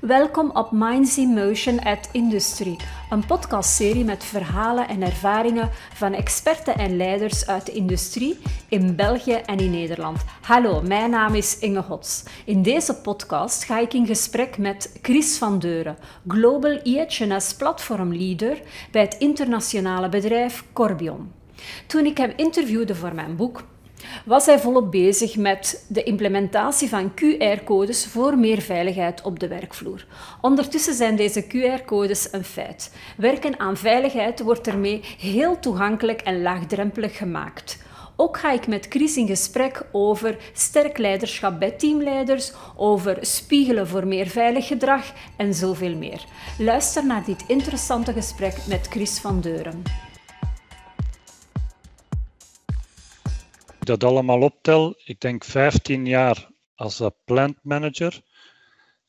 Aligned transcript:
Welkom 0.00 0.50
op 0.50 0.70
Minds 0.72 1.18
in 1.18 1.28
Motion 1.28 1.80
at 1.80 2.08
Industry, 2.12 2.76
een 3.10 3.26
podcastserie 3.26 4.04
met 4.04 4.24
verhalen 4.24 4.88
en 4.88 5.02
ervaringen 5.02 5.70
van 5.94 6.12
experten 6.12 6.74
en 6.74 6.96
leiders 6.96 7.46
uit 7.46 7.66
de 7.66 7.72
industrie 7.72 8.38
in 8.68 8.96
België 8.96 9.32
en 9.32 9.58
in 9.58 9.70
Nederland. 9.70 10.24
Hallo, 10.42 10.82
mijn 10.82 11.10
naam 11.10 11.34
is 11.34 11.58
Inge 11.58 11.80
Hots. 11.80 12.22
In 12.44 12.62
deze 12.62 12.94
podcast 12.94 13.64
ga 13.64 13.78
ik 13.78 13.94
in 13.94 14.06
gesprek 14.06 14.58
met 14.58 14.98
Chris 15.02 15.38
van 15.38 15.58
Deuren, 15.58 15.96
Global 16.28 16.78
EHS 16.82 17.54
Platform 17.54 18.14
Leader 18.14 18.62
bij 18.90 19.02
het 19.02 19.16
internationale 19.18 20.08
bedrijf 20.08 20.64
Corbion. 20.72 21.32
Toen 21.86 22.04
ik 22.04 22.18
hem 22.18 22.32
interviewde 22.36 22.94
voor 22.94 23.14
mijn 23.14 23.36
boek 23.36 23.62
was 24.24 24.46
hij 24.46 24.58
volop 24.58 24.90
bezig 24.90 25.36
met 25.36 25.84
de 25.88 26.02
implementatie 26.02 26.88
van 26.88 27.12
QR-codes 27.14 28.06
voor 28.06 28.38
meer 28.38 28.60
veiligheid 28.60 29.22
op 29.22 29.38
de 29.38 29.48
werkvloer. 29.48 30.06
Ondertussen 30.40 30.94
zijn 30.94 31.16
deze 31.16 31.44
QR-codes 31.46 32.28
een 32.32 32.44
feit. 32.44 32.92
Werken 33.16 33.60
aan 33.60 33.76
veiligheid 33.76 34.40
wordt 34.40 34.66
ermee 34.66 35.00
heel 35.18 35.58
toegankelijk 35.58 36.20
en 36.20 36.42
laagdrempelig 36.42 37.16
gemaakt. 37.16 37.84
Ook 38.16 38.38
ga 38.38 38.52
ik 38.52 38.66
met 38.66 38.86
Chris 38.88 39.16
in 39.16 39.26
gesprek 39.26 39.82
over 39.92 40.36
sterk 40.52 40.98
leiderschap 40.98 41.58
bij 41.58 41.70
teamleiders, 41.70 42.52
over 42.76 43.18
spiegelen 43.20 43.88
voor 43.88 44.06
meer 44.06 44.26
veilig 44.26 44.66
gedrag 44.66 45.12
en 45.36 45.54
zoveel 45.54 45.96
meer. 45.96 46.24
Luister 46.58 47.06
naar 47.06 47.24
dit 47.24 47.44
interessante 47.46 48.12
gesprek 48.12 48.56
met 48.68 48.86
Chris 48.90 49.18
van 49.18 49.40
Deuren. 49.40 50.05
Dat 53.86 54.04
allemaal 54.04 54.40
optel, 54.40 54.94
ik 55.04 55.20
denk 55.20 55.44
15 55.44 56.06
jaar 56.06 56.50
als 56.74 57.02
plant 57.24 57.56
manager 57.62 58.22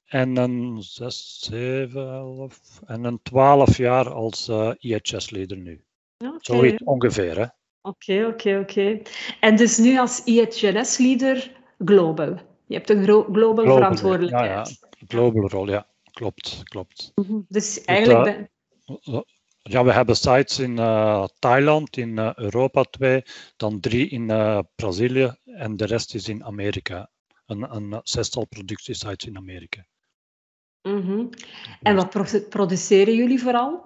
en 0.05 0.37
een 0.37 0.77
6, 0.81 1.39
7, 1.39 2.09
11 2.09 2.59
en 2.85 3.03
een 3.03 3.19
12 3.23 3.77
jaar 3.77 4.13
als 4.13 4.47
uh, 4.47 4.71
IHS-leader 4.77 5.57
nu. 5.57 5.83
Okay. 6.17 6.37
Zoiets 6.37 6.83
ongeveer, 6.83 7.37
hè? 7.37 7.45
Oké, 7.81 8.25
oké, 8.25 8.59
oké. 8.59 9.01
En 9.39 9.55
dus 9.55 9.77
nu 9.77 9.99
als 9.99 10.21
IHS-leader 10.23 11.51
global. 11.85 12.37
Je 12.65 12.73
hebt 12.75 12.89
een 12.89 13.03
global, 13.03 13.33
global 13.33 13.75
verantwoordelijkheid. 13.75 14.49
Ja, 14.69 14.87
ja, 14.99 15.05
global 15.07 15.49
rol, 15.49 15.69
ja. 15.69 15.87
Klopt, 16.11 16.61
klopt. 16.63 17.11
Mhm. 17.15 17.39
Dus 17.47 17.83
eigenlijk... 17.83 18.23
ben... 18.23 19.25
Ja, 19.69 19.83
we 19.83 19.91
hebben 19.91 20.15
sites 20.15 20.59
in 20.59 20.77
uh, 20.77 21.25
Thailand, 21.39 21.97
in 21.97 22.17
uh, 22.17 22.33
Europa 22.35 22.83
twee, 22.83 23.23
dan 23.57 23.79
drie 23.79 24.09
in 24.09 24.29
uh, 24.29 24.59
Brazilië 24.75 25.35
en 25.45 25.77
de 25.77 25.85
rest 25.85 26.13
is 26.13 26.27
in 26.27 26.43
Amerika. 26.43 27.09
Een, 27.45 27.75
een 27.75 27.99
zestal 28.03 28.45
productiesites 28.45 29.27
in 29.27 29.37
Amerika. 29.37 29.85
Mm 30.81 31.01
-hmm. 31.01 31.29
En 31.81 31.95
wat 31.95 32.09
pro 32.09 32.23
produceren 32.49 33.15
jullie 33.15 33.41
vooral? 33.41 33.85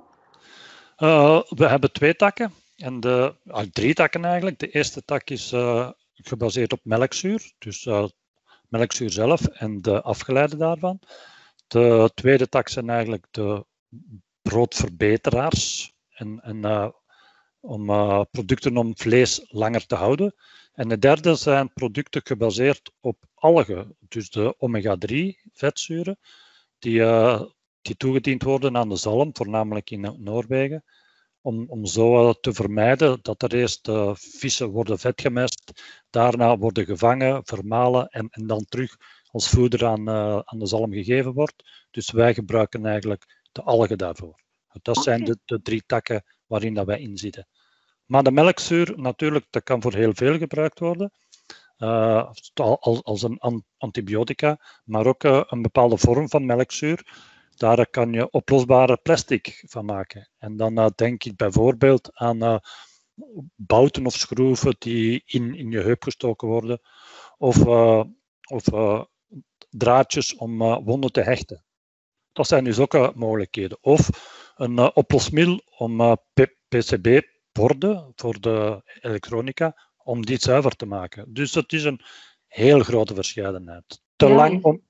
we 1.49 1.65
hebben 1.67 1.91
twee 1.91 2.15
takken, 2.15 2.53
en 2.75 2.99
de, 2.99 3.35
ah, 3.47 3.65
drie 3.71 3.93
takken 3.93 4.25
eigenlijk. 4.25 4.59
De 4.59 4.69
eerste 4.69 5.03
tak 5.03 5.29
is 5.29 5.53
gebaseerd 6.13 6.73
op 6.73 6.79
melkzuur, 6.83 7.53
dus 7.57 7.87
melkzuur 8.69 9.11
zelf 9.11 9.45
en 9.45 9.81
de 9.81 10.01
afgeleide 10.01 10.57
daarvan. 10.57 10.99
De 11.67 12.11
tweede 12.13 12.49
tak 12.49 12.67
zijn 12.67 12.89
eigenlijk 12.89 13.27
de 13.31 13.65
broodverbeteraars 14.51 15.93
en, 16.09 16.39
en 16.41 16.57
uh, 16.57 16.89
om 17.59 17.89
uh, 17.89 18.21
producten 18.31 18.77
om 18.77 18.97
vlees 18.97 19.45
langer 19.47 19.85
te 19.85 19.95
houden. 19.95 20.35
En 20.73 20.87
de 20.87 20.97
derde 20.97 21.35
zijn 21.35 21.73
producten 21.73 22.21
gebaseerd 22.23 22.91
op 22.99 23.17
algen, 23.33 23.95
dus 23.99 24.29
de 24.29 24.55
omega-3 24.57 25.49
vetzuren, 25.53 26.19
die, 26.79 26.99
uh, 26.99 27.41
die 27.81 27.95
toegediend 27.95 28.43
worden 28.43 28.77
aan 28.77 28.89
de 28.89 28.95
zalm, 28.95 29.29
voornamelijk 29.33 29.89
in 29.89 30.15
Noorwegen, 30.17 30.83
om, 31.41 31.65
om 31.69 31.85
zo 31.85 32.33
te 32.33 32.53
vermijden 32.53 33.19
dat 33.21 33.41
er 33.43 33.53
eerst 33.53 33.87
uh, 33.87 34.11
vissen 34.15 34.69
worden 34.69 34.99
vetgemest, 34.99 35.71
daarna 36.09 36.57
worden 36.57 36.85
gevangen, 36.85 37.41
vermalen 37.45 38.07
en, 38.07 38.27
en 38.29 38.47
dan 38.47 38.65
terug 38.65 38.97
als 39.31 39.49
voeder 39.49 39.85
aan, 39.85 40.09
aan 40.45 40.59
de 40.59 40.67
zalm 40.67 40.93
gegeven 40.93 41.33
wordt. 41.33 41.87
Dus 41.91 42.11
wij 42.11 42.33
gebruiken 42.33 42.85
eigenlijk 42.85 43.39
de 43.51 43.61
algen 43.61 43.97
daarvoor. 43.97 44.40
Dat 44.81 44.97
zijn 44.97 45.23
de, 45.23 45.39
de, 45.45 45.61
drie 45.61 45.83
takken 45.85 46.23
waarin 46.45 46.73
dat 46.73 46.85
wij 46.85 46.99
in 46.99 47.17
zitten. 47.17 47.47
Maar 48.05 48.23
de 48.23 48.31
melkzuur, 48.31 48.93
natuurlijk, 48.99 49.45
dat 49.49 49.63
kan 49.63 49.81
voor 49.81 49.93
heel 49.93 50.13
veel 50.13 50.37
gebruikt 50.37 50.79
worden. 50.79 51.11
Uh, 51.77 52.31
als, 52.53 53.03
als 53.03 53.21
een 53.21 53.63
antibiotica, 53.77 54.59
maar 54.83 55.05
ook 55.05 55.23
uh, 55.23 55.43
een 55.45 55.61
bepaalde 55.61 55.97
vorm 55.97 56.29
van 56.29 56.45
melkzuur. 56.45 57.29
Daar 57.55 57.89
kan 57.89 58.13
je 58.13 58.29
oplosbare 58.29 58.97
plastic 58.97 59.63
van 59.67 59.85
maken. 59.85 60.29
En 60.37 60.57
dan 60.57 60.79
uh, 60.79 60.87
denk 60.95 61.23
ik 61.23 61.35
bijvoorbeeld 61.35 62.09
aan 62.13 62.59
bouten 63.55 64.05
of 64.05 64.13
schroeven 64.13 64.75
die 64.79 65.23
in, 65.25 65.55
in 65.55 65.71
je 65.71 65.79
heup 65.79 66.03
gestoken 66.03 66.47
worden, 66.47 66.81
of, 67.37 67.65
of 68.47 68.63
draadjes 69.69 70.35
om 70.35 70.57
wonden 70.83 71.11
te 71.11 71.21
hechten. 71.21 71.65
Dat 72.31 72.47
zijn 72.47 72.63
dus 72.63 72.79
ook 72.79 73.15
mogelijkheden. 73.15 73.77
Of 73.81 74.09
een 74.61 74.79
uh, 74.79 74.89
oplosmiddel 74.93 75.61
om 75.77 76.01
uh, 76.01 76.13
PCB-borden 76.67 78.11
voor 78.15 78.39
de 78.39 78.81
elektronica, 79.01 79.89
om 80.03 80.25
die 80.25 80.37
zuiver 80.39 80.75
te 80.75 80.85
maken. 80.85 81.33
Dus 81.33 81.51
dat 81.51 81.73
is 81.73 81.83
een 81.83 82.01
heel 82.47 82.79
grote 82.79 83.13
verscheidenheid. 83.13 84.01
Te, 84.15 84.27
ja. 84.27 84.35
lang, 84.35 84.63
om, 84.63 84.81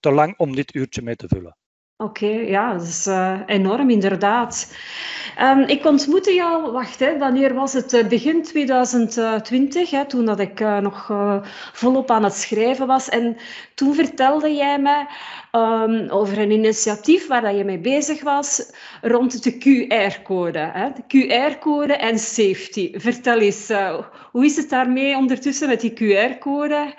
te 0.00 0.12
lang 0.12 0.38
om 0.38 0.54
dit 0.54 0.74
uurtje 0.74 1.02
mee 1.02 1.16
te 1.16 1.28
vullen. 1.28 1.57
Oké, 2.00 2.26
ja, 2.26 2.72
dat 2.72 2.82
is 2.82 3.06
uh, 3.06 3.40
enorm 3.46 3.90
inderdaad. 3.90 4.74
Um, 5.40 5.60
ik 5.60 5.84
ontmoette 5.84 6.34
jou, 6.34 6.72
wacht, 6.72 7.00
hè, 7.00 7.18
wanneer 7.18 7.54
was 7.54 7.72
het? 7.72 8.04
Begin 8.08 8.42
2020, 8.42 9.90
hè, 9.90 10.06
toen 10.06 10.24
dat 10.24 10.38
ik 10.38 10.60
uh, 10.60 10.78
nog 10.78 11.12
volop 11.72 12.10
aan 12.10 12.24
het 12.24 12.34
schrijven 12.34 12.86
was. 12.86 13.08
En 13.08 13.36
toen 13.74 13.94
vertelde 13.94 14.54
jij 14.54 14.78
mij 14.78 15.06
um, 15.52 16.08
over 16.08 16.38
een 16.38 16.50
initiatief 16.50 17.26
waar 17.26 17.42
dat 17.42 17.56
je 17.56 17.64
mee 17.64 17.78
bezig 17.78 18.22
was 18.22 18.72
rond 19.02 19.42
de 19.42 19.52
QR-code. 19.52 20.92
De 20.94 21.02
QR-code 21.06 21.96
en 21.96 22.18
safety. 22.18 22.90
Vertel 22.94 23.38
eens, 23.38 23.68
hoe 24.30 24.44
is 24.44 24.56
het 24.56 24.70
daarmee 24.70 25.16
ondertussen 25.16 25.68
met 25.68 25.80
die 25.80 25.92
QR-code? 25.92 26.94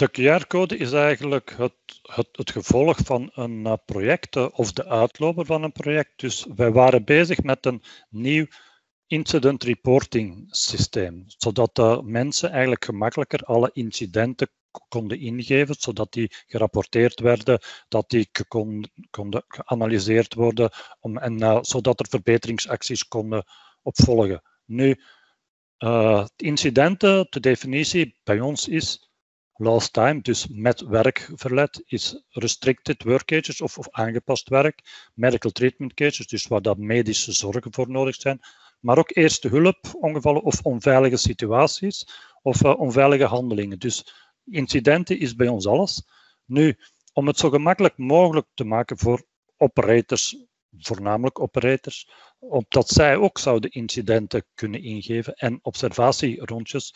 De 0.00 0.10
QR-code 0.10 0.76
is 0.76 0.92
eigenlijk 0.92 1.54
het, 1.56 1.74
het, 2.02 2.28
het, 2.32 2.50
gevolg 2.50 2.98
van 3.04 3.30
een 3.34 3.66
uh, 3.66 3.72
project 3.84 4.36
uh, 4.36 4.46
of 4.52 4.72
de 4.72 4.86
uitloper 4.86 5.46
van 5.46 5.62
een 5.62 5.72
project. 5.72 6.10
Dus 6.16 6.46
wij 6.54 6.72
waren 6.72 7.04
bezig 7.04 7.42
met 7.42 7.66
een 7.66 7.82
nieuw 8.08 8.46
incident 9.06 9.62
reporting 9.62 10.46
systeem, 10.50 11.24
zodat 11.26 11.74
de 11.74 12.00
mensen 12.04 12.50
eigenlijk 12.50 12.84
gemakkelijker 12.84 13.40
alle 13.40 13.70
incidenten 13.72 14.48
konden 14.88 15.20
ingeven, 15.20 15.74
zodat 15.78 16.12
die 16.12 16.32
gerapporteerd 16.46 17.20
werden, 17.20 17.60
dat 17.88 18.10
die 18.10 18.30
kon, 18.48 18.90
konden 19.10 19.44
geanalyseerd 19.48 20.34
worden 20.34 20.70
om, 21.00 21.18
en 21.18 21.42
uh, 21.42 21.58
zodat 21.62 22.00
er 22.00 22.06
verbeteringsacties 22.08 23.08
konden 23.08 23.44
opvolgen. 23.82 24.42
Nu, 24.64 25.00
incidenten, 26.36 27.26
de 27.30 27.40
definitie 27.40 28.20
bij 28.24 28.40
ons 28.40 28.68
is 28.68 29.09
last 29.60 29.92
time, 29.92 30.20
dus 30.20 30.46
met 30.48 30.80
werkverlet, 30.80 31.82
is 31.86 32.22
restricted 32.28 33.02
work 33.02 33.24
cases 33.24 33.60
of, 33.60 33.78
of 33.78 33.88
aangepast 33.90 34.48
werk, 34.48 35.08
medical 35.14 35.50
treatment 35.50 35.94
cases, 35.94 36.26
dus 36.26 36.46
waar 36.46 36.62
dat 36.62 36.78
medische 36.78 37.32
zorgen 37.32 37.74
voor 37.74 37.90
nodig 37.90 38.14
zijn, 38.14 38.40
maar 38.80 38.98
ook 38.98 39.16
eerste 39.16 39.48
hulp, 39.48 39.78
ongevallen 39.92 40.42
of 40.42 40.60
onveilige 40.62 41.16
situaties 41.16 42.06
of 42.42 42.64
uh, 42.64 42.80
onveilige 42.80 43.24
handelingen. 43.24 43.78
Dus 43.78 44.14
incidenten 44.44 45.18
is 45.18 45.34
bij 45.34 45.48
ons 45.48 45.66
alles. 45.66 46.02
Nu, 46.44 46.76
om 47.12 47.26
het 47.26 47.38
zo 47.38 47.50
gemakkelijk 47.50 47.98
mogelijk 47.98 48.46
te 48.54 48.64
maken 48.64 48.98
voor 48.98 49.24
operators, 49.56 50.36
voornamelijk 50.78 51.40
operators, 51.40 52.10
opdat 52.38 52.88
zij 52.88 53.16
ook 53.16 53.38
zouden 53.38 53.70
incidenten 53.70 54.44
kunnen 54.54 54.82
ingeven 54.82 55.34
en 55.34 55.58
observatierondjes, 55.62 56.94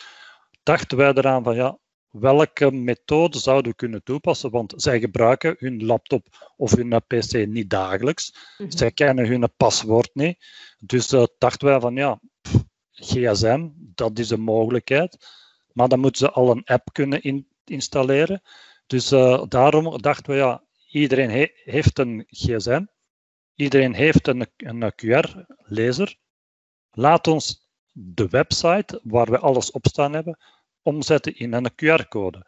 dachten 0.63 0.97
wij 0.97 1.13
eraan 1.13 1.45
van 1.45 1.55
ja, 1.55 1.79
welke 2.21 2.71
methode 2.71 3.39
zouden 3.39 3.71
we 3.71 3.77
kunnen 3.77 4.03
toepassen? 4.03 4.51
Want 4.51 4.73
zij 4.77 5.01
gebruiken 5.01 5.57
hun 5.59 5.85
laptop 5.85 6.53
of 6.57 6.77
hun 6.77 7.03
PC 7.07 7.47
niet 7.47 7.71
dagelijks. 7.71 8.35
Mm 8.59 8.71
Zij 8.71 8.91
kennen 8.91 9.27
hun 9.27 9.51
paswoord 9.57 10.11
niet. 10.13 10.45
Dus 10.79 11.13
uh, 11.13 11.25
dachten 11.39 11.69
wij 11.69 11.81
van 11.81 11.95
ja, 11.95 12.21
pff, 12.41 12.65
GSM, 12.91 13.69
dat 13.75 14.19
is 14.19 14.31
een 14.31 14.41
mogelijkheid. 14.41 15.27
Maar 15.73 15.89
dan 15.89 16.01
moeten 16.01 16.27
ze 16.27 16.33
al 16.33 16.51
een 16.51 16.65
app 16.65 16.93
kunnen 16.93 17.23
in 17.23 17.49
installeren. 17.65 18.43
Dus 18.87 19.13
uh, 19.13 19.43
daarom 19.49 20.01
dachten 20.01 20.33
we 20.33 20.39
ja, 20.39 20.63
iedereen 20.91 21.31
he 21.31 21.51
heeft 21.55 21.99
een 21.99 22.25
GSM. 22.27 22.85
Iedereen 23.55 23.95
heeft 23.95 24.27
een, 24.27 24.47
een 24.57 24.93
QR-lezer. 24.93 26.17
Laat 26.91 27.27
ons 27.27 27.69
de 27.93 28.29
website 28.29 29.01
waar 29.03 29.31
we 29.31 29.39
alles 29.39 29.71
op 29.71 29.87
staan 29.87 30.13
hebben, 30.13 30.39
omzetten 30.85 31.37
in 31.37 31.53
een 31.53 31.71
QR-code. 31.73 32.47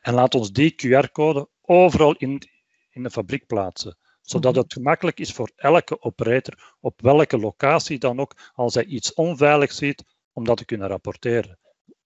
En 0.00 0.14
laat 0.14 0.34
ons 0.34 0.52
die 0.52 0.74
QR-code 0.74 1.48
overal 1.62 2.14
in, 2.16 2.42
in 2.90 3.02
de 3.02 3.10
fabriek 3.10 3.46
plaatsen. 3.46 3.98
Zodat 4.22 4.52
mhm. 4.52 4.62
het 4.62 4.72
gemakkelijk 4.72 5.20
is 5.20 5.32
voor 5.32 5.50
elke 5.56 6.02
operator, 6.02 6.76
op 6.80 7.00
welke 7.00 7.38
locatie 7.38 7.98
dan 7.98 8.20
ook, 8.20 8.52
als 8.54 8.74
hij 8.74 8.84
iets 8.84 9.14
onveilig 9.14 9.72
ziet, 9.72 10.04
om 10.32 10.44
dat 10.44 10.56
te 10.56 10.64
kunnen 10.64 10.88
rapporteren. 10.88 11.58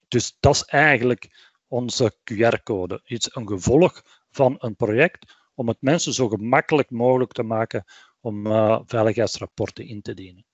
Dus 0.09 0.37
dat 0.41 0.55
is 0.55 0.65
eigenlijk 0.65 1.51
onze 1.67 2.17
QR-code. 2.25 3.01
Iets 3.05 3.35
een 3.35 3.49
gevolg 3.49 4.03
van 4.31 4.57
een 4.59 4.77
project 4.77 5.35
om 5.55 5.69
het 5.69 5.77
mensen 5.81 6.13
zo 6.13 6.29
gemakkelijk 6.29 6.91
mogelijk 6.91 7.33
te 7.33 7.43
maken 7.43 7.85
om 8.21 8.47
uh, 8.47 8.81
veiligheidsrapporten 8.85 9.87
in 9.87 10.03
te 10.03 10.15
dienen. 10.15 10.45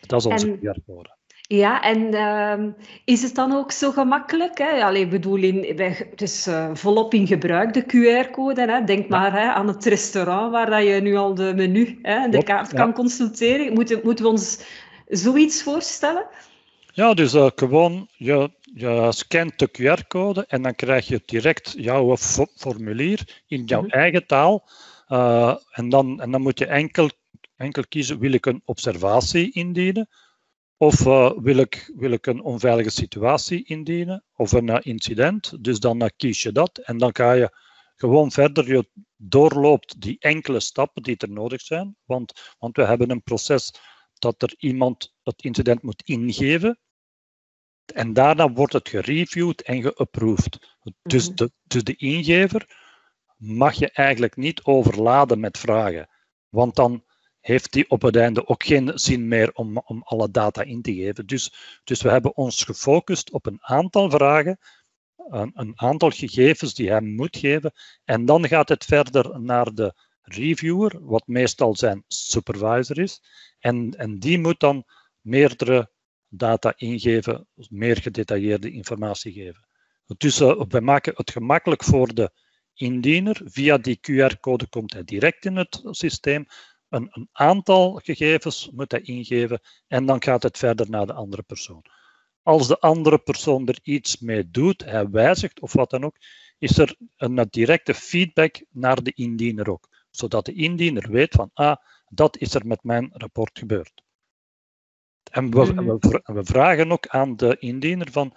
Dat 0.00 0.20
is 0.20 0.26
onze 0.26 0.58
QR-code. 0.58 1.17
Ja, 1.50 1.82
en 1.82 2.14
uh, 2.14 2.72
is 3.04 3.22
het 3.22 3.34
dan 3.34 3.52
ook 3.52 3.72
zo 3.72 3.90
gemakkelijk? 3.90 4.58
Hè? 4.58 4.84
Allee, 4.84 5.08
bedoel, 5.08 5.36
in, 5.36 5.80
het 5.80 6.22
is 6.22 6.46
uh, 6.46 6.70
volop 6.74 7.14
in 7.14 7.26
gebruik, 7.26 7.74
de 7.74 7.82
QR-code. 7.82 8.82
Denk 8.84 9.08
maar 9.08 9.32
hè, 9.32 9.52
aan 9.52 9.66
het 9.66 9.84
restaurant 9.84 10.52
waar 10.52 10.70
dat 10.70 10.82
je 10.82 11.00
nu 11.00 11.16
al 11.16 11.34
de 11.34 11.52
menu 11.54 11.98
en 12.02 12.30
de 12.30 12.42
kaart 12.42 12.72
kan 12.72 12.92
consulteren. 12.92 13.72
Moeten, 13.72 14.00
moeten 14.02 14.24
we 14.24 14.30
ons 14.30 14.60
zoiets 15.06 15.62
voorstellen? 15.62 16.26
Ja, 16.92 17.14
dus 17.14 17.34
uh, 17.34 17.50
gewoon, 17.54 18.08
je, 18.16 18.50
je 18.60 19.06
scant 19.10 19.58
de 19.58 19.68
QR-code 19.70 20.44
en 20.48 20.62
dan 20.62 20.74
krijg 20.74 21.06
je 21.06 21.22
direct 21.26 21.74
jouw 21.76 22.16
formulier 22.56 23.42
in 23.46 23.64
jouw 23.64 23.82
mhm. 23.82 23.90
eigen 23.90 24.26
taal. 24.26 24.68
Uh, 25.08 25.54
en, 25.70 25.88
dan, 25.88 26.20
en 26.20 26.30
dan 26.30 26.40
moet 26.40 26.58
je 26.58 26.66
enkel, 26.66 27.10
enkel 27.56 27.82
kiezen, 27.88 28.18
wil 28.18 28.32
ik 28.32 28.46
een 28.46 28.62
observatie 28.64 29.52
indienen? 29.52 30.08
Of 30.80 31.06
uh, 31.06 31.32
wil, 31.36 31.56
ik, 31.56 31.92
wil 31.96 32.10
ik 32.10 32.26
een 32.26 32.42
onveilige 32.42 32.90
situatie 32.90 33.64
indienen? 33.64 34.24
Of 34.34 34.52
een 34.52 34.68
uh, 34.68 34.78
incident? 34.80 35.64
Dus 35.64 35.80
dan 35.80 36.10
kies 36.16 36.42
je 36.42 36.52
dat 36.52 36.78
en 36.78 36.98
dan 36.98 37.16
ga 37.16 37.32
je 37.32 37.56
gewoon 37.94 38.30
verder. 38.30 38.68
Je 38.68 38.88
doorloopt 39.16 40.00
die 40.00 40.16
enkele 40.18 40.60
stappen 40.60 41.02
die 41.02 41.16
er 41.16 41.30
nodig 41.30 41.60
zijn. 41.60 41.96
Want, 42.04 42.54
want 42.58 42.76
we 42.76 42.84
hebben 42.84 43.10
een 43.10 43.22
proces 43.22 43.72
dat 44.18 44.42
er 44.42 44.54
iemand 44.58 45.14
het 45.22 45.42
incident 45.42 45.82
moet 45.82 46.02
ingeven. 46.02 46.78
En 47.94 48.12
daarna 48.12 48.52
wordt 48.52 48.72
het 48.72 48.88
gereviewd 48.88 49.62
en 49.62 49.82
geapproved. 49.82 50.76
Dus, 51.02 51.26
mhm. 51.26 51.36
de, 51.36 51.52
dus 51.62 51.84
de 51.84 51.96
ingever 51.96 52.76
mag 53.36 53.74
je 53.74 53.90
eigenlijk 53.90 54.36
niet 54.36 54.64
overladen 54.64 55.40
met 55.40 55.58
vragen. 55.58 56.08
Want 56.48 56.76
dan 56.76 57.04
heeft 57.48 57.72
die 57.72 57.90
op 57.90 58.02
het 58.02 58.16
einde 58.16 58.46
ook 58.46 58.64
geen 58.64 58.90
zin 58.94 59.28
meer 59.28 59.52
om, 59.52 59.78
om 59.78 60.02
alle 60.04 60.30
data 60.30 60.62
in 60.62 60.82
te 60.82 60.94
geven. 60.94 61.26
Dus, 61.26 61.52
dus 61.84 62.02
we 62.02 62.10
hebben 62.10 62.36
ons 62.36 62.64
gefocust 62.64 63.30
op 63.30 63.46
een 63.46 63.58
aantal 63.60 64.10
vragen, 64.10 64.58
een, 65.16 65.50
een 65.54 65.72
aantal 65.74 66.10
gegevens 66.10 66.74
die 66.74 66.90
hij 66.90 67.00
moet 67.00 67.36
geven. 67.36 67.72
En 68.04 68.24
dan 68.24 68.48
gaat 68.48 68.68
het 68.68 68.84
verder 68.84 69.40
naar 69.40 69.74
de 69.74 69.94
reviewer, 70.22 71.04
wat 71.04 71.26
meestal 71.26 71.76
zijn 71.76 72.04
supervisor 72.06 72.98
is. 72.98 73.22
En, 73.58 73.90
en 73.90 74.18
die 74.18 74.38
moet 74.38 74.60
dan 74.60 74.84
meerdere 75.20 75.90
data 76.28 76.72
ingeven, 76.76 77.46
meer 77.68 77.96
gedetailleerde 77.96 78.70
informatie 78.70 79.32
geven. 79.32 79.66
Dus 80.16 80.40
uh, 80.40 80.62
we 80.68 80.80
maken 80.80 81.12
het 81.16 81.30
gemakkelijk 81.30 81.84
voor 81.84 82.14
de 82.14 82.30
indiener. 82.74 83.40
Via 83.44 83.78
die 83.78 83.98
QR-code 84.00 84.68
komt 84.68 84.92
hij 84.92 85.04
direct 85.04 85.44
in 85.44 85.56
het 85.56 85.80
systeem. 85.84 86.46
Een, 86.88 87.08
een, 87.10 87.28
aantal 87.32 87.92
gegevens 87.92 88.70
moet 88.70 88.90
hij 88.90 89.00
ingeven 89.00 89.60
en 89.86 90.06
dan 90.06 90.22
gaat 90.22 90.42
het 90.42 90.58
verder 90.58 90.90
naar 90.90 91.06
de 91.06 91.12
andere 91.12 91.42
persoon. 91.42 91.84
Als 92.42 92.68
de 92.68 92.78
andere 92.78 93.18
persoon 93.18 93.68
er 93.68 93.78
iets 93.82 94.18
mee 94.18 94.50
doet, 94.50 94.84
hij 94.84 95.08
wijzigt 95.10 95.60
of 95.60 95.72
wat 95.72 95.90
dan 95.90 96.04
ook, 96.04 96.16
is 96.58 96.78
er 96.78 96.96
een 97.16 97.46
directe 97.50 97.94
feedback 97.94 98.64
naar 98.70 99.02
de 99.02 99.12
indiener 99.14 99.70
ook. 99.70 99.88
Zodat 100.10 100.44
de 100.44 100.52
indiener 100.52 101.10
weet 101.10 101.34
van, 101.34 101.50
ah, 101.54 101.76
dat 102.08 102.36
is 102.36 102.54
er 102.54 102.66
met 102.66 102.82
mijn 102.82 103.10
rapport 103.12 103.58
gebeurd. 103.58 104.02
En 105.30 105.50
we, 105.50 105.72
mhm. 105.72 105.84
we, 105.84 106.22
we 106.24 106.44
vragen 106.44 106.92
ook 106.92 107.06
aan 107.06 107.36
de 107.36 107.56
indiener 107.58 108.12
van, 108.12 108.36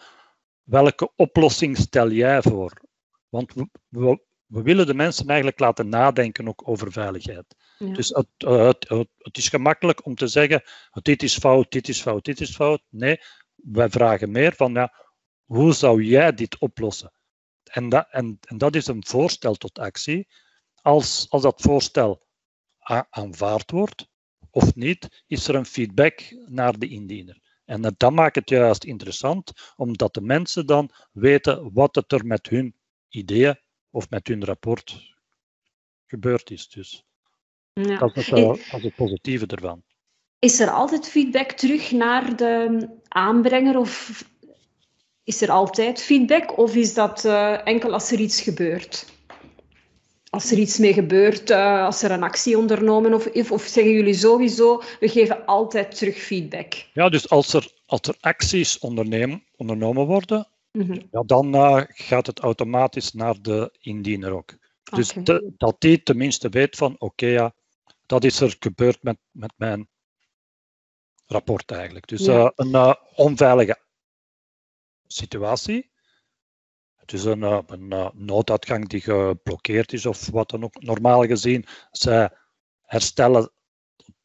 welke 0.63 1.11
oplossing 1.15 1.77
stel 1.77 2.09
jij 2.09 2.41
voor? 2.41 2.81
Want 3.29 3.53
we, 3.53 3.67
we, 3.87 4.21
willen 4.51 4.85
de 4.85 4.93
mensen 4.93 5.27
eigenlijk 5.27 5.59
laten 5.59 5.89
nadenken 5.89 6.47
ook 6.47 6.67
over 6.67 6.91
veiligheid. 6.91 7.55
Dus 7.77 8.09
het, 8.09 8.27
het, 8.37 8.89
het, 9.17 9.37
is 9.37 9.49
gemakkelijk 9.49 10.05
om 10.05 10.15
te 10.15 10.27
zeggen, 10.27 10.63
dit 11.01 11.23
is 11.23 11.37
fout, 11.37 11.71
dit 11.71 11.87
is 11.87 12.01
fout, 12.01 12.25
dit 12.25 12.41
is 12.41 12.55
fout. 12.55 12.81
Nee, 12.89 13.21
wij 13.55 13.89
vragen 13.89 14.31
meer 14.31 14.53
van, 14.55 14.73
ja, 14.73 14.93
hoe 15.43 15.73
zou 15.73 16.03
jij 16.03 16.33
dit 16.33 16.57
oplossen? 16.57 17.11
En 17.63 17.89
dat, 17.89 18.07
en, 18.09 18.37
en 18.41 18.57
dat 18.57 18.75
is 18.75 18.87
een 18.87 19.05
voorstel 19.05 19.55
tot 19.55 19.79
actie. 19.79 20.27
Als, 20.81 21.25
als 21.29 21.41
dat 21.41 21.61
voorstel 21.61 22.21
aanvaard 23.09 23.71
wordt 23.71 24.09
of 24.49 24.75
niet, 24.75 25.23
is 25.27 25.47
er 25.47 25.55
een 25.55 25.65
feedback 25.65 26.35
naar 26.45 26.79
de 26.79 26.87
indiener. 26.87 27.39
En 27.65 27.81
dat 27.97 28.11
maakt 28.11 28.35
het 28.35 28.49
juist 28.49 28.83
interessant, 28.83 29.51
omdat 29.75 30.13
de 30.13 30.21
mensen 30.21 30.65
dan 30.65 30.89
weten 31.11 31.73
wat 31.73 31.95
het 31.95 32.11
er 32.11 32.25
met 32.25 32.49
hun 32.49 32.75
ideeën 33.09 33.59
of 33.91 34.09
met 34.09 34.27
hun 34.27 34.45
rapport 34.45 35.15
gebeurd 36.05 36.51
is. 36.51 36.69
Dus 36.69 37.05
ja. 37.73 37.97
dat, 37.97 38.17
is 38.17 38.27
het, 38.27 38.39
dat 38.45 38.57
is 38.57 38.83
het 38.83 38.95
positieve 38.95 39.45
ervan. 39.45 39.83
Is 40.39 40.59
er 40.59 40.69
altijd 40.69 41.07
feedback 41.07 41.51
terug 41.51 41.91
naar 41.91 42.35
de 42.35 42.87
aanbrenger 43.07 43.77
of 43.77 44.23
is 45.23 45.41
er 45.41 45.51
altijd 45.51 46.01
feedback 46.01 46.57
of 46.57 46.75
is 46.75 46.93
dat 46.93 47.25
uh, 47.25 47.67
enkel 47.67 47.93
als 47.93 48.11
er 48.11 48.19
iets 48.19 48.41
gebeurt? 48.41 49.05
Als 50.29 50.51
er 50.51 50.57
iets 50.57 50.77
mee 50.77 50.93
gebeurt, 50.93 51.49
uh, 51.49 51.85
als 51.85 52.03
er 52.03 52.11
een 52.11 52.23
actie 52.23 52.57
ondernomen 52.57 53.13
of, 53.13 53.51
of 53.51 53.63
zeggen 53.63 53.93
jullie 53.93 54.13
sowieso, 54.13 54.81
we 54.99 55.09
geven 55.09 55.45
altijd 55.45 55.97
terug 55.97 56.17
feedback? 56.17 56.73
Ja, 56.93 57.09
dus 57.09 57.29
als 57.29 57.53
er, 57.53 57.71
als 57.85 58.01
er 58.01 58.15
acties 58.19 58.79
ondernemen, 58.79 59.43
ondernomen 59.55 60.05
worden, 60.05 60.47
mm 60.71 61.09
ja, 61.11 61.23
dan 61.25 61.55
uh, 61.55 61.81
gaat 61.87 62.27
het 62.27 62.39
automatisch 62.39 63.13
naar 63.13 63.41
de 63.41 63.77
indiener 63.79 64.31
ook. 64.31 64.57
Dus 64.83 65.13
dat 65.57 65.75
die 65.81 66.03
tenminste 66.03 66.49
weet 66.49 66.75
van, 66.75 66.95
oké, 66.99 67.25
ja, 67.25 67.55
dat 68.05 68.23
is 68.23 68.39
er 68.39 68.55
gebeurd 68.59 69.03
met, 69.03 69.17
met 69.31 69.53
mijn 69.55 69.89
rapport 71.25 71.71
eigenlijk. 71.71 72.07
Dus 72.07 72.25
ja. 72.25 72.39
uh, 72.39 72.49
een 72.55 72.69
uh, 72.69 72.93
onveilige 73.15 73.79
situatie. 75.07 75.91
Het 76.95 77.13
is 77.13 77.23
een, 77.23 77.41
een 77.41 78.11
nooduitgang 78.13 78.89
die 78.89 79.01
geblokkeerd 79.01 79.93
is 79.93 80.05
of 80.05 80.29
wat 80.29 80.49
dan 80.49 80.63
ook. 80.63 80.81
Normaal 80.81 81.25
gezien, 81.25 81.65
zij 81.91 82.37
herstellen 82.81 83.51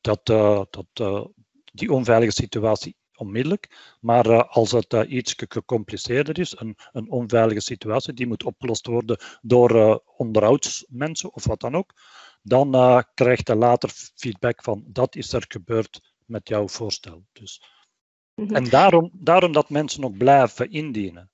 dat, 0.01 0.27
dat, 0.27 1.31
die 1.73 1.93
onveilige 1.93 2.33
situatie 2.33 2.97
onmiddellijk. 3.17 3.95
Maar 4.01 4.47
als 4.47 4.71
het 4.71 4.93
iets 5.09 5.35
gecompliceerder 5.49 6.39
is, 6.39 6.59
een, 6.59 6.77
een 6.93 7.11
onveilige 7.11 7.61
situatie, 7.61 8.13
die 8.13 8.27
moet 8.27 8.45
opgelost 8.45 8.87
worden 8.87 9.19
door 9.43 10.03
onderhoudsmensen 10.17 11.35
of 11.35 11.47
wat 11.47 11.61
dan 11.61 11.75
ook, 11.75 11.93
dan 12.43 13.05
krijgt 13.15 13.49
hij 13.49 13.57
later 13.57 13.91
feedback 14.15 14.63
van 14.63 14.85
dat 14.87 15.17
is 15.17 15.33
er 15.33 15.45
gebeurd 15.49 16.15
met 16.27 16.49
jouw 16.49 16.69
voorstel. 16.69 17.25
Dus. 17.33 17.63
Mhm. 18.35 18.55
En 18.55 18.65
daarom, 18.65 19.11
daarom 19.13 19.53
dat 19.53 19.71
mensen 19.71 20.05
ook 20.05 20.17
blijven 20.17 20.71
indienen. 20.71 21.31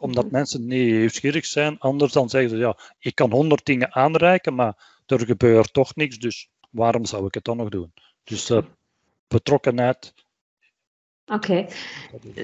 Omdat 0.00 0.24
mhm. 0.24 0.32
mensen 0.32 0.60
niet 0.66 0.90
nieuwsgierig 0.90 1.46
zijn, 1.46 1.78
anders 1.78 2.12
dan 2.12 2.28
zeggen 2.28 2.50
ze 2.50 2.56
ja, 2.56 2.78
ik 2.98 3.14
kan 3.14 3.30
honderd 3.30 3.64
dingen 3.66 3.94
aanreiken, 3.94 4.54
maar 4.54 5.02
er 5.06 5.26
gebeurt 5.26 5.72
toch 5.72 5.94
niks, 5.94 6.18
dus 6.18 6.50
waarom 6.70 7.04
zou 7.04 7.26
ik 7.26 7.34
het 7.34 7.44
dan 7.44 7.56
nog 7.56 7.68
doen? 7.68 7.92
Dus 8.24 8.50
uh, 8.50 8.62
betrokkenheid 9.28 10.14
Oké. 11.30 11.66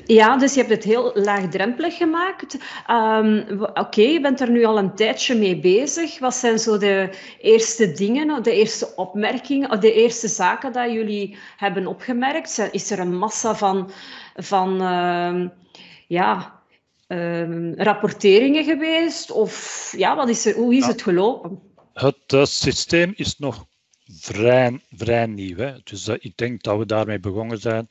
Ja, 0.04 0.36
dus 0.36 0.54
je 0.54 0.60
hebt 0.60 0.72
het 0.72 0.84
heel 0.84 1.10
laagdrempelig 1.14 1.96
gemaakt. 1.96 2.56
Um, 2.90 3.62
Oké, 3.74 4.00
je 4.00 4.20
bent 4.20 4.40
er 4.40 4.50
nu 4.50 4.64
al 4.64 4.78
een 4.78 4.94
tijdje 4.94 5.34
mee 5.34 5.58
bezig. 5.58 6.18
Wat 6.18 6.34
zijn 6.34 6.58
zo 6.58 6.78
de 6.78 7.10
eerste 7.40 7.92
dingen, 7.92 8.42
de 8.42 8.52
eerste 8.52 8.92
opmerkingen, 8.96 9.80
de 9.80 9.92
eerste 9.92 10.28
zaken 10.28 10.72
dat 10.72 10.92
jullie 10.92 11.36
hebben 11.56 11.86
opgemerkt? 11.86 12.68
Is 12.70 12.90
er 12.90 12.98
een 12.98 13.16
massa 13.16 13.54
van, 13.54 13.90
van 14.34 14.82
uh, 14.82 15.48
ja, 16.06 16.60
uh, 17.08 17.74
rapporteringen 17.74 18.64
geweest? 18.64 19.30
Of 19.30 19.92
ja, 19.96 20.16
wat 20.16 20.28
is 20.28 20.46
er, 20.46 20.54
hoe 20.54 20.74
is 20.74 20.86
het 20.86 21.02
gelopen? 21.02 21.60
Het 21.92 22.32
uh, 22.34 22.44
systeem 22.44 23.12
is 23.16 23.38
nog 23.38 23.66
vrij, 24.20 24.80
vrij 24.90 25.26
nieuw. 25.26 25.56
Hè? 25.56 25.72
Dus 25.84 26.08
uh, 26.08 26.14
ik 26.18 26.36
denk 26.36 26.62
dat 26.62 26.78
we 26.78 26.86
daarmee 26.86 27.20
begonnen 27.20 27.58
zijn 27.58 27.86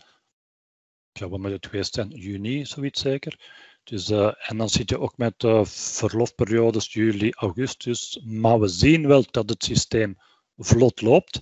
ja, 1.17 1.29
wat 1.29 1.39
moet 1.39 1.51
het 1.51 1.65
geweest 1.65 1.93
zijn? 1.93 2.09
Juni, 2.09 2.65
zoiets 2.65 3.01
zeker. 3.01 3.39
Dus, 3.83 4.09
uh, 4.09 4.33
en 4.37 4.57
dan 4.57 4.69
zit 4.69 4.89
je 4.89 4.99
ook 4.99 5.17
met 5.17 5.43
uh, 5.43 5.65
verlofperiodes 5.65 6.93
juli, 6.93 7.31
augustus. 7.35 8.19
Maar 8.23 8.59
we 8.59 8.67
zien 8.67 9.07
wel 9.07 9.23
dat 9.31 9.49
het 9.49 9.63
systeem 9.63 10.17
vlot 10.57 11.01
loopt 11.01 11.41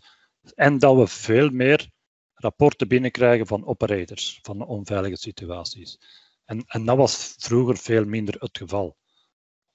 en 0.56 0.80
dat 0.80 0.96
we 0.96 1.08
veel 1.08 1.50
meer 1.50 1.90
rapporten 2.34 2.88
binnenkrijgen 2.88 3.48
van 3.48 3.66
operators, 3.66 4.40
van 4.42 4.66
onveilige 4.66 5.16
situaties. 5.16 6.00
En, 6.46 6.64
en 6.68 6.86
dat 6.86 6.98
was 6.98 7.36
vroeger 7.38 7.78
veel 7.78 8.06
minder 8.06 8.36
het 8.40 8.58
geval. 8.58 8.98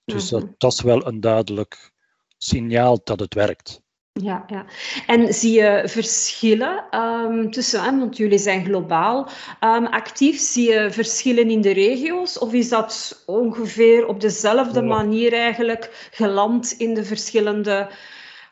Dus 0.05 0.31
mm 0.33 0.55
dat 0.59 0.73
is 0.73 0.81
wel 0.81 1.07
een 1.07 1.21
duidelijk, 1.21 1.93
signaal 2.39 3.01
dat 3.05 3.21
het 3.21 3.35
werkt. 3.35 3.83
Ja, 4.23 4.45
ja. 4.47 4.65
En 5.07 5.35
zie 5.35 5.53
je 5.53 5.83
verschillen 5.87 6.85
um, 7.01 7.51
tussen, 7.51 7.99
want 7.99 8.17
jullie 8.17 8.39
zijn 8.39 8.65
globaal 8.65 9.29
um, 9.61 9.87
actief, 9.87 10.41
zie 10.41 10.71
je 10.71 10.91
verschillen 10.91 11.51
in 11.51 11.61
de 11.61 11.73
regio's 11.73 12.39
of 12.39 12.53
is 12.53 12.69
dat 12.69 13.23
ongeveer 13.27 14.07
op 14.07 14.21
dezelfde 14.21 14.83
manier 14.83 15.33
eigenlijk 15.33 16.09
geland 16.11 16.73
in 16.73 16.95
de 16.95 17.05
verschillende 17.05 17.91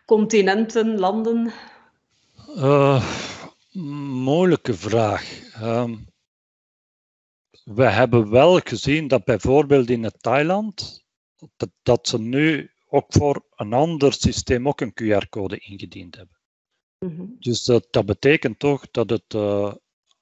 continenten, 0.05 0.99
landen? 0.99 1.53
Uh, 2.57 3.05
moeilijke 4.23 4.75
vraag. 4.75 5.25
Um, 5.63 6.07
we 7.65 7.85
hebben 7.85 8.31
wel 8.31 8.61
gezien 8.65 9.09
dat 9.09 9.25
bijvoorbeeld 9.25 9.91
in 9.91 10.05
het 10.05 10.23
Thailand, 10.23 11.05
dat, 11.57 11.71
dat 11.83 12.09
ze 12.09 12.21
nu 12.21 12.71
ook 12.89 13.07
voor 13.09 13.45
een 13.55 13.73
ander 13.73 14.13
systeem 14.13 14.69
ook 14.69 14.81
een 14.81 14.95
QR-code 15.03 15.59
ingediend 15.59 16.17
hebben. 16.17 16.39
Mm 16.99 17.37
Dus 17.39 17.65
dat, 17.65 17.87
dat, 17.91 18.07
betekent 18.07 18.59
toch 18.59 18.91
dat 18.91 19.11
het 19.11 19.35
uh, 19.35 19.75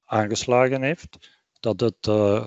aangeslagen 0.04 0.83
heeft, 0.83 1.33
dat 1.61 1.80
het 1.80 2.06
uh, 2.06 2.47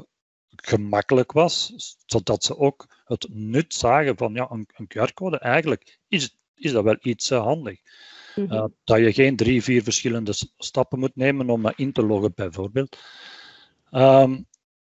gemakkelijk 0.55 1.31
was, 1.31 1.74
zodat 2.05 2.43
ze 2.43 2.57
ook 2.57 3.01
het 3.05 3.27
nut 3.29 3.74
zagen 3.74 4.17
van 4.17 4.33
ja, 4.33 4.47
een, 4.51 4.67
een 4.74 4.88
QR-code. 4.88 5.39
Eigenlijk 5.39 6.00
is, 6.07 6.38
is 6.53 6.71
dat 6.71 6.83
wel 6.83 6.97
iets 7.01 7.31
uh, 7.31 7.41
handig. 7.41 7.79
Mm 8.36 8.50
-hmm. 8.50 8.74
dat 8.83 8.97
je 8.97 9.13
geen 9.13 9.36
drie, 9.36 9.63
vier 9.63 9.83
verschillende 9.83 10.33
stappen 10.57 11.00
moet 11.00 11.15
nemen 11.15 11.50
om 11.50 11.71
in 11.75 11.91
te 11.91 12.05
loggen, 12.05 12.31
bijvoorbeeld. 12.36 12.97
Um, 13.91 14.47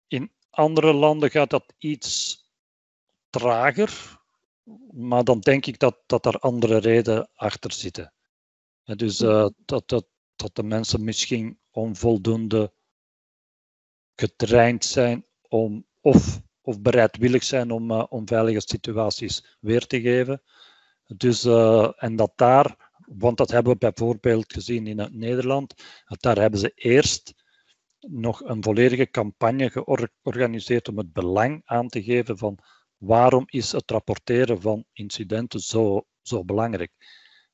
in 0.09 0.33
andere 0.51 0.93
landen 0.93 1.31
gaat 1.31 1.51
dat 1.51 1.75
iets 1.79 2.45
trager, 3.31 4.21
maar 4.91 5.25
dan 5.25 5.41
denk 5.41 5.67
ik 5.67 5.79
dat, 5.79 6.03
dat 6.07 6.27
er 6.27 6.39
andere 6.39 6.79
redenen 6.79 7.31
achter 7.35 7.73
zitten. 7.73 8.13
dus 8.85 9.21
uh, 9.21 9.49
dat, 9.65 9.89
dat, 9.89 10.07
dat 10.37 10.55
de 10.55 10.63
mensen 10.63 11.05
misschien 11.05 11.59
onvoldoende 11.71 12.73
getraind 14.15 14.85
zijn 14.85 15.27
om, 15.49 15.87
of, 16.01 16.41
of 16.61 16.81
bereidwillig 16.81 17.45
zijn 17.45 17.71
om, 17.71 17.91
uh, 17.91 18.05
om 18.09 18.29
veilige 18.29 18.61
situaties 18.61 19.57
weer 19.61 19.87
te 19.87 20.01
geven. 20.01 20.43
Dus, 21.07 21.45
uh, 21.45 21.93
en 21.97 22.17
dat 22.17 22.33
daar, 22.37 22.93
want 23.07 23.37
dat 23.37 23.51
hebben 23.51 23.73
we 23.73 23.79
bijvoorbeeld 23.79 24.53
gezien 24.53 24.87
in 24.87 24.99
het 24.99 25.13
Nederland, 25.13 25.75
dat 26.05 26.23
daar 26.23 26.39
hebben 26.39 26.61
ze 26.61 26.73
eerst 26.75 27.35
nog 27.99 28.45
een 28.45 28.63
volledige 28.63 29.11
campagne 29.11 29.71
georganiseerd 29.71 30.89
om 30.89 30.99
het 30.99 31.13
belang 31.13 31.63
aan 31.65 31.89
te 31.89 32.03
geven 32.03 32.39
van 32.39 32.59
waarom 32.99 33.45
is 33.47 33.73
het 33.73 33.91
rapporteren 33.91 34.61
van 34.61 34.85
incidenten 34.93 35.61
zo, 35.61 36.07
zo 36.23 36.45
belangrijk. 36.45 36.93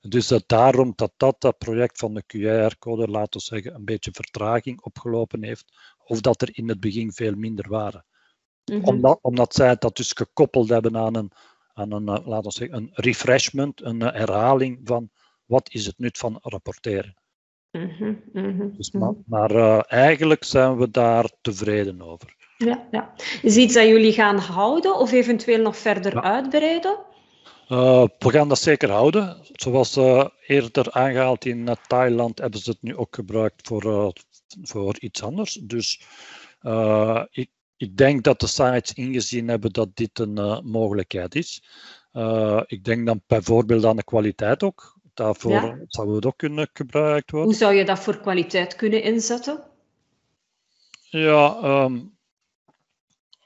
Dus 0.00 0.28
dat 0.28 0.44
daarom 0.46 0.92
dat 0.96 1.12
dat, 1.16 1.40
dat 1.40 1.58
project 1.58 1.98
van 1.98 2.14
de 2.14 2.22
QR-code, 2.26 3.08
laten 3.08 3.40
we 3.40 3.46
zeggen, 3.46 3.74
een 3.74 3.84
beetje 3.84 4.10
vertraging 4.12 4.82
opgelopen 4.82 5.42
heeft, 5.42 5.64
of 6.04 6.20
dat 6.20 6.42
er 6.42 6.48
in 6.52 6.68
het 6.68 6.80
begin 6.80 7.12
veel 7.12 7.34
minder 7.34 7.68
waren. 7.68 8.04
Mm 8.64 8.84
omdat, 8.84 9.18
omdat 9.22 9.54
zij 9.54 9.76
dat 9.76 9.96
dus 9.96 10.12
gekoppeld 10.12 10.68
hebben 10.68 10.96
aan 10.96 11.14
een, 11.14 11.30
aan 11.72 11.92
een 11.92 12.08
eh, 12.08 12.26
laten 12.26 12.44
we 12.44 12.52
zeggen, 12.52 12.76
een 12.76 12.90
refreshment, 12.92 13.82
een 13.82 14.02
eh, 14.02 14.12
herhaling 14.12 14.80
van 14.84 15.10
wat 15.44 15.72
is 15.72 15.86
het 15.86 15.98
nut 15.98 16.18
van 16.18 16.38
rapporteren. 16.42 17.14
Mm 17.70 17.90
-hmm, 18.32 18.76
dus, 18.76 18.90
maar, 18.90 19.14
maar 19.26 19.50
uh, 19.50 19.82
eigenlijk 19.86 20.44
zijn 20.44 20.76
we 20.76 20.90
daar 20.90 21.30
tevreden 21.40 22.02
over. 22.02 22.36
Ja, 22.64 22.86
ja. 22.90 23.12
Is 23.42 23.56
iets 23.56 23.74
dat 23.74 23.86
jullie 23.86 24.12
gaan 24.12 24.38
houden 24.38 24.98
of 24.98 25.12
eventueel 25.12 25.62
nog 25.62 25.76
verder 25.76 26.14
ja. 26.14 26.22
uitbreiden? 26.22 26.98
Uh, 27.68 28.04
we 28.18 28.30
gaan 28.30 28.48
dat 28.48 28.58
zeker 28.58 28.90
houden. 28.90 29.36
Zoals 29.52 29.96
uh, 29.96 30.26
eerder 30.46 30.92
aangehaald 30.92 31.44
in 31.44 31.58
uh, 31.58 31.74
Thailand 31.86 32.38
hebben 32.38 32.60
ze 32.60 32.70
het 32.70 32.82
nu 32.82 32.96
ook 32.96 33.14
gebruikt 33.14 33.66
voor, 33.66 34.12
voor 34.62 34.96
iets 34.98 35.22
anders. 35.22 35.58
Dus 35.62 36.00
ik, 37.30 37.50
ik 37.76 37.96
denk 37.96 38.24
dat 38.24 38.40
de 38.40 38.46
sites 38.46 38.92
ingezien 38.92 39.48
hebben 39.48 39.72
dat 39.72 39.88
dit 39.96 40.18
een 40.18 40.64
mogelijkheid 40.64 41.34
is. 41.34 41.62
ik 42.66 42.84
denk 42.84 43.06
dan 43.06 43.22
bijvoorbeeld 43.26 43.84
aan 43.84 43.96
de 43.96 44.04
kwaliteit 44.04 44.62
ook. 44.62 45.00
Daarvoor 45.14 45.52
ja. 45.52 45.78
zou 45.88 46.14
het 46.14 46.26
ook 46.26 46.36
kunnen 46.36 46.68
gebruikt 46.72 47.30
worden. 47.30 47.50
Hoe 47.50 47.58
zou 47.58 47.74
je 47.74 47.84
dat 47.84 47.98
voor 47.98 48.20
kwaliteit 48.20 48.76
kunnen 48.76 49.02
inzetten? 49.02 49.62
Ja, 51.10 51.58
um, 51.84 52.16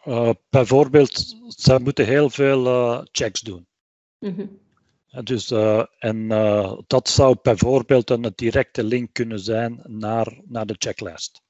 uh, 0.07 0.31
bijvoorbeeld, 0.51 1.37
ze 1.49 1.79
moeten 1.83 2.07
heel 2.07 2.31
veel 2.31 2.67
uh, 2.67 3.01
checks 3.13 3.41
doen. 3.41 3.67
Mm 4.19 4.35
-hmm. 4.35 4.65
Dus, 5.25 5.51
uh, 5.51 5.85
en 5.99 6.29
dat 6.87 7.09
zou 7.09 7.37
bijvoorbeeld 7.43 8.11
een 8.11 8.33
directe 8.35 8.85
link 8.85 9.13
kunnen 9.13 9.41
zijn 9.41 9.81
naar, 9.85 10.41
naar 10.45 10.67
de 10.67 10.75
checklist. 10.79 11.43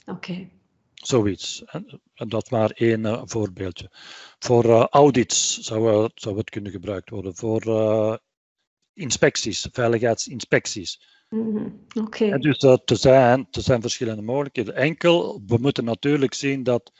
Oké. 0.00 0.10
Okay. 0.10 0.50
Zoiets. 0.94 1.64
En, 1.64 2.00
en 2.14 2.28
dat 2.28 2.50
maar 2.50 2.70
één 2.70 3.28
voorbeeldje. 3.28 3.90
Voor 4.38 4.64
audits 4.88 5.58
zou, 5.58 6.10
zou 6.14 6.36
het 6.36 6.50
kunnen 6.50 6.72
gebruikt 6.72 7.10
worden. 7.10 7.36
Voor 7.36 8.20
inspecties, 8.94 9.68
veiligheidsinspecties. 9.72 11.00
Mm 11.28 11.56
-hmm. 11.56 11.86
Okay. 12.04 12.38
dus 12.38 12.62
er, 12.62 12.80
zijn, 12.84 13.46
er 13.50 13.62
zijn 13.62 13.80
verschillende 13.80 14.22
mogelijkheden. 14.22 14.74
Enkel, 14.74 15.42
we 15.46 15.58
moeten 15.58 15.84
natuurlijk 15.84 16.34
zien 16.34 16.62
dat, 16.62 16.92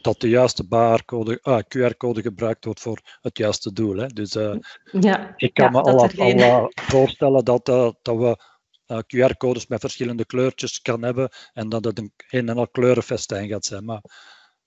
dat 0.00 0.20
de 0.20 0.28
juiste 0.28 0.66
barcode, 0.66 1.40
uh, 1.42 1.58
QR-code 1.58 2.22
gebruikt 2.22 2.64
wordt 2.64 2.80
voor 2.80 3.18
het 3.20 3.38
juiste 3.38 3.72
doel. 3.72 3.96
Hè. 3.96 4.06
Dus 4.06 4.36
uh, 4.36 4.56
ja, 5.00 5.32
ik 5.36 5.54
kan 5.54 5.64
ja, 5.64 5.70
me 5.70 5.80
al, 5.80 6.08
al 6.42 6.70
voorstellen 6.74 7.44
dat, 7.44 7.66
dat 7.66 7.98
we 8.02 8.38
QR-codes 8.86 9.66
met 9.66 9.80
verschillende 9.80 10.24
kleurtjes 10.24 10.80
kan 10.82 11.02
hebben 11.02 11.30
en 11.52 11.68
dat 11.68 11.84
het 11.84 11.98
een 11.98 12.12
een 12.28 12.48
en 12.48 12.56
al 12.56 12.68
kleurenfestijn 12.68 13.48
gaat 13.48 13.64
zijn. 13.64 13.84
Maar 13.84 14.02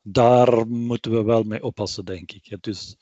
daar 0.01 0.67
moeten 0.67 1.11
we 1.11 1.23
wel 1.23 1.43
mee 1.43 1.63
oppassen, 1.63 2.05
denk 2.05 2.31
ik. 2.31 2.57
Dus 2.63 2.97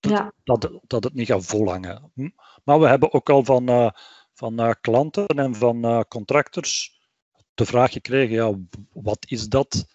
ja. 0.00 0.32
dat, 0.44 0.70
dat 0.86 1.04
het 1.04 1.14
niet 1.14 1.26
gaat 1.26 1.46
volhangen. 1.46 2.10
Hm? 2.14 2.28
Maar 2.64 2.80
we 2.80 2.86
hebben 2.86 3.12
ook 3.12 3.30
al 3.30 3.44
van, 3.44 3.92
van 4.34 4.76
klanten 4.80 5.26
en 5.26 5.54
van 5.54 6.04
contractors 6.08 6.96
de 7.54 7.66
vraag 7.66 7.92
gekregen, 7.92 8.34
ja, 8.34 8.58
wat 8.92 9.24
is 9.28 9.48
dat? 9.48 9.86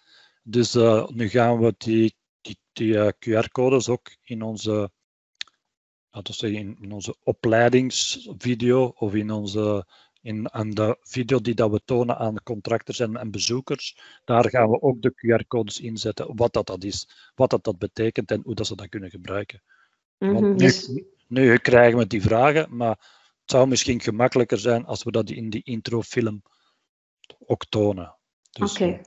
Dus 0.42 0.74
nu 1.14 1.28
gaan 1.28 1.58
we 1.58 1.74
die, 1.78 2.14
die, 2.40 2.58
die 2.72 3.12
QR-codes 3.12 3.88
ook 3.88 4.16
in 4.22 4.42
onze, 4.42 4.90
laten 6.10 6.32
we 6.32 6.38
zeggen, 6.38 6.58
in, 6.58 6.76
in, 6.80 6.92
onze 6.92 7.16
opleidingsvideo 7.22 8.92
of 8.96 9.14
in 9.14 9.30
onze 9.30 9.86
in 10.22 10.52
aan 10.52 10.70
de 10.70 10.96
video 11.00 11.40
die 11.40 11.54
dat 11.54 11.70
we 11.70 11.80
tonen 11.84 12.16
aan 12.18 12.42
contractors 12.42 13.00
en, 13.00 13.16
en 13.16 13.30
bezoekers, 13.30 13.98
daar 14.24 14.48
gaan 14.48 14.70
we 14.70 14.80
ook 14.80 15.02
de 15.02 15.12
QR-codes 15.12 15.80
inzetten, 15.80 16.36
wat 16.36 16.52
dat, 16.52 16.66
dat 16.66 16.84
is, 16.84 17.30
wat 17.34 17.50
dat, 17.50 17.64
dat 17.64 17.78
betekent 17.78 18.30
en 18.30 18.40
hoe 18.44 18.54
dat 18.54 18.66
ze 18.66 18.76
dat 18.76 18.88
kunnen 18.88 19.10
gebruiken. 19.10 19.62
Want 20.18 20.40
mhm, 20.40 20.50
nu, 20.50 20.56
dus- 20.56 21.02
nu 21.26 21.56
krijgen 21.56 21.98
we 21.98 22.06
die 22.06 22.22
vragen, 22.22 22.76
maar 22.76 22.96
het 23.40 23.50
zou 23.50 23.68
misschien 23.68 24.00
gemakkelijker 24.00 24.58
zijn 24.58 24.84
als 24.84 25.02
we 25.02 25.10
dat 25.10 25.30
in 25.30 25.50
die 25.50 25.62
introfilm 25.64 26.42
ook 27.46 27.66
tonen. 27.66 28.16
Dus, 28.50 28.72
Oké. 28.72 29.00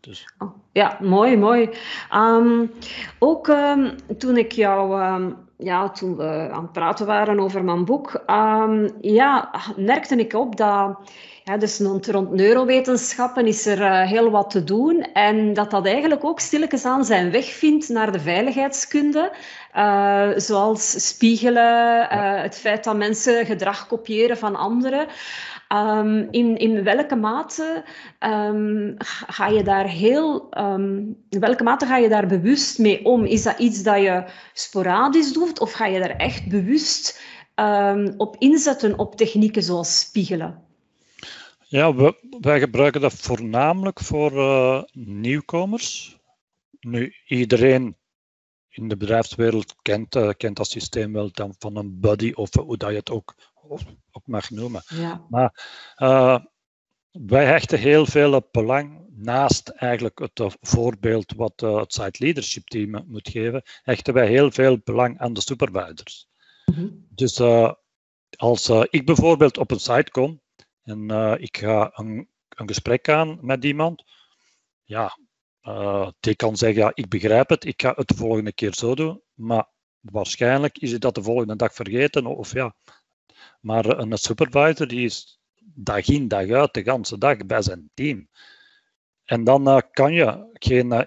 Dus. 0.00 0.34
Oh, 0.38 0.50
ja, 0.72 0.98
mooi, 1.00 1.36
mooi. 1.36 1.70
Um, 2.14 2.72
ook 3.18 3.48
um, 3.48 3.94
toen 4.18 4.36
ik 4.36 4.52
jou, 4.52 5.02
um, 5.02 5.36
ja, 5.56 5.90
toen 5.90 6.16
we 6.16 6.48
aan 6.52 6.62
het 6.62 6.72
praten 6.72 7.06
waren 7.06 7.40
over 7.40 7.64
mijn 7.64 7.84
boek, 7.84 8.22
ja, 9.00 9.50
merkte 9.76 10.16
ik 10.16 10.32
op 10.32 10.56
dat 10.56 10.98
ja, 11.48 11.56
dus 11.56 11.78
rond, 11.78 12.06
rond 12.06 12.30
neurowetenschappen 12.30 13.46
is 13.46 13.66
er 13.66 13.80
uh, 13.80 14.02
heel 14.02 14.30
wat 14.30 14.50
te 14.50 14.64
doen 14.64 15.12
en 15.12 15.52
dat 15.52 15.70
dat 15.70 15.86
eigenlijk 15.86 16.24
ook 16.24 16.40
stilletjes 16.40 16.84
aan 16.84 17.04
zijn 17.04 17.30
weg 17.30 17.44
vindt 17.44 17.88
naar 17.88 18.12
de 18.12 18.20
veiligheidskunde. 18.20 19.32
Uh, 19.76 20.28
zoals 20.36 21.06
spiegelen, 21.06 22.02
uh, 22.02 22.42
het 22.42 22.58
feit 22.58 22.84
dat 22.84 22.96
mensen 22.96 23.46
gedrag 23.46 23.86
kopiëren 23.86 24.36
van 24.38 24.56
anderen. 24.56 25.06
Um, 25.72 26.28
in, 26.30 26.56
in 26.56 26.82
welke 26.82 27.16
mate 27.16 27.84
um, 28.20 28.94
ga 29.26 29.46
je 29.46 29.62
daar 29.62 29.88
heel, 29.88 30.48
um, 30.58 31.16
in 31.28 31.40
welke 31.40 31.62
mate 31.62 31.86
ga 31.86 31.96
je 31.96 32.08
daar 32.08 32.26
bewust 32.26 32.78
mee 32.78 33.04
om? 33.04 33.24
Is 33.24 33.42
dat 33.42 33.58
iets 33.58 33.82
dat 33.82 34.00
je 34.00 34.24
sporadisch 34.52 35.32
doet 35.32 35.60
of 35.60 35.72
ga 35.72 35.86
je 35.86 35.98
daar 36.00 36.16
echt 36.16 36.48
bewust 36.48 37.20
op 38.16 38.36
inzetten 38.38 38.98
op 38.98 39.16
technieken 39.16 39.62
zoals 39.62 40.00
spiegelen? 40.00 40.62
Ja, 41.68 41.94
we, 41.94 42.36
wij 42.40 42.60
gebruiken 42.60 43.00
dat 43.00 43.14
voornamelijk 43.14 44.00
voor 44.00 44.32
uh, 44.32 44.82
nieuwkomers. 44.92 46.18
Nu, 46.80 47.14
iedereen 47.26 47.96
in 48.68 48.88
de 48.88 48.96
bedrijfswereld 48.96 49.74
kent, 49.82 50.16
uh, 50.16 50.30
kent 50.36 50.56
dat 50.56 50.68
systeem 50.68 51.12
wel 51.12 51.30
dan 51.32 51.54
van 51.58 51.76
een 51.76 52.00
buddy 52.00 52.32
of 52.34 52.54
hoe 52.54 52.76
dat 52.76 52.90
je 52.90 52.96
het 52.96 53.10
ook, 53.10 53.34
ook 54.10 54.26
mag 54.26 54.50
noemen. 54.50 54.82
Ja. 54.86 55.26
Maar 55.28 55.66
uh, 55.96 56.38
wij 57.10 57.44
hechten 57.44 57.78
heel 57.78 58.06
veel 58.06 58.48
belang, 58.50 59.06
naast 59.10 59.68
eigenlijk 59.68 60.18
het 60.18 60.56
voorbeeld 60.60 61.32
wat 61.36 61.60
het 61.60 61.92
site 61.92 62.24
leadership 62.24 62.66
team 62.66 63.04
moet 63.06 63.28
geven, 63.28 63.62
hechten 63.82 64.14
wij 64.14 64.26
heel 64.26 64.50
veel 64.50 64.80
belang 64.84 65.18
aan 65.18 65.32
de 65.32 65.40
supervisors. 65.40 66.28
Mhm. 66.64 66.88
Dus 67.08 67.40
als 68.36 68.68
ik 68.68 69.06
bijvoorbeeld 69.06 69.58
op 69.58 69.70
een 69.70 69.80
site 69.80 70.10
kom 70.10 70.40
en 70.82 71.10
ik 71.40 71.56
ga 71.56 71.90
een, 71.94 72.28
een 72.48 72.68
gesprek 72.68 73.08
aan 73.08 73.38
met 73.40 73.64
iemand, 73.64 74.04
ja, 74.84 75.18
die 76.20 76.36
kan 76.36 76.56
zeggen, 76.56 76.82
ja, 76.82 76.90
ik 76.94 77.08
begrijp 77.08 77.48
het, 77.48 77.64
ik 77.64 77.82
ga 77.82 77.92
het 77.96 78.08
de 78.08 78.14
volgende 78.14 78.52
keer 78.52 78.74
zo 78.74 78.94
doen, 78.94 79.22
maar 79.34 79.68
waarschijnlijk 80.00 80.78
is 80.78 80.90
hij 80.90 80.98
dat 80.98 81.14
de 81.14 81.22
volgende 81.22 81.56
dag 81.56 81.74
vergeten, 81.74 82.26
of 82.26 82.52
ja. 82.52 82.74
Maar 83.60 83.98
een 83.98 84.18
supervisor 84.18 84.86
die 84.86 85.04
is 85.04 85.40
dag 85.74 86.08
in, 86.08 86.28
dag 86.28 86.50
uit, 86.50 86.74
de 86.74 86.82
hele 86.84 87.18
dag 87.18 87.46
bij 87.46 87.62
zijn 87.62 87.90
team. 87.94 88.28
En 89.24 89.44
dan 89.44 89.68
uh, 89.68 89.78
kan 89.90 90.12
je 90.12 90.50
geen, 90.52 90.92
uh, 90.92 91.02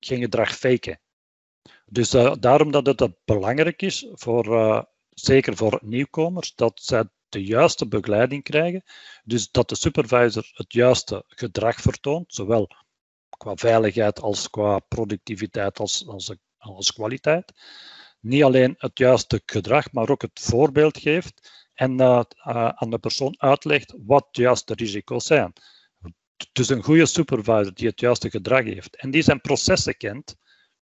geen 0.00 0.20
gedrag 0.20 0.56
faken. 0.56 1.00
Dus 1.86 2.14
uh, 2.14 2.34
daarom 2.40 2.70
dat 2.70 2.86
het 2.86 3.14
belangrijk 3.24 3.82
is, 3.82 4.06
voor, 4.12 4.86
zeker 5.10 5.56
voor 5.56 5.78
nieuwkomers, 5.82 6.54
dat 6.54 6.80
zij 6.82 7.04
de 7.28 7.44
juiste 7.44 7.88
begeleiding 7.88 8.42
krijgen. 8.42 8.82
Dus 9.24 9.50
dat 9.50 9.68
de 9.68 9.74
supervisor 9.74 10.50
het 10.52 10.72
juiste 10.72 11.24
gedrag 11.26 11.80
vertoont, 11.80 12.34
zowel 12.34 12.68
qua 13.38 13.56
veiligheid 13.56 14.20
als 14.20 14.50
qua 14.50 14.78
productiviteit 14.78 15.78
als, 15.78 16.06
als, 16.06 16.34
als 16.58 16.92
kwaliteit. 16.92 17.52
Niet 18.20 18.42
alleen 18.42 18.74
het 18.78 18.98
juiste 18.98 19.42
gedrag, 19.46 19.92
maar 19.92 20.08
ook 20.08 20.22
het 20.22 20.40
voorbeeld 20.40 20.98
geeft 20.98 21.67
en 21.78 22.00
uh, 22.00 22.22
aan 22.68 22.90
de 22.90 22.98
persoon 22.98 23.34
uitlegt 23.36 23.94
wat 24.06 24.28
juist 24.30 24.66
de 24.66 24.74
risico's 24.74 25.26
zijn. 25.26 25.52
Dus 26.52 26.68
een 26.68 26.82
goede 26.82 27.06
supervisor 27.06 27.74
die 27.74 27.88
het 27.88 28.00
juiste 28.00 28.30
gedrag 28.30 28.64
heeft 28.64 28.96
en 28.96 29.10
die 29.10 29.22
zijn 29.22 29.40
processen 29.40 29.96
kent, 29.96 30.36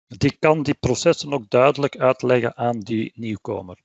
die 0.06 0.37
kan 0.38 0.62
die 0.62 0.75
processen 0.75 1.32
ook 1.32 1.50
duidelijk 1.50 1.97
uitleggen 1.97 2.56
aan 2.56 2.80
die 2.80 3.12
nieuwkomer. 3.14 3.78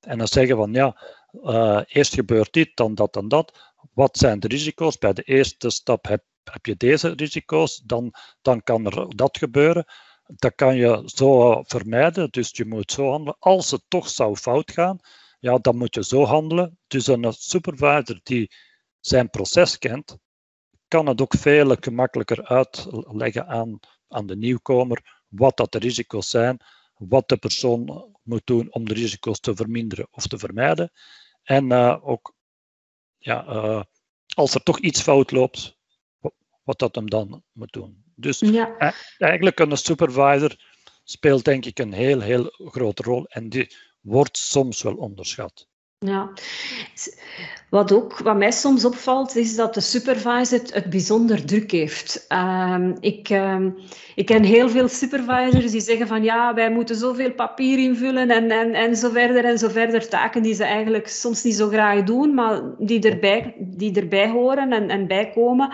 En 0.00 0.18
dan 0.18 0.28
zeggen 0.28 0.56
van 0.56 0.72
ja, 0.72 1.02
uh, 1.32 1.80
eerst 1.86 2.14
gebeurt 2.14 2.52
dit, 2.52 2.70
dan 2.74 2.94
dat 2.94 3.16
en 3.16 3.28
dat. 3.28 3.74
Wat 3.92 4.18
zijn 4.18 4.40
de 4.40 4.48
risico's? 4.48 4.98
Bij 4.98 5.12
de 5.12 5.22
eerste 5.22 5.70
stap 5.70 6.06
heb, 6.06 6.24
heb 6.44 6.66
je 6.66 6.76
deze 6.76 7.08
risico's, 7.16 7.76
dan, 7.84 8.12
dan 8.42 8.62
kan 8.62 8.86
er 8.86 9.16
dat 9.16 9.38
gebeuren. 9.38 9.84
Dat 10.26 10.54
kan 10.54 10.76
je 10.76 11.02
zo 11.04 11.62
vermijden, 11.62 12.30
dus 12.30 12.50
je 12.52 12.64
moet 12.64 12.92
zo 12.92 13.10
handelen. 13.10 13.36
Als 13.38 13.70
het 13.70 13.82
toch 13.88 14.08
zou 14.08 14.36
fout 14.36 14.70
gaan, 14.70 15.00
ja, 15.40 15.58
dan 15.58 15.76
moet 15.76 15.94
je 15.94 16.04
zo 16.04 16.24
handelen. 16.24 16.78
Dus 16.86 17.06
een 17.06 17.32
supervisor 17.32 18.20
die 18.22 18.52
zijn 19.00 19.30
proces 19.30 19.78
kent, 19.78 20.18
kan 20.88 21.06
het 21.06 21.20
ook 21.20 21.34
veel 21.36 21.76
gemakkelijker 21.80 22.44
uitleggen 22.44 23.46
aan, 23.46 23.78
aan 24.08 24.26
de 24.26 24.36
nieuwkomer 24.36 25.24
wat 25.28 25.56
dat 25.56 25.72
de 25.72 25.78
risico's 25.78 26.30
zijn, 26.30 26.60
wat 26.94 27.28
de 27.28 27.36
persoon 27.36 28.10
moet 28.22 28.46
doen 28.46 28.72
om 28.72 28.88
de 28.88 28.94
risico's 28.94 29.40
te 29.40 29.56
verminderen 29.56 30.08
of 30.10 30.26
te 30.26 30.38
vermijden. 30.38 30.90
En 31.42 31.70
uh, 31.70 31.96
ook 32.02 32.34
ja, 33.18 33.46
uh, 33.46 33.82
als 34.34 34.54
er 34.54 34.62
toch 34.62 34.78
iets 34.78 35.02
fout 35.02 35.30
loopt, 35.30 35.78
wat 36.62 36.78
dat 36.78 36.94
hem 36.94 37.10
dan 37.10 37.44
moet 37.52 37.72
doen. 37.72 38.04
Dus 38.14 38.38
ja. 38.38 38.76
Eh, 38.78 38.92
eigenlijk 39.18 39.58
een 39.58 39.76
supervisor 39.76 40.56
speelt 41.04 41.44
denk 41.44 41.64
ik 41.64 41.78
een 41.78 41.92
heel, 41.92 42.20
heel 42.20 42.44
grote 42.56 43.02
rol 43.02 43.26
en 43.26 43.48
die 43.48 43.76
wordt 44.00 44.36
soms 44.36 44.82
wel 44.82 44.94
onderschat. 44.94 45.68
Ja, 46.06 46.32
wat 47.70 47.92
ook, 47.92 48.18
wat 48.18 48.36
mij 48.36 48.50
soms 48.50 48.84
opvalt, 48.84 49.36
is 49.36 49.56
dat 49.56 49.74
de 49.74 49.80
supervisor 49.80 50.60
het, 50.72 50.90
bijzonder 50.90 51.44
druk 51.44 51.70
heeft. 51.70 52.24
Uh, 52.28 52.88
ik, 53.00 53.30
uh, 53.30 53.66
ik 54.14 54.26
ken 54.26 54.42
heel 54.42 54.68
veel 54.68 54.88
supervisors 54.88 55.70
die 55.70 55.80
zeggen 55.80 56.06
van 56.06 56.22
ja, 56.22 56.54
wij 56.54 56.70
moeten 56.70 56.96
zoveel 56.96 57.32
papier 57.32 57.78
invullen 57.78 58.30
en, 58.30 58.50
en, 58.50 58.74
en 58.74 58.96
zo 58.96 59.10
verder 59.10 59.44
en 59.44 59.58
zo 59.58 59.68
verder. 59.68 60.08
Taken 60.08 60.42
die 60.42 60.54
ze 60.54 60.64
eigenlijk 60.64 61.08
soms 61.08 61.42
niet 61.42 61.54
zo 61.54 61.68
graag 61.68 62.02
doen, 62.02 62.34
maar 62.34 62.62
die 62.78 63.10
erbij, 63.10 63.54
die 63.58 64.00
erbij 64.00 64.28
horen 64.28 64.72
en, 64.72 64.90
en 64.90 65.06
bijkomen. 65.06 65.72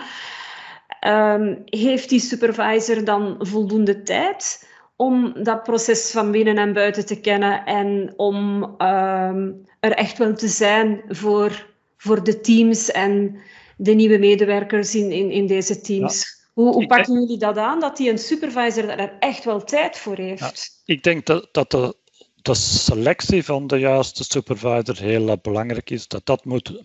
Uh, 1.07 1.53
heeft 1.65 2.09
die 2.09 2.19
supervisor 2.19 3.03
dan 3.03 3.35
voldoende 3.39 4.03
tijd? 4.03 4.67
Om 4.97 5.43
dat 5.43 5.63
proces 5.63 6.11
van 6.11 6.31
binnen 6.31 6.57
en 6.57 6.73
buiten 6.73 7.05
te 7.05 7.19
kennen 7.19 7.65
en 7.65 8.13
om 8.15 8.63
ehm, 8.77 9.51
er 9.79 9.91
echt 9.91 10.17
wel 10.17 10.33
te 10.33 10.47
zijn 10.47 11.01
voor, 11.07 11.67
voor 11.97 12.23
de 12.23 12.39
teams 12.39 12.91
en 12.91 13.39
de 13.77 13.93
nieuwe 13.93 14.17
medewerkers 14.17 14.95
in, 14.95 15.11
in, 15.11 15.31
in 15.31 15.47
deze 15.47 15.81
teams. 15.81 16.35
Hoe, 16.53 16.73
hoe 16.73 16.87
pakken 16.87 17.13
jullie 17.13 17.37
dat 17.37 17.57
aan, 17.57 17.79
dat 17.79 17.97
die 17.97 18.09
een 18.09 18.17
supervisor 18.17 18.89
er 18.89 19.13
echt 19.19 19.43
wel 19.43 19.63
tijd 19.63 19.97
voor 19.97 20.17
heeft? 20.17 20.81
ik 20.85 21.03
denk 21.03 21.25
dat, 21.25 21.49
dat 21.51 21.71
de, 21.71 21.95
de 22.41 22.53
selectie 22.53 23.43
van 23.43 23.67
de 23.67 23.77
juiste 23.77 24.23
supervisor 24.23 24.97
heel 24.97 25.27
uh, 25.27 25.33
belangrijk 25.41 25.89
is. 25.89 26.07
Dat 26.07 26.25
dat 26.25 26.45
moet 26.45 26.81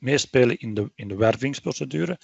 meespelen 0.00 0.58
in 0.58 0.74
de, 0.74 0.90
in 0.94 1.08
de 1.08 1.16
wervingsprocedure. 1.16 2.18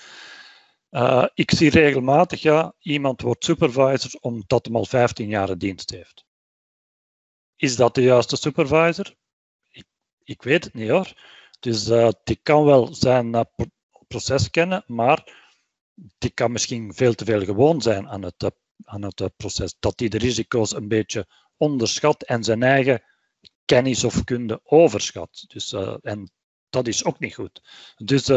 Uh, 0.92 1.26
ik 1.34 1.50
zie 1.50 1.70
regelmatig, 1.70 2.42
ja, 2.42 2.74
iemand 2.78 3.20
wordt 3.20 3.44
supervisor 3.44 4.20
omdat 4.20 4.66
hij 4.66 4.74
al 4.74 4.84
15 4.84 5.28
jaar 5.28 5.58
dienst 5.58 5.90
heeft. 5.90 6.24
Is 7.56 7.76
dat 7.76 7.94
de 7.94 8.02
juiste 8.02 8.36
supervisor? 8.36 9.14
Ik, 9.70 9.84
ik 10.22 10.42
weet 10.42 10.64
het 10.64 10.74
niet 10.74 10.88
hoor. 10.88 11.12
Dus 11.60 11.88
uh, 11.88 12.08
die 12.24 12.40
kan 12.42 12.64
wel 12.64 12.94
zijn 12.94 13.34
uh, 13.34 13.40
proces 14.08 14.50
kennen, 14.50 14.84
maar 14.86 15.50
die 16.18 16.30
kan 16.30 16.52
misschien 16.52 16.94
veel 16.94 17.14
te 17.14 17.24
veel 17.24 17.44
gewoon 17.44 17.80
zijn 17.80 18.08
aan 18.08 18.22
het, 18.22 18.50
aan 18.84 19.02
het 19.02 19.36
proces. 19.36 19.76
Dat 19.78 20.00
hij 20.00 20.08
de 20.08 20.18
risico's 20.18 20.74
een 20.74 20.88
beetje 20.88 21.26
onderschat 21.56 22.22
en 22.22 22.44
zijn 22.44 22.62
eigen 22.62 23.02
kennis 23.64 24.04
of 24.04 24.24
kunde 24.24 24.60
overschat. 24.64 25.44
Dus, 25.48 25.72
en 26.02 26.32
dat 26.70 26.86
is 26.86 27.04
ook 27.04 27.18
niet 27.18 27.34
goed. 27.34 27.62
Dus 27.96 28.28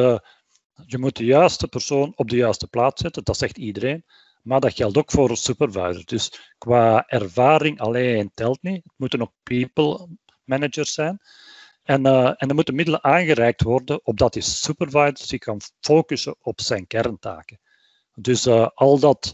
je 0.85 0.97
moet 0.97 1.15
de 1.15 1.25
juiste 1.25 1.67
persoon 1.67 2.13
op 2.15 2.29
de 2.29 2.35
juiste 2.35 2.67
plaats 2.67 3.01
zetten, 3.01 3.23
dat 3.23 3.38
zegt 3.38 3.57
iedereen. 3.57 4.05
Maar 4.41 4.59
dat 4.59 4.73
geldt 4.73 4.97
ook 4.97 5.11
voor 5.11 5.29
een 5.29 5.38
supervisor. 5.38 6.05
Dus 6.05 6.53
qua 6.57 7.07
ervaring 7.07 7.79
alleen 7.79 8.31
telt 8.33 8.61
niet. 8.61 8.83
Het 8.83 8.93
moeten 8.95 9.21
ook 9.21 9.33
people 9.43 10.07
managers 10.43 10.93
zijn. 10.93 11.19
En, 11.83 12.05
uh, 12.05 12.27
en 12.27 12.49
er 12.49 12.55
moeten 12.55 12.75
middelen 12.75 13.03
aangereikt 13.03 13.61
worden 13.61 14.05
opdat 14.05 14.33
die 14.33 14.41
supervisor 14.41 15.27
zich 15.27 15.39
kan 15.39 15.61
focussen 15.79 16.35
op 16.41 16.61
zijn 16.61 16.88
kerntaken. 16.88 17.59
Dus 18.15 18.45
uh, 18.45 18.67
al 18.73 18.99
dat 18.99 19.33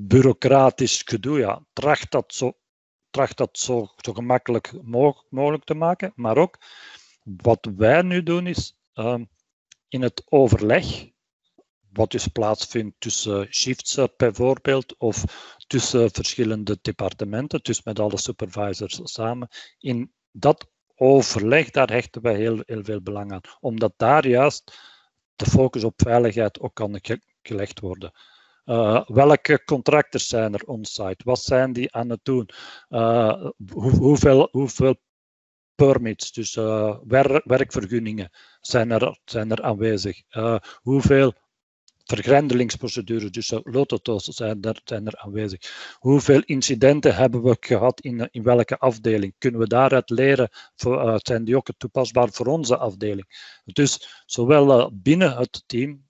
bureaucratisch 0.00 1.02
gedoe, 1.04 1.38
ja, 1.38 1.62
tracht 1.72 2.10
dat 2.10 2.34
zo, 2.34 2.52
tracht 3.10 3.36
dat 3.36 3.58
zo, 3.58 3.88
zo 3.96 4.12
gemakkelijk 4.12 4.72
mogelijk 5.30 5.64
te 5.64 5.74
maken. 5.74 6.12
Maar 6.14 6.36
ook 6.36 6.58
wat 7.22 7.68
wij 7.76 8.02
nu 8.02 8.22
doen 8.22 8.46
is, 8.46 8.76
uh, 8.94 9.14
in 9.88 10.02
het 10.02 10.22
overleg, 10.28 11.08
wat 11.92 12.10
dus 12.10 12.26
plaatsvindt 12.26 12.94
tussen 12.98 13.46
shifts 13.54 13.96
eh, 13.96 14.04
bijvoorbeeld, 14.16 14.96
of 14.98 15.24
tussen 15.66 16.10
verschillende 16.10 16.78
departementen, 16.82 17.60
dus 17.62 17.82
met 17.82 17.98
alle 17.98 18.18
supervisors 18.18 19.00
samen, 19.02 19.48
in 19.78 20.12
dat 20.30 20.70
overleg, 20.94 21.70
daar 21.70 21.90
hechten 21.90 22.22
wij 22.22 22.36
heel, 22.36 22.62
heel 22.66 22.84
veel 22.84 23.02
belang 23.02 23.32
aan, 23.32 23.40
omdat 23.60 23.92
daar 23.96 24.26
juist 24.26 24.78
de 25.36 25.46
focus 25.46 25.84
op 25.84 25.94
veiligheid 25.96 26.60
ook 26.60 26.74
kan 26.74 27.00
gelegd 27.42 27.80
worden. 27.80 28.12
Uh, 28.64 29.06
welke 29.06 29.64
contractors 29.64 30.28
zijn 30.28 30.54
er 30.54 30.64
on-site? 30.64 31.24
Wat 31.24 31.42
zijn 31.42 31.72
die 31.72 31.94
aan 31.94 32.10
het 32.10 32.20
doen? 32.22 32.48
Hoe, 32.88 33.52
hoeveel, 33.98 34.48
hoeveel 34.50 34.94
permits, 35.84 36.32
dus 36.32 36.56
uh, 36.56 36.96
werkvergunningen, 37.44 38.30
zijn 38.60 38.90
er, 38.90 39.18
zijn 39.24 39.50
er 39.50 39.62
aanwezig. 39.62 40.22
Uh, 40.30 40.58
hoeveel 40.82 41.32
vergrendelingsprocedures, 42.04 43.30
dus 43.30 43.50
uh, 43.50 43.58
lototo's, 43.62 44.24
zijn 44.24 44.62
er, 44.62 44.80
zijn 44.84 45.06
er 45.06 45.16
aanwezig. 45.16 45.60
Hoeveel 45.98 46.42
incidenten 46.44 47.14
hebben 47.14 47.42
we 47.42 47.56
gehad 47.60 48.00
in, 48.00 48.28
in 48.30 48.42
welke 48.42 48.78
afdeling? 48.78 49.34
Kunnen 49.38 49.60
we 49.60 49.66
daaruit 49.66 50.10
leren? 50.10 50.48
Voor, 50.76 51.20
zijn 51.22 51.44
die 51.44 51.56
ook 51.56 51.68
toepasbaar 51.76 52.28
voor 52.32 52.46
onze 52.46 52.76
afdeling? 52.76 53.60
Dus 53.64 54.22
zowel 54.26 54.90
binnen 54.94 55.36
het 55.36 55.62
team, 55.66 56.06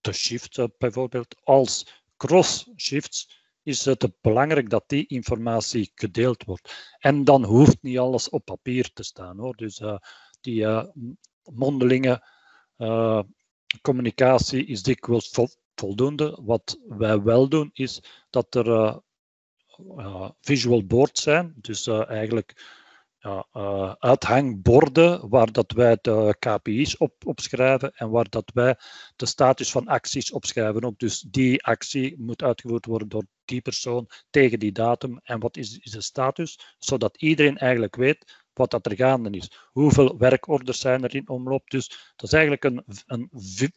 de 0.00 0.12
shift 0.12 0.58
bijvoorbeeld, 0.78 1.36
als 1.42 1.86
cross 2.16 2.70
shifts, 2.76 3.43
is 3.64 3.84
het 3.84 4.12
belangrijk 4.20 4.70
dat 4.70 4.84
die 4.86 5.06
informatie 5.06 5.92
gedeeld 5.94 6.44
wordt. 6.44 6.94
En 6.98 7.24
dan 7.24 7.44
hoeft 7.44 7.78
niet 7.82 7.98
alles 7.98 8.28
op 8.28 8.44
papier 8.44 8.92
te 8.92 9.02
staan. 9.02 9.38
Hoor. 9.38 9.56
Dus 9.56 9.80
uh, 9.80 9.98
die 10.40 10.60
uh, 10.60 10.84
mondelinge 11.42 12.28
uh, 12.78 13.22
communicatie 13.82 14.66
is 14.66 14.82
dikwijls 14.82 15.28
vol, 15.28 15.48
voldoende. 15.74 16.38
Wat 16.42 16.78
wij 16.88 17.22
wel 17.22 17.48
doen, 17.48 17.70
is 17.72 18.02
dat 18.30 18.54
er 18.54 19.00
visual 20.40 20.86
boards 20.86 21.22
zijn. 21.22 21.54
Dus 21.56 21.86
eigenlijk 21.86 22.82
ja, 23.24 23.46
uh, 23.52 23.94
uithangborden 23.98 25.28
waar 25.28 25.52
dat 25.52 25.72
wij 25.72 25.98
de 26.00 26.36
KPI's 26.38 27.00
op, 27.00 27.12
opschrijven 27.26 27.94
en 27.94 28.10
waar 28.10 28.28
dat 28.28 28.50
wij 28.54 28.76
de 29.16 29.26
status 29.26 29.70
van 29.70 29.86
acties 29.86 30.32
opschrijven. 30.32 30.84
Ook 30.84 30.98
dus 30.98 31.20
die 31.20 31.64
actie 31.64 32.14
moet 32.18 32.42
uitgevoerd 32.42 32.86
worden 32.86 33.08
door 33.08 33.26
die 33.44 33.60
persoon 33.60 34.08
tegen 34.30 34.58
die 34.58 34.72
datum 34.72 35.20
en 35.22 35.40
wat 35.40 35.56
is, 35.56 35.78
is 35.78 35.90
de 35.90 36.00
status, 36.00 36.74
zodat 36.78 37.16
iedereen 37.16 37.58
eigenlijk 37.58 37.96
weet 37.96 38.42
wat 38.52 38.70
dat 38.70 38.86
er 38.86 38.96
gaande 38.96 39.30
is. 39.30 39.50
Hoeveel 39.72 40.18
werkorders 40.18 40.80
zijn 40.80 41.02
er 41.04 41.14
in 41.14 41.28
omloop? 41.28 41.70
Dus 41.70 42.12
dat 42.16 42.26
is 42.26 42.32
eigenlijk 42.32 42.64
een, 42.64 42.84
een 43.06 43.28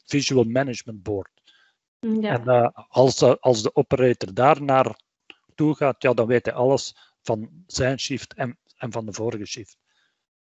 visual 0.05 0.43
management 0.43 1.03
board. 1.03 1.31
Ja. 1.99 2.39
En 2.39 2.43
uh, 2.45 2.69
als, 2.87 3.21
als 3.21 3.63
de 3.63 3.75
operator 3.75 4.33
daar 4.33 4.61
naartoe 4.61 5.75
gaat, 5.75 6.01
ja, 6.01 6.13
dan 6.13 6.27
weet 6.27 6.45
hij 6.45 6.53
alles 6.53 6.95
van 7.21 7.63
zijn 7.67 7.99
shift 7.99 8.33
en, 8.33 8.57
en 8.77 8.91
van 8.91 9.05
de 9.05 9.13
vorige 9.13 9.45
shift. 9.45 9.77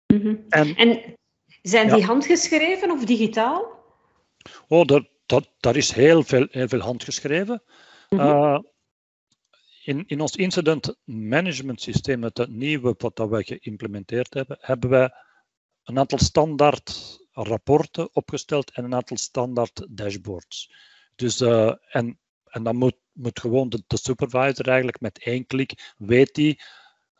Mm 0.06 0.44
en, 0.48 0.76
en, 0.76 1.14
zijn 1.62 1.94
die 1.94 2.04
handgeschreven 2.04 2.90
of 2.90 3.04
digitaal? 3.04 3.80
Oh, 4.68 4.87
dat, 4.87 5.08
dat, 5.26 5.48
daar 5.61 5.76
is 5.76 5.92
heel 5.92 6.22
veel, 6.22 6.46
heel 6.50 6.68
veel 6.68 6.80
handgeschreven. 6.80 7.62
Mm 8.08 8.18
uh, 8.18 8.58
in, 9.82 10.04
in 10.06 10.20
ons 10.20 10.37
incident 10.37 10.96
management 11.04 11.80
systeem, 11.80 12.22
het 12.22 12.48
nieuwe 12.48 12.94
wat 12.98 13.16
dat 13.16 13.28
wij 13.28 13.42
geïmplementeerd 13.42 14.35
hebben, 14.35 14.58
hebben 14.61 14.90
wij 14.90 15.11
een 15.85 15.98
aantal 15.98 16.18
standaard 16.18 17.18
rapporten 17.32 18.14
opgesteld 18.14 18.70
en 18.70 18.85
een 18.85 18.94
aantal 18.94 19.16
standaard 19.16 19.87
dashboards. 19.88 20.72
Dus, 21.14 21.40
uh, 21.40 21.72
en, 21.88 22.18
en 22.44 22.62
dan 22.62 22.76
moet, 22.76 22.96
moet 23.12 23.40
gewoon 23.40 23.68
de, 23.68 23.82
de, 23.87 23.96
supervisor 23.96 24.68
eigenlijk 24.68 25.00
met 25.00 25.18
één 25.18 25.46
klik 25.46 25.94
weet 25.98 26.37
hij 26.37 26.58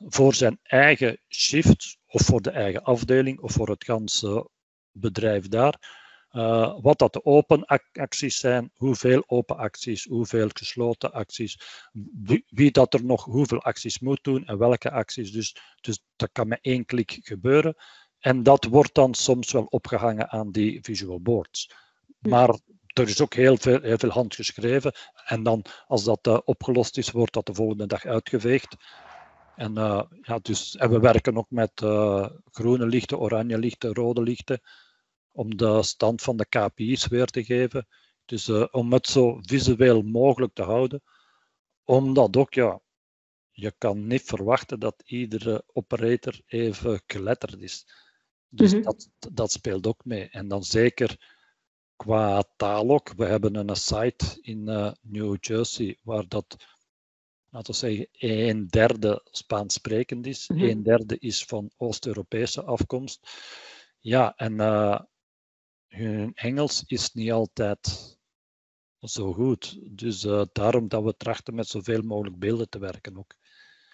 voor 0.06 0.34
zijn 0.34 0.58
eigen 0.62 1.20
shift 1.28 1.98
of 2.06 2.22
voor 2.22 2.42
de 2.42 2.50
eigen 2.50 2.82
afdeling 2.82 3.40
of 3.40 3.52
voor 3.52 3.68
het 3.68 3.84
ganse 3.84 4.48
bedrijf 4.92 5.48
daar, 5.48 6.00
uh, 6.32 6.78
wat 6.80 6.98
dat 6.98 7.12
de 7.12 7.24
open 7.24 7.64
acties 7.92 8.38
zijn, 8.38 8.70
hoeveel 8.74 9.22
open 9.26 9.56
acties, 9.56 10.04
hoeveel 10.04 10.48
gesloten 10.52 11.12
acties, 11.12 11.58
wie, 12.22 12.44
wie, 12.48 12.70
dat 12.70 12.94
er 12.94 13.04
nog 13.04 13.24
hoeveel 13.24 13.62
acties 13.62 13.98
moet 13.98 14.24
doen 14.24 14.46
en 14.46 14.58
welke 14.58 14.90
acties. 14.90 15.32
Dus, 15.32 15.56
dus 15.80 16.04
dat 16.16 16.28
kan 16.32 16.48
met 16.48 16.58
één 16.62 16.84
klik 16.84 17.18
gebeuren. 17.22 17.76
En 18.18 18.42
dat 18.42 18.64
wordt 18.64 18.94
dan 18.94 19.14
soms 19.14 19.52
wel 19.52 19.64
opgehangen 19.64 20.30
aan 20.30 20.50
die 20.50 20.78
visual 20.82 21.20
boards. 21.20 21.74
Maar 22.18 22.58
er 22.86 23.08
is 23.08 23.20
ook 23.20 23.34
heel 23.34 23.56
veel, 23.56 23.80
heel 23.80 23.98
veel 23.98 24.10
handgeschreven. 24.10 24.92
En 25.24 25.42
dan, 25.42 25.64
als 25.86 26.04
dat 26.04 26.26
uh, 26.26 26.38
opgelost 26.44 26.98
is, 26.98 27.10
wordt 27.10 27.32
dat 27.32 27.46
de 27.46 27.54
volgende 27.54 27.86
dag 27.86 28.04
uitgeveegd. 28.04 28.76
En, 29.62 29.79
uh, 29.79 30.03
ja, 30.22 30.38
dus, 30.38 30.77
en 30.77 30.90
we 30.90 31.01
werken 31.01 31.37
ook 31.37 31.51
met 31.51 31.81
uh, 31.83 32.29
groene 32.51 32.87
lichten, 32.87 33.18
oranje 33.18 33.59
lichten, 33.59 33.94
rode 33.94 34.22
lichten 34.22 34.61
om 35.33 35.57
de 35.57 35.83
stand 35.83 36.22
van 36.22 36.37
de 36.37 36.46
KPI's 36.46 37.07
weer 37.07 37.27
te 37.27 37.44
geven. 37.44 37.87
Dus 38.25 38.48
uh, 38.48 38.66
om 38.70 38.92
het 38.92 39.07
zo 39.07 39.38
visueel 39.40 40.03
mogelijk 40.03 40.55
te 40.55 40.62
houden. 40.62 41.03
Omdat 41.85 42.37
ook, 42.37 42.55
ja, 42.55 42.81
je 43.51 43.72
kan 43.79 44.07
niet 44.07 44.22
verwachten 44.22 44.81
dat 44.81 45.03
iedere 45.05 45.64
operator 45.72 46.40
even 46.46 47.03
geletterd 47.07 47.61
is. 47.61 47.87
Dus 48.48 48.72
mhm. 48.72 48.83
dat, 48.83 49.11
dat 49.33 49.53
speelt 49.53 49.87
ook 49.87 50.05
mee. 50.05 50.29
En 50.29 50.48
dan 50.48 50.64
zeker 50.64 51.35
qua 51.96 52.44
taal 52.57 52.90
ook. 52.90 53.12
We 53.16 53.25
hebben 53.25 53.55
een 53.55 53.77
site 53.77 54.38
in 54.40 54.64
New 55.01 55.37
Jersey 55.40 55.98
waar 56.03 56.29
dat, 56.29 56.57
laten 57.52 57.72
we 57.72 57.78
zeggen, 57.78 58.08
een 58.12 58.66
derde 58.66 59.20
Spaans 59.30 59.74
sprekend 59.74 60.26
is. 60.26 60.48
Mm 60.48 60.62
Een 60.62 60.82
derde 60.82 61.18
is 61.18 61.44
van 61.44 61.70
Oost-Europese 61.76 62.62
afkomst. 62.62 63.30
Ja, 63.98 64.32
en 64.36 64.52
uh, 64.52 65.00
hun 65.88 66.32
Engels 66.34 66.82
is 66.86 67.12
niet 67.12 67.32
altijd 67.32 68.16
zo 69.00 69.32
goed. 69.32 69.78
Dus 69.96 70.24
uh, 70.24 70.42
daarom 70.52 70.88
dat 70.88 71.02
we 71.02 71.16
trachten 71.16 71.54
met 71.54 71.66
zoveel 71.66 72.02
mogelijk 72.02 72.38
beelden 72.38 72.68
te 72.68 72.78
werken 72.78 73.18
ook. 73.18 73.34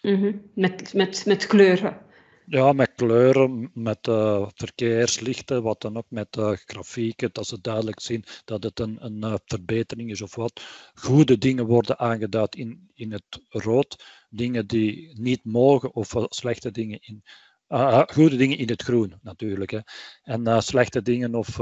Mm 0.02 0.20
-hmm. 0.20 0.50
met, 0.54 0.94
met, 0.94 1.26
met 1.26 1.46
kleuren? 1.46 2.06
Ja, 2.50 2.72
met 2.72 2.92
kleuren, 2.94 3.70
met 3.74 4.06
uh, 4.06 4.48
verkeerslichten, 4.54 5.62
wat 5.62 5.80
dan 5.80 5.96
ook 5.96 6.06
met 6.08 6.36
uh, 6.36 6.52
grafieken, 6.52 7.30
dat 7.32 7.46
ze 7.46 7.60
duidelijk 7.60 8.00
zien 8.00 8.24
dat 8.44 8.62
het 8.62 8.80
een, 8.80 9.04
een 9.04 9.40
verbetering 9.44 10.10
is 10.10 10.22
of 10.22 10.34
wat. 10.34 10.62
Goede 10.94 11.38
dingen 11.38 11.66
worden 11.66 11.98
aangeduid 11.98 12.54
in, 12.56 12.90
in 12.94 13.12
het 13.12 13.42
rood, 13.48 14.04
dingen 14.30 14.66
die 14.66 15.20
niet 15.20 15.44
mogen 15.44 15.94
of 15.94 16.14
slechte 16.28 16.70
dingen 16.70 16.98
in 17.00 17.22
uh, 17.68 18.02
goede 18.06 18.36
dingen 18.36 18.58
in 18.58 18.68
het 18.68 18.82
groen 18.82 19.18
natuurlijk. 19.22 19.70
Hè. 19.70 19.80
En 20.22 20.62
slechte 20.62 21.02
dingen 21.02 21.34
of 21.34 21.58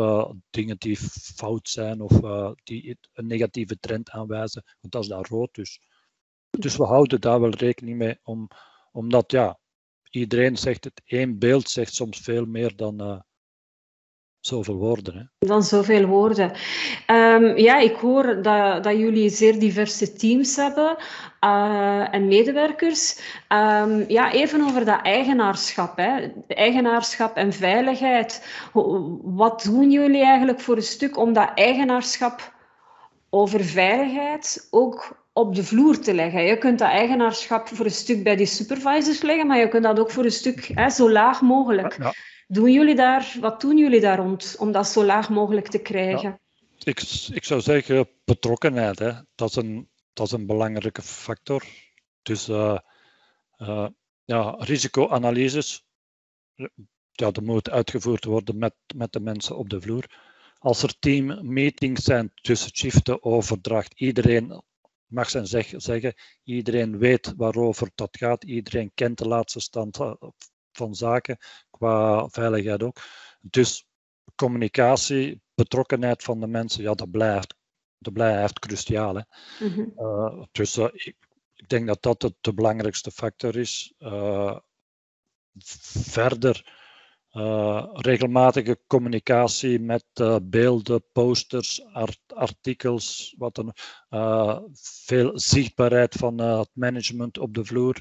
dingen 0.51 0.79
die 0.79 0.97
fout 1.35 1.69
zijn 1.69 2.01
of 2.01 2.21
die 2.65 2.99
een 3.13 3.27
negatieve 3.27 3.79
trend 3.79 4.11
aanwijzen, 4.11 4.65
want 4.81 4.93
dat 4.93 5.03
is 5.03 5.09
dan 5.09 5.25
rood. 5.29 5.55
Dus. 5.55 5.81
dus 6.51 6.77
we 6.77 6.85
houden 6.85 7.21
daar 7.21 7.41
wel 7.41 7.51
rekening 7.51 7.99
mee, 7.99 8.19
om, 8.23 8.49
omdat 8.93 9.31
ja, 9.33 9.59
iedereen 10.17 10.57
zegt 10.57 10.85
het, 10.85 11.03
één 11.05 11.39
beeld 11.39 11.71
zegt 11.71 11.95
soms 11.95 12.21
veel 12.21 12.45
meer 12.45 12.77
dan 12.77 13.25
zoveel 14.47 14.77
woorden. 14.77 15.15
Hè? 15.17 15.47
Dan 15.47 15.63
zoveel 15.63 16.07
woorden. 16.07 16.53
Um, 17.07 17.57
ja, 17.59 17.79
ik 17.79 17.97
hoor 17.97 18.43
dat, 18.43 18.85
dat 18.85 18.97
jullie 18.97 19.29
zeer 19.29 19.59
diverse 19.59 20.13
teams 20.13 20.57
hebben 20.57 20.97
uh, 21.41 22.15
en 22.15 22.29
medewerkers. 22.29 23.21
Um, 23.49 24.05
ja, 24.09 24.33
even 24.33 24.63
over 24.63 24.85
dat 24.85 25.03
eigenaarschap. 25.03 25.97
Hè. 25.97 26.29
Eigenaarschap 26.47 27.37
en 27.37 27.53
veiligheid. 27.53 28.47
Wat 29.23 29.63
doen 29.63 29.91
jullie 29.91 30.25
eigenlijk 30.25 30.61
voor 30.61 30.77
een 30.77 30.83
stuk 30.83 31.17
om 31.17 31.33
dat 31.33 31.51
eigenaarschap 31.55 32.55
over 33.31 33.65
veiligheid 33.65 34.69
ook 34.71 35.26
op 35.37 35.55
de 35.55 35.65
vloer 35.65 35.99
te 35.99 36.15
leggen. 36.15 36.43
Je 36.43 36.59
kunt 36.59 36.79
dat 36.79 36.89
eigenaarschap 36.89 37.69
voor 37.69 37.85
een 37.85 37.91
stuk 37.91 38.23
bij 38.23 38.37
die 38.37 38.47
supervisors 38.47 39.23
leggen, 39.23 39.47
maar 39.47 39.59
je 39.59 39.69
kunt 39.69 39.83
dat 39.83 39.99
ook 39.99 40.11
voor 40.11 40.25
een 40.25 40.31
stuk 40.31 40.71
hè, 40.75 40.91
zo 40.91 41.11
laag 41.11 41.41
mogelijk. 41.41 41.97
Ja. 41.99 42.15
Doen 42.47 42.73
jullie 42.73 42.95
daar, 42.95 43.37
wat 43.41 43.61
doen 43.61 43.79
jullie 43.79 44.01
daar 44.01 44.19
rond 44.19 44.57
om 44.59 44.73
dat 44.73 44.89
zo 44.89 45.05
laag 45.05 45.31
mogelijk 45.31 45.69
te 45.69 45.79
krijgen? 45.79 46.41
ik, 46.79 47.01
ik 47.33 47.45
zou 47.45 47.61
zeggen 47.61 48.09
betrokkenheid. 48.25 48.99
Hè. 48.99 49.13
Dat, 49.35 49.49
is 49.49 49.57
een, 49.57 49.89
dat 50.13 50.27
is 50.27 50.33
een 50.33 50.47
belangrijke 50.47 51.03
factor. 51.03 51.65
Dus 52.23 52.49
uh, 52.49 52.79
uh, 53.59 53.87
ja, 54.25 54.55
risicoanalyses, 54.59 55.87
ja, 56.55 56.69
dat 57.31 57.41
moet 57.41 57.71
uitgevoerd 57.71 58.25
worden 58.25 58.59
met, 58.59 58.75
met 58.95 59.13
de 59.13 59.21
mensen 59.21 59.57
op 59.57 59.69
de 59.69 59.81
vloer. 59.81 60.05
Als 60.59 60.83
er 60.83 60.99
teammeetings 60.99 62.05
zijn 62.05 62.33
tussen 62.35 62.71
shiften, 62.77 63.23
overdracht, 63.23 64.01
iedereen 64.01 64.63
mag 65.07 65.31
zijn 65.31 65.47
zeg, 65.47 65.73
zeggen, 65.77 66.15
iedereen 66.43 66.99
weet 66.99 67.33
waarover 67.37 67.91
dat 67.95 68.17
gaat, 68.17 68.45
iedereen 68.45 68.91
kent 68.95 69.19
de 69.19 69.29
laatste 69.29 69.61
stand 69.61 70.01
eh, 70.01 70.15
van 70.73 70.95
zaken, 70.95 71.39
qua 71.71 72.29
veiligheid 72.29 72.83
ook. 72.83 72.97
Dus 73.41 73.87
communicatie, 74.35 75.41
betrokkenheid 75.55 76.23
van 76.23 76.41
de 76.41 76.47
mensen, 76.47 76.83
ja, 76.83 76.95
dat 76.95 77.11
blijft, 77.11 77.55
dat 77.99 78.13
blijft 78.13 78.59
cruciaal. 78.59 79.15
Hè. 79.15 79.23
Mm 79.59 79.93
uh, 79.97 80.43
dus 80.53 80.77
uh, 80.77 80.89
ik, 80.93 81.17
ik, 81.55 81.69
denk 81.69 81.87
dat 81.87 82.03
dat 82.03 82.21
de, 82.21 82.35
de 82.41 82.55
belangrijkste 82.55 83.11
factor 83.11 83.57
is. 83.57 83.95
Uh, 83.99 84.59
verder 85.59 86.75
regelmatige 87.93 88.79
communicatie 88.87 89.81
met 89.81 90.05
beelden, 90.43 91.05
posters, 91.13 91.85
art, 91.85 92.21
artikels, 92.27 93.35
wat 93.39 93.55
dan, 93.55 93.73
veel 94.73 95.39
zichtbaarheid 95.39 96.15
van 96.15 96.39
het 96.39 96.71
management 96.73 97.39
op 97.39 97.55
de 97.55 97.65
vloer 97.65 98.01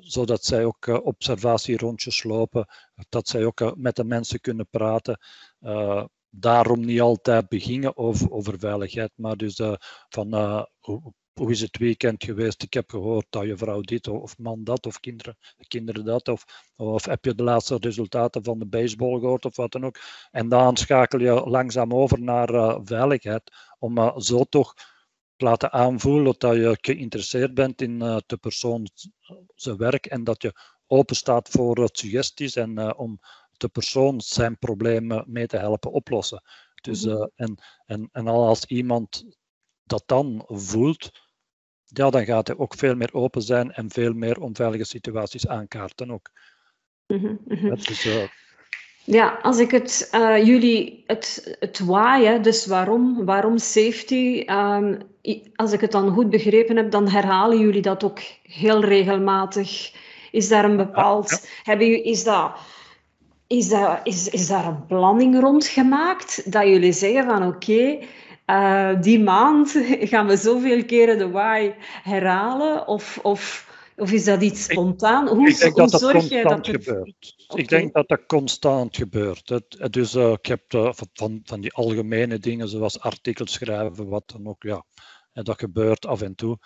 zodat 0.00 0.44
zij 0.44 0.64
ook 0.64 0.86
uh, 0.86 1.06
observatierondjes 1.06 2.22
lopen, 2.22 2.66
dat 3.08 3.28
zij 3.28 3.44
ook 3.44 3.60
uh, 3.60 3.72
met 3.74 3.96
de 3.96 4.04
mensen 4.04 4.40
kunnen 4.40 4.68
praten. 4.68 5.18
Uh, 5.60 6.04
daarom 6.28 6.84
niet 6.84 7.00
altijd 7.00 7.48
beginnen 7.48 7.96
over, 7.96 8.30
over 8.30 8.58
veiligheid, 8.58 9.12
maar 9.14 9.36
dus 9.36 9.60
van 10.08 10.34
hoe, 10.78 11.12
hoe, 11.34 11.50
is 11.50 11.60
het 11.60 11.78
weekend 11.78 12.24
geweest? 12.24 12.62
Ik 12.62 12.74
heb 12.74 12.90
gehoord 12.90 13.26
dat 13.30 13.44
je 13.44 13.56
vrouw 13.56 13.80
dit 13.80 14.08
of 14.08 14.38
man 14.38 14.64
dat 14.64 14.86
of 14.86 15.00
kinderen, 15.00 15.36
kinderen 15.68 16.04
dat 16.04 16.28
of, 16.28 16.44
of 16.76 17.04
heb 17.04 17.24
je 17.24 17.34
de 17.34 17.42
laatste 17.42 17.76
resultaten 17.80 18.44
van 18.44 18.58
de 18.58 18.66
baseball 18.66 19.18
gehoord 19.18 19.44
of 19.44 19.56
wat 19.56 19.72
dan 19.72 19.84
ook. 19.84 20.00
En 20.30 20.48
dan 20.48 20.76
schakel 20.76 21.18
je 21.18 21.32
langzaam 21.32 21.94
over 21.94 22.20
naar 22.20 22.80
veiligheid 22.84 23.52
om 23.78 24.20
zo 24.20 24.44
toch 24.44 24.74
laten 25.36 25.72
aanvoelen 25.72 26.34
dat 26.38 26.54
je 26.54 26.78
geïnteresseerd 26.80 27.54
bent 27.54 27.82
in 27.82 28.02
uh, 28.02 28.16
de 28.26 28.36
persoon 28.36 28.88
zijn 29.54 29.76
werk 29.76 30.06
en 30.06 30.24
dat 30.24 30.42
je 30.42 30.52
open 30.86 31.16
staat 31.16 31.48
voor 31.48 31.88
suggesties 31.92 32.56
en 32.56 32.96
om 32.96 33.18
de 33.56 33.68
persoon 33.68 34.20
zijn 34.20 34.58
problemen 34.58 35.24
mee 35.26 35.46
te 35.46 35.56
helpen 35.56 35.92
oplossen. 35.92 36.42
Dus, 36.82 37.02
-hmm. 37.02 37.30
en, 37.34 37.58
en, 37.86 38.08
en 38.12 38.28
als 38.28 38.64
iemand 38.64 39.24
dat 39.84 40.02
dan 40.06 40.44
voelt, 40.46 41.10
ja, 41.94 42.10
dan 42.10 42.24
gaat 42.24 42.46
hij 42.46 42.56
ook 42.56 42.74
veel 42.74 42.94
meer 42.94 43.10
open 43.12 43.42
zijn 43.42 43.72
en 43.72 43.90
veel 43.90 44.12
meer 44.12 44.40
onveilige 44.40 44.84
situaties 44.84 45.48
aankaarten 45.48 46.10
ook. 46.10 46.30
Mm 47.06 47.18
-hmm. 47.18 47.74
dus, 47.74 48.08
ja, 49.04 49.38
als 49.42 49.58
ik 49.58 49.70
het, 49.70 50.08
uh, 50.14 50.46
jullie, 50.46 51.04
het, 51.06 51.56
het 51.60 51.78
why, 51.78 52.38
dus 52.38 52.66
waarom, 52.66 53.24
waarom 53.24 53.58
safety, 53.58 54.44
um, 54.46 54.98
als 55.54 55.72
ik 55.72 55.80
het 55.80 55.92
dan 55.92 56.10
goed 56.10 56.30
begrepen 56.30 56.76
heb, 56.76 56.90
dan 56.90 57.08
herhalen 57.08 57.58
jullie 57.58 57.82
dat 57.82 58.04
ook 58.04 58.18
heel 58.42 58.84
regelmatig 58.84 59.92
Is 60.30 60.48
daar 60.48 60.64
een 60.64 60.76
bepaald... 60.76 61.48
Hebben 61.62 61.86
jullie, 61.86 62.02
is, 62.02 62.24
dat, 62.24 62.56
is, 63.46 63.68
dat, 63.68 64.00
is, 64.02 64.28
is 64.28 64.46
daar 64.46 64.66
een 64.66 64.86
planning 64.86 65.40
rond 65.40 65.66
gemaakt? 65.66 66.52
Dat 66.52 66.66
jullie 66.66 66.92
zeggen 66.92 67.24
van 67.24 67.46
oké, 67.46 67.98
eh, 68.44 69.00
die 69.00 69.22
maand 69.22 69.70
gaan 70.10 70.26
we 70.26 70.36
zoveel 70.36 70.84
keren 70.84 71.18
de 71.18 71.30
why 71.30 71.74
herhalen? 72.02 72.86
Of... 72.86 73.18
of 73.22 73.72
of 73.96 74.12
is 74.12 74.24
dat 74.24 74.42
iets 74.42 74.62
spontaan? 74.64 75.28
Hoe, 75.28 75.48
ik 75.48 75.58
denk 75.58 75.72
hoe 75.72 75.82
dat 75.82 75.90
dat 75.90 76.00
zorg 76.00 76.28
je 76.28 76.42
constant 76.42 76.64
dat 76.64 76.74
er... 76.74 76.82
gebeurt. 76.82 77.34
Ik 77.54 77.68
denk 77.68 77.92
dat 77.92 78.08
dat 78.08 78.26
constant 78.26 78.96
gebeurt. 78.96 79.48
Het, 79.48 79.76
het 79.78 79.92
dus, 79.92 80.14
ik 80.14 80.46
heb 80.46 80.62
eh, 80.72 80.88
van- 80.92 81.40
van, 81.44 81.60
die 81.60 81.72
algemene 81.72 82.38
dingen, 82.38 82.68
zoals 82.68 83.00
artikels 83.00 83.52
schrijven, 83.52 84.08
wat 84.08 84.22
dan 84.26 84.46
ook, 84.46 84.62
ja, 84.62 84.84
en 85.32 85.44
dat 85.44 85.58
gebeurt 85.58 86.06
af 86.06 86.22
en 86.22 86.34
toe. 86.34 86.58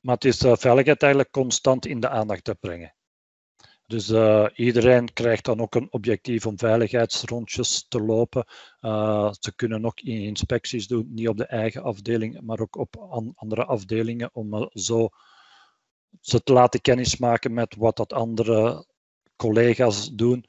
Maar 0.00 0.14
het 0.14 0.24
is 0.24 0.38
veiligheid 0.38 1.02
eigenlijk 1.02 1.32
constant 1.32 1.86
in 1.86 2.00
de 2.00 2.08
aandacht 2.08 2.44
te 2.44 2.54
brengen. 2.54 2.94
Dus 3.90 4.08
eh, 4.08 4.46
iedereen 4.54 5.12
krijgt 5.12 5.44
dan 5.44 5.60
ook 5.60 5.74
een 5.74 5.92
objectief 5.92 6.46
om 6.46 6.58
veiligheidsrondjes 6.58 7.86
te 7.88 8.00
lopen. 8.00 8.44
Eh, 8.80 9.32
ze 9.40 9.54
kunnen 9.54 9.84
ook 9.84 10.00
in- 10.00 10.22
inspecties 10.22 10.86
doen, 10.86 11.06
niet 11.14 11.28
op 11.28 11.36
de 11.36 11.44
eigen 11.44 11.82
afdeling, 11.82 12.40
maar 12.40 12.60
ook 12.60 12.76
op 12.76 12.96
an- 12.96 13.32
andere 13.36 13.64
afdelingen, 13.64 14.30
om 14.32 14.54
eh, 14.54 14.66
zo 14.72 15.08
ze 16.20 16.42
te 16.42 16.52
laten 16.52 16.80
kennismaken 16.80 17.54
met 17.54 17.76
wat 17.76 17.96
dat 17.96 18.12
andere 18.12 18.86
collega's 19.36 20.10
doen. 20.14 20.44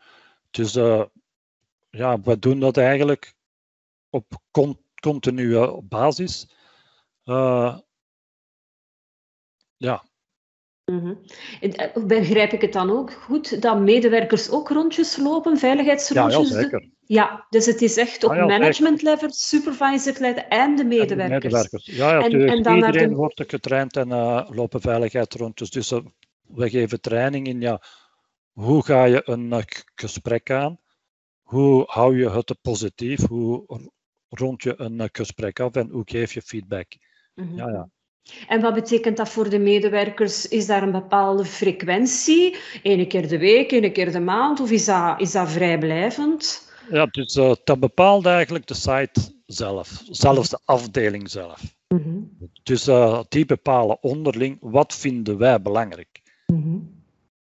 Dus 0.52 0.74
ja, 1.90 2.22
we 2.22 2.40
doen 2.40 2.60
dat 2.60 2.78
eigenlijk 2.78 3.36
op 4.10 4.42
con- 4.52 4.86
continue 5.00 5.82
basis. 5.82 6.56
Ja. 9.78 10.10
En, 11.62 11.74
eh, 11.76 12.04
Begrijp 12.06 12.52
ik 12.52 12.62
het 12.62 12.74
dan 12.74 12.90
ook 12.92 13.12
goed 13.12 13.62
dat 13.62 13.80
medewerkers 13.80 14.50
ook 14.50 14.70
rondjes 14.70 15.18
lopen, 15.18 15.52
ja, 15.52 15.58
veiligheidsrondjes? 15.58 16.50
ja, 16.50 16.62
zeker. 16.62 16.90
Ja, 17.06 17.46
dus 17.50 17.66
het 17.66 17.82
is 17.82 17.98
echt 17.98 18.24
op 18.24 18.30
Ah, 18.32 18.38
ja, 18.38 18.46
management 18.46 19.02
level, 19.02 19.30
supervisor 19.32 20.14
level 20.20 20.44
en 20.44 20.50
de 20.50 20.60
En 20.60 20.76
de 20.76 20.84
medewerkers. 20.84 21.44
medewerkers. 21.44 21.86
Ja, 21.86 21.94
ja 22.10 22.14
En- 22.16 22.20
natuurlijk. 22.32 22.66
en 22.66 22.76
Iedereen 22.76 23.10
de- 23.10 23.16
wordt 23.16 23.44
getraind 23.48 23.98
en 23.98 24.12
eh, 24.12 24.48
lopen 24.50 24.82
veiligheidsrondjes. 24.82 25.70
Dus 25.70 25.92
eh, 25.92 26.00
we 26.42 26.70
geven 26.70 27.02
training 27.02 27.48
in 27.48 27.62
ja, 27.62 27.82
hoe 28.52 28.86
ga 28.86 29.04
je 29.06 29.22
een 29.26 29.64
gesprek 29.96 30.52
aan? 30.52 30.80
Hoe 31.42 31.84
hou 31.88 32.18
je 32.18 32.30
het 32.30 32.58
positief? 32.62 33.28
Hoe 33.28 33.80
rond 34.30 34.64
je 34.64 34.74
een 34.78 35.10
gesprek 35.12 35.60
af 35.60 35.76
en 35.76 35.90
hoe 35.90 36.04
geef 36.06 36.34
je 36.34 36.42
feedback? 36.42 36.88
Mhm. 37.36 37.56
Ja, 37.56 37.68
ja. 37.70 37.90
En 38.48 38.62
wat 38.62 38.74
betekent 38.74 39.18
dat 39.18 39.30
voor 39.30 39.50
de 39.50 39.60
medewerkers? 39.60 40.48
Is 40.48 40.66
daar 40.66 40.84
een 40.84 40.92
bepaalde 40.92 41.46
frequentie? 41.46 42.56
Eén 42.84 43.08
keer 43.08 43.28
de 43.28 43.38
week, 43.38 43.72
één 43.72 43.94
keer 43.94 44.12
de 44.12 44.20
maand? 44.20 44.60
Of 44.60 44.72
is 44.72 44.86
dat, 44.86 45.22
is 45.22 45.32
dat 45.32 45.50
vrijblijvend? 45.50 46.70
ja 46.90 47.06
dus 47.06 47.36
eh, 47.36 47.54
dat 47.64 47.80
bepaalt 47.80 48.26
eigenlijk 48.26 48.68
de 48.68 48.74
site 48.74 49.42
zelf, 49.46 50.02
zelfs 50.06 50.50
de 50.50 50.60
afdeling 50.66 51.30
zelf. 51.30 51.62
Mhm. 51.88 52.20
Dus 52.64 52.88
eh, 52.88 53.22
die 53.30 53.46
bepalen 53.46 54.04
onderling 54.04 54.58
wat 54.62 54.96
vinden 54.96 55.38
wij 55.38 55.62
belangrijk. 55.62 56.22
Mhm. 56.46 56.78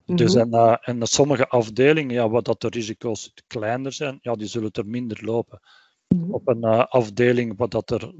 Dus 0.05 0.33
Mhm. 0.33 0.43
en, 0.43 0.51
eh, 0.51 0.75
en 0.81 1.07
sommige 1.07 1.47
afdelingen, 1.47 2.13
ja, 2.13 2.29
wat 2.29 2.45
dat 2.45 2.61
de 2.61 2.67
risico's 2.67 3.33
kleiner 3.47 3.93
zijn, 3.93 4.19
ja, 4.21 4.35
die 4.35 4.47
zullen 4.47 4.71
er 4.71 4.87
minder 4.87 5.25
lopen. 5.25 5.59
Mhm. 6.07 6.31
Op 6.31 6.47
een 6.47 6.63
afdeling 6.87 7.57
wat 7.57 7.71
dat 7.71 7.91
er 7.91 8.13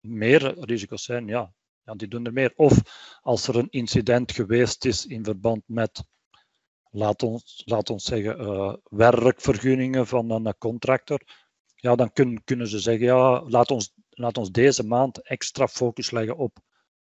meer 0.00 0.54
risico's 0.60 1.04
zijn, 1.04 1.26
ja, 1.26 1.52
ja, 1.88 1.94
die 1.94 2.08
doen 2.08 2.26
er 2.26 2.32
meer. 2.32 2.52
Of 2.56 2.72
als 3.22 3.48
er 3.48 3.56
een 3.56 3.70
incident 3.70 4.32
geweest 4.32 4.84
is 4.84 5.06
in 5.06 5.24
verband 5.24 5.62
met, 5.66 6.04
laat 6.90 7.22
ons, 7.22 7.62
laat 7.64 7.90
ons 7.90 8.04
zeggen, 8.04 8.38
eh, 8.38 8.74
werkvergunningen 8.82 10.06
van 10.06 10.30
een 10.30 10.58
contractor, 10.58 11.20
ja, 11.74 11.94
dan 11.94 12.12
kun- 12.12 12.44
kunnen 12.44 12.68
ze 12.68 12.78
zeggen, 12.78 13.06
ja, 13.06 13.42
laat 13.42 13.70
ons, 13.70 13.92
laat 14.08 14.38
ons 14.38 14.50
deze 14.50 14.82
maand 14.86 15.22
extra 15.22 15.66
focus 15.68 16.10
leggen 16.10 16.36
op, 16.36 16.58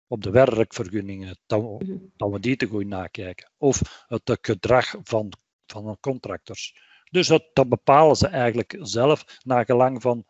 op 0.06 0.22
de 0.22 0.30
werkvergunningen, 0.30 1.38
dat 1.46 1.60
we, 1.60 1.84
Mhm. 1.84 1.98
dat 2.16 2.30
we 2.30 2.40
die 2.40 2.56
te 2.56 2.66
goed 2.66 2.86
nakijken. 2.86 3.50
Of 3.58 4.04
het 4.06 4.38
gedrag 4.40 4.94
van, 5.02 5.32
van 5.66 5.86
een 5.86 6.00
contractors. 6.00 6.74
Dus 7.10 7.26
dat, 7.28 7.44
dat 7.52 7.68
bepalen 7.68 8.16
ze 8.16 8.26
eigenlijk 8.26 8.76
zelf, 8.80 9.24
naar 9.44 9.64
gelang 9.64 10.02
van 10.02 10.24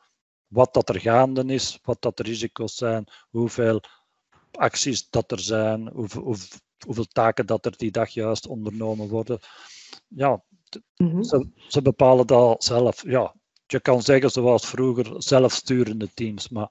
wat 0.47 0.75
dat 0.75 0.89
er 0.89 1.01
gaande 1.01 1.45
is, 1.45 1.79
wat 1.83 2.03
dat 2.03 2.17
de 2.17 2.23
risico's 2.23 2.75
zijn, 2.75 3.07
hoeveel 3.31 3.81
acties 4.57 5.11
dat 5.11 5.31
er 5.31 5.41
zijn, 5.41 5.89
hoeveel, 5.95 6.23
hoe- 6.23 6.37
hoeveel 6.87 7.07
taken 7.13 7.47
dat 7.47 7.67
er 7.67 7.75
die 7.77 7.91
dag 7.91 8.09
juist 8.09 8.47
ondernomen 8.47 9.09
worden. 9.09 9.39
Ja, 10.09 10.43
Mhm. 10.97 11.23
ze, 11.23 11.47
ze 11.69 11.83
bepalen 11.83 12.27
dat 12.27 12.65
zelf. 12.65 13.03
Ja, 13.07 13.35
je 13.67 13.81
kan 13.81 14.03
zeggen 14.03 14.31
zoals 14.31 14.67
vroeger, 14.67 15.07
zelfsturende 15.23 16.09
teams, 16.15 16.49
maar 16.49 16.69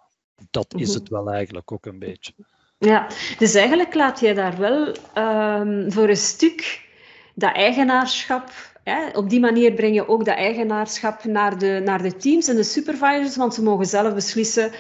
dat 0.52 0.74
is 0.78 0.88
Mhm. 0.90 1.00
het 1.00 1.10
wel 1.10 1.32
eigenlijk 1.32 1.72
ook 1.72 1.86
een 1.86 2.00
beetje. 2.00 2.34
Ja, 2.78 3.08
dus 3.38 3.54
eigenlijk 3.54 3.94
laat 3.94 4.20
je 4.20 4.34
daar 4.34 4.58
wel 4.58 4.96
ehm, 5.14 5.92
voor 5.92 6.10
een 6.10 6.18
stuk 6.18 6.90
dat 7.36 7.54
eigenaarschap. 7.54 8.52
Hè, 8.84 9.10
op 9.18 9.30
die 9.30 9.40
manier 9.40 9.74
breng 9.74 9.96
je 9.96 10.08
ook 10.08 10.26
dat 10.26 10.36
eigenaarschap 10.36 11.24
naar 11.24 11.58
de, 11.58 11.82
naar 11.86 12.02
de 12.02 12.16
teams 12.18 12.48
en 12.48 12.56
de 12.56 12.64
supervisors, 12.64 13.36
want 13.36 13.54
ze 13.54 13.64
mogen 13.64 13.86
zelf 13.86 14.14
beslissen. 14.14 14.72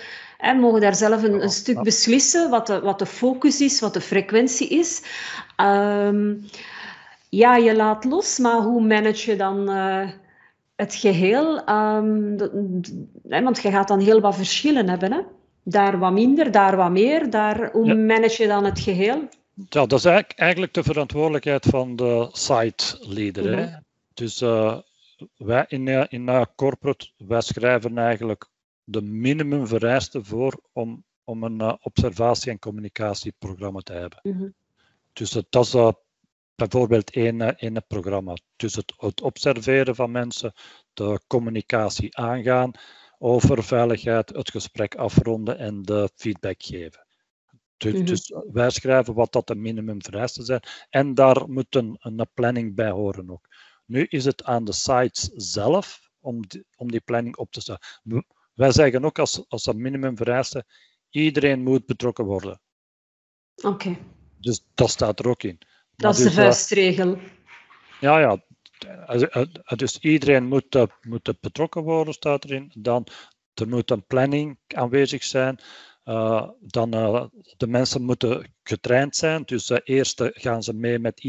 Hè, 0.42 0.54
mogen 0.54 0.82
daar 0.82 0.96
zelf 0.96 1.24
een, 1.24 1.42
een 1.44 1.50
stuk 1.50 1.82
beslissen 1.84 2.50
wat 2.50 2.68
de, 2.68 2.80
wat 2.80 3.00
de 3.00 3.06
focus 3.06 3.62
is, 3.62 3.80
wat 3.80 3.94
de 3.94 4.02
frequentie 4.02 4.68
is. 4.68 5.04
Ehm, 5.56 6.34
ja, 7.30 7.56
je 7.56 7.76
laat 7.76 8.04
los, 8.06 8.40
maar 8.40 8.58
hoe 8.62 8.82
manage 8.82 9.32
je 9.32 9.38
dan 9.38 9.70
eh, 9.70 10.10
het 10.76 10.96
geheel? 10.96 11.56
De- 12.38 12.50
de- 12.82 13.08
hè, 13.30 13.44
want 13.44 13.62
je 13.62 13.72
gaat 13.72 13.88
dan 13.88 14.00
heel 14.00 14.20
wat 14.22 14.36
verschillen 14.36 14.90
hebben. 14.90 15.12
Hè? 15.12 15.20
Daar 15.64 16.00
wat 16.00 16.12
minder, 16.12 16.52
daar 16.52 16.76
wat 16.76 16.92
meer. 16.92 17.30
Daar, 17.30 17.72
hoe 17.72 17.86
Ja. 17.86 17.94
manage 17.96 18.42
je 18.42 18.48
dan 18.48 18.66
het 18.66 18.80
geheel? 18.80 19.28
Ja, 19.70 19.86
dat 19.86 19.94
is 19.94 20.06
eigenlijk, 20.36 20.74
de 20.74 20.84
verantwoordelijkheid 20.84 21.66
van 21.66 21.96
de 21.96 22.30
site 22.32 22.98
leader. 23.00 23.58
hè. 23.58 23.68
Dus 24.14 24.42
eh, 24.42 24.78
wij 25.38 25.66
in, 25.68 25.88
eh, 25.88 26.04
in 26.10 26.46
corporate, 26.56 27.10
wij 27.18 27.42
schrijven 27.42 27.98
eigenlijk 27.98 28.50
de 28.84 29.02
minimumvereisten 29.02 30.26
voor 30.26 30.62
om, 30.72 31.04
om 31.24 31.44
een 31.44 31.62
eh, 31.62 31.74
observatie- 31.82 32.52
en 32.52 32.60
communicatieprogramma 32.60 33.80
te 33.80 33.94
hebben. 33.94 34.20
Mhm. 34.24 34.50
Dus 35.13 35.34
het, 35.34 35.46
dat 35.50 35.65
is 35.65 35.74
eh, 35.74 35.91
bijvoorbeeld 36.56 37.12
één, 37.12 37.41
eh, 37.41 37.54
één 37.58 37.86
programma. 37.88 38.38
Dus 38.56 38.76
het, 38.76 38.94
het 38.98 39.22
observeren 39.22 39.96
van 39.96 40.12
mensen, 40.12 40.54
de 40.94 41.20
communicatie 41.28 42.17
aangaan 42.17 42.72
over 43.17 43.63
veiligheid, 43.63 44.30
het 44.30 44.52
gesprek 44.52 44.96
afronden 44.96 45.58
en 45.58 45.82
de 45.82 46.10
feedback 46.15 46.63
geven. 46.63 47.06
Dus, 47.78 47.94
Mhm. 47.94 48.06
dus 48.06 48.34
wij 48.52 48.70
schrijven 48.70 49.13
wat 49.13 49.32
dat 49.32 49.48
de 49.48 49.56
minimumvereisten 49.56 50.46
zijn 50.46 50.62
en 50.89 51.13
daar 51.13 51.50
moet 51.50 51.76
een, 51.76 51.98
een 52.00 52.28
planning 52.34 52.76
bij 52.76 52.89
horen 52.89 53.30
ook. 53.30 53.48
Nu 53.86 54.06
is 54.10 54.26
het 54.26 54.44
aan 54.44 54.63
de 54.63 54.72
sites 54.72 55.30
zelf 55.34 56.10
om 56.20 56.48
die, 56.48 56.65
om 56.76 56.91
die 56.91 57.02
planning 57.02 57.36
op 57.36 57.52
te 57.52 57.62
stellen. 57.62 57.82
Wij 58.54 58.72
zeggen 58.72 59.06
ook 59.06 59.20
als, 59.20 59.46
als 59.48 59.66
een 59.66 59.82
minimumvereiste, 59.82 60.66
iedereen 61.10 61.64
moet 61.64 61.86
betrokken 61.86 62.26
worden. 62.26 62.62
Oké, 63.64 63.98
Dus 64.38 64.66
dat 64.74 64.90
staat 64.90 65.20
er 65.20 65.28
ook 65.28 65.44
in. 65.44 65.60
Dat 65.96 66.12
is 66.14 66.18
de 66.18 66.24
dus, 66.24 66.36
eh, 66.38 66.44
vuistregel. 66.44 67.18
Ja, 68.00 68.20
ja. 68.20 68.44
Eh, 68.88 69.22
eh, 69.22 69.42
eh, 69.64 69.78
Dus 69.78 70.00
iedereen 70.00 70.46
moet, 70.48 70.76
eh, 70.76 70.84
moet 71.02 71.40
betrokken 71.40 71.84
worden, 71.84 72.14
staat 72.14 72.44
erin. 72.44 72.72
Dan 72.74 73.08
er 73.54 73.68
moet 73.68 73.92
een 73.92 74.06
planning 74.06 74.60
aanwezig 74.68 75.24
zijn. 75.24 75.60
Eh, 76.04 76.50
dan 76.60 76.96
uh, 76.96 77.26
de 77.58 77.68
mensen 77.68 78.02
moeten 78.02 78.54
getraind 78.64 79.16
zijn. 79.16 79.44
Dus 79.44 79.70
uh, 79.70 79.78
eerst 79.84 80.22
gaan 80.24 80.64
ze 80.64 80.74
mee 80.74 81.00
met 81.00 81.26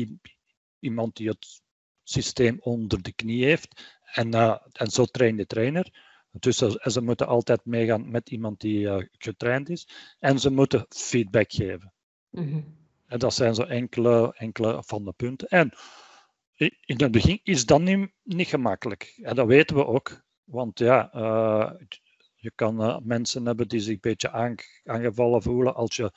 iemand 0.78 1.16
die 1.16 1.28
het 1.28 1.62
systeem 2.02 2.58
onder 2.60 3.02
de 3.02 3.12
knie 3.12 3.44
heeft. 3.44 4.00
En, 4.12 4.32
en 4.72 4.90
zo 4.90 5.04
train 5.04 5.36
de 5.36 5.46
trainer. 5.46 6.11
Dus 6.32 6.56
ze, 6.82 7.00
moeten 7.02 7.26
altijd 7.26 7.64
meegaan 7.64 8.10
met 8.10 8.30
iemand 8.30 8.60
die 8.60 9.08
getraind 9.18 9.68
is. 9.68 9.88
En 10.18 10.38
ze 10.38 10.50
moeten 10.50 10.86
feedback 10.88 11.52
geven. 11.52 11.92
Mm-hmm. 12.30 12.80
En 13.06 13.18
dat 13.18 13.34
zijn 13.34 13.54
zo 13.54 13.62
enkele, 13.62 14.34
enkele 14.36 14.82
van 14.86 15.04
de 15.04 15.12
punten. 15.12 15.48
En 15.48 15.72
in 16.84 17.00
het 17.00 17.10
begin 17.10 17.40
is 17.42 17.66
dat 17.66 17.80
niet, 17.80 18.12
niet 18.22 18.46
gemakkelijk. 18.46 19.18
En 19.22 19.36
dat 19.36 19.46
weten 19.46 19.76
we 19.76 19.86
ook. 19.86 20.22
Want 20.44 20.78
ja, 20.78 21.10
uh, 21.14 21.70
je 22.36 22.52
kan 22.54 22.82
uh, 22.82 22.98
mensen 23.02 23.46
hebben 23.46 23.68
die 23.68 23.80
zich 23.80 23.94
een 23.94 23.98
beetje 24.00 24.30
aan, 24.30 24.54
aangevallen 24.84 25.42
voelen 25.42 25.74
als 25.74 25.96
je 25.96 26.12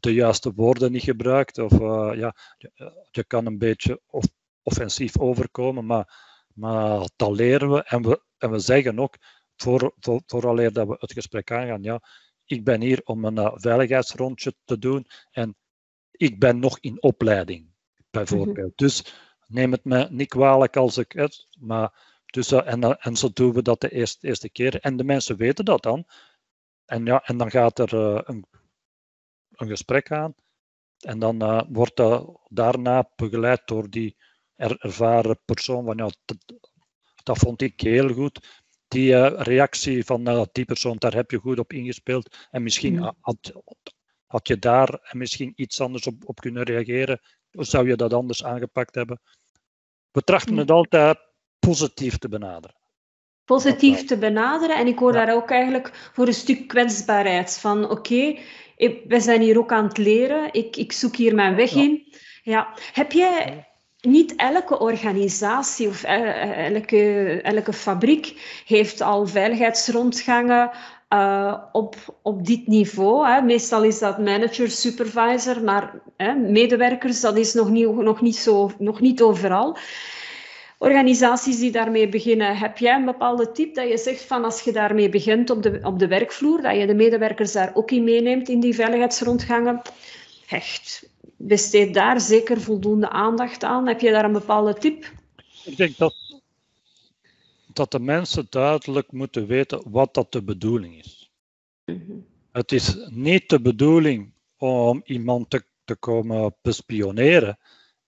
de 0.00 0.14
juiste 0.14 0.52
woorden 0.54 0.92
niet 0.92 1.02
gebruikt. 1.02 1.58
Of 1.58 1.78
ja, 2.16 2.34
je, 2.58 2.92
je, 3.10 3.24
kan 3.24 3.46
een 3.46 3.58
beetje 3.58 4.00
off, 4.06 4.26
offensief 4.62 5.18
overkomen, 5.18 5.86
maar, 5.86 6.14
maar 6.54 7.08
dat 7.16 7.30
leren 7.30 7.70
we. 7.70 7.82
En 7.82 8.02
we, 8.02 8.22
en 8.38 8.50
we 8.50 8.58
zeggen 8.58 8.98
ook, 8.98 9.16
voor, 9.56 9.94
voor, 9.98 10.22
vooraleer 10.26 10.72
dat 10.72 10.88
we 10.88 10.96
het 10.98 11.12
gesprek 11.12 11.50
aangaan, 11.50 11.82
ja, 11.82 12.02
ik 12.44 12.64
ben 12.64 12.80
hier 12.80 13.00
om 13.04 13.24
een 13.24 13.38
uh, 13.38 13.52
veiligheidsrondje 13.54 14.54
te 14.64 14.78
doen 14.78 15.06
en 15.30 15.56
ik 16.10 16.38
ben 16.38 16.58
nog 16.58 16.78
in 16.80 17.02
opleiding. 17.02 17.72
bijvoorbeeld. 18.10 18.78
Dus 18.78 19.14
neem 19.46 19.72
het 19.72 19.84
me 19.84 20.06
niet 20.10 20.28
kwalijk 20.28 20.76
als 20.76 20.98
ik 20.98 21.12
het, 21.12 21.46
maar 21.58 22.12
dus, 22.26 22.52
en, 22.52 22.98
en 22.98 23.16
zo 23.16 23.30
doen 23.32 23.52
we 23.52 23.62
dat 23.62 23.80
de 23.80 23.90
eerste, 23.90 24.26
eerste 24.26 24.48
keer. 24.48 24.80
En 24.80 24.96
de 24.96 25.04
mensen 25.04 25.36
weten 25.36 25.64
dat 25.64 25.82
dan. 25.82 26.06
En, 26.84 27.04
ja, 27.04 27.22
en 27.24 27.36
dan 27.36 27.50
gaat 27.50 27.78
er 27.78 27.94
een, 28.28 28.46
een 29.50 29.68
gesprek 29.68 30.12
aan. 30.12 30.34
En 30.98 31.18
dan 31.18 31.66
wordt 31.68 31.96
dat 31.96 32.40
daarna 32.48 33.10
begeleid 33.16 33.62
door 33.64 33.90
die 33.90 34.16
ervaren 34.56 35.38
persoon. 35.44 35.84
Van, 35.84 35.96
ja, 35.96 36.10
dat, 36.24 36.38
dat 37.22 37.38
vond 37.38 37.62
ik 37.62 37.80
heel 37.80 38.08
goed 38.08 38.63
die 38.94 39.12
uh, 39.12 39.32
reactie 39.36 40.04
van 40.04 40.28
uh, 40.28 40.42
die 40.52 40.64
persoon, 40.64 40.96
daar 40.98 41.14
heb 41.14 41.30
je 41.30 41.38
goed 41.38 41.58
op 41.58 41.72
ingespeeld. 41.72 42.36
En 42.50 42.62
misschien 42.62 42.94
mm. 42.94 43.12
had, 43.20 43.52
had 44.26 44.48
je 44.48 44.58
daar 44.58 45.10
misschien 45.12 45.52
iets 45.56 45.80
anders 45.80 46.06
op, 46.06 46.14
op 46.24 46.40
kunnen 46.40 46.62
reageren. 46.62 47.20
Of 47.52 47.66
zou 47.66 47.88
je 47.88 47.96
dat 47.96 48.12
anders 48.12 48.44
aangepakt 48.44 48.94
hebben? 48.94 49.20
We 50.10 50.22
trachten 50.22 50.52
mm. 50.52 50.58
het 50.58 50.70
altijd 50.70 51.18
positief 51.58 52.18
te 52.18 52.28
benaderen. 52.28 52.76
Positief 53.44 54.04
te 54.04 54.18
benaderen. 54.18 54.76
En 54.76 54.86
ik 54.86 54.98
hoor 54.98 55.14
ja. 55.14 55.24
daar 55.24 55.34
ook 55.34 55.50
eigenlijk 55.50 56.10
voor 56.12 56.26
een 56.26 56.34
stuk 56.34 56.68
kwetsbaarheid. 56.68 57.58
Van 57.58 57.84
oké, 57.84 57.92
okay, 57.92 58.40
we 59.06 59.20
zijn 59.20 59.40
hier 59.40 59.58
ook 59.58 59.72
aan 59.72 59.84
het 59.84 59.98
leren. 59.98 60.52
Ik, 60.52 60.76
ik 60.76 60.92
zoek 60.92 61.16
hier 61.16 61.34
mijn 61.34 61.54
weg 61.54 61.70
ja. 61.70 61.82
in. 61.82 62.12
Ja. 62.42 62.78
Heb 62.92 63.12
jij 63.12 63.66
niet 64.04 64.34
elke 64.36 64.78
organisatie 64.78 65.88
of 65.88 66.02
eh, 66.02 66.74
elke, 66.74 67.40
elke 67.42 67.72
fabriek 67.72 68.62
heeft 68.66 69.00
al 69.00 69.26
veiligheidsrondgangen 69.26 70.70
uh, 71.14 71.54
op, 71.72 71.96
op 72.22 72.46
dit 72.46 72.66
niveau. 72.66 73.26
Hè. 73.26 73.42
Meestal 73.42 73.82
is 73.82 73.98
dat 73.98 74.18
manager, 74.18 74.70
supervisor, 74.70 75.62
maar 75.62 76.00
hè, 76.16 76.34
medewerkers, 76.34 77.20
dat 77.20 77.36
is 77.36 77.54
nog 77.54 77.70
niet, 77.70 77.94
nog, 77.94 78.20
niet 78.20 78.36
zo, 78.36 78.70
nog 78.78 79.00
niet 79.00 79.22
overal. 79.22 79.76
Organisaties 80.78 81.58
die 81.58 81.70
daarmee 81.70 82.08
beginnen, 82.08 82.56
heb 82.56 82.78
jij 82.78 82.94
een 82.94 83.04
bepaalde 83.04 83.52
tip 83.52 83.74
dat 83.74 83.88
je 83.88 83.98
zegt 83.98 84.22
van 84.22 84.44
als 84.44 84.60
je 84.60 84.72
daarmee 84.72 85.08
begint 85.08 85.50
op 85.50 85.62
de, 85.62 85.80
op 85.82 85.98
de 85.98 86.06
werkvloer, 86.06 86.62
dat 86.62 86.76
je 86.76 86.86
de 86.86 86.94
medewerkers 86.94 87.52
daar 87.52 87.70
ook 87.74 87.90
in 87.90 88.04
meeneemt 88.04 88.48
in 88.48 88.60
die 88.60 88.74
veiligheidsrondgangen? 88.74 89.82
Echt, 90.48 91.08
besteed 91.46 91.94
daar 91.94 92.20
zeker 92.20 92.60
voldoende 92.60 93.08
aandacht 93.08 93.64
aan. 93.64 93.86
Heb 93.86 94.00
je 94.00 94.10
daar 94.10 94.24
een 94.24 94.32
bepaalde 94.32 94.74
tip? 94.74 95.12
Ik 95.64 95.76
denk 95.76 95.96
dat, 95.96 96.42
dat 97.72 97.90
de 97.90 97.98
mensen 97.98 98.46
duidelijk 98.50 99.12
moeten 99.12 99.46
weten 99.46 99.82
wat 99.90 100.14
dat 100.14 100.32
de 100.32 100.42
bedoeling 100.42 100.98
is. 100.98 101.30
Het 102.52 102.72
is 102.72 102.96
niet 103.08 103.48
de 103.48 103.60
bedoeling 103.60 104.32
om 104.56 105.02
iemand 105.04 105.50
te, 105.50 105.64
te 105.84 105.96
komen 105.96 106.54
bespioneren 106.62 107.58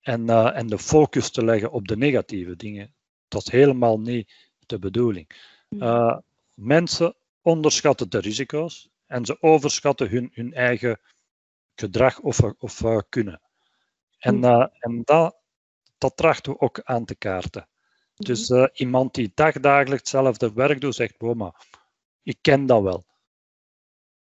en, 0.01 0.23
uh, 0.23 0.57
en 0.57 0.67
de 0.67 0.79
focus 0.79 1.31
te 1.31 1.45
leggen 1.45 1.73
op 1.73 1.89
de 1.89 1.97
negatieve 1.97 2.57
dingen. 2.57 2.95
Dat 3.29 3.47
is 3.47 3.53
helemaal 3.53 4.01
niet 4.01 4.33
de 4.67 4.79
bedoeling. 4.79 5.29
Uh, 5.71 6.17
mensen 6.55 7.15
onderschatten 7.43 8.11
de 8.11 8.19
risico's 8.19 8.89
en 9.07 9.25
ze 9.25 9.43
overschatten 9.43 10.09
hun, 10.09 10.31
hun 10.35 10.55
eigen 10.55 11.01
gedrag 11.77 12.21
of, 12.21 12.43
of 12.43 12.81
uh, 12.81 12.99
kunnen. 13.09 13.41
En, 14.19 14.45
uh, 14.45 14.67
en 14.79 15.03
dat, 15.05 15.37
dat 15.99 16.17
trachten 16.17 16.53
we 16.53 16.61
ook 16.61 16.81
aan 16.83 17.05
te 17.05 17.17
kaarten. 17.17 17.69
Dus 18.15 18.49
uh, 18.51 18.67
iemand 18.73 19.15
die 19.15 19.33
dagdagelijks 19.35 20.11
hetzelfde 20.11 20.53
werk 20.53 20.81
doet, 20.81 20.95
zegt, 20.95 21.21
maar 21.21 21.67
ik 22.23 22.39
ken 22.41 22.67
dat 22.67 22.83
wel. 22.83 23.07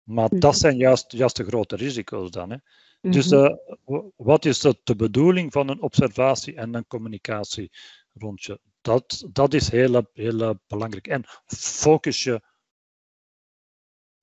Maar 0.03 0.29
dat 0.29 0.41
mhm. 0.51 0.61
zijn 0.61 0.77
juist, 0.77 1.13
juist 1.13 1.37
de 1.37 1.45
grote 1.45 1.77
risico's 1.77 2.31
dan. 2.31 2.51
Hè. 2.51 2.57
Dus 3.01 3.31
uh, 3.31 3.55
wat 4.17 4.45
is 4.45 4.61
de, 4.61 4.81
de 4.85 4.97
bedoeling 4.97 5.53
van 5.53 5.69
een 5.69 5.83
observatie 5.83 6.55
en 6.55 6.75
een 6.75 6.87
communicatie 6.87 7.73
rondje? 8.13 8.61
Dat, 8.81 9.27
dat 9.33 9.55
is 9.55 9.71
heel, 9.71 10.11
heel 10.13 10.59
belangrijk. 10.67 11.07
En 11.07 11.25
focus 11.47 12.23
je 12.23 12.43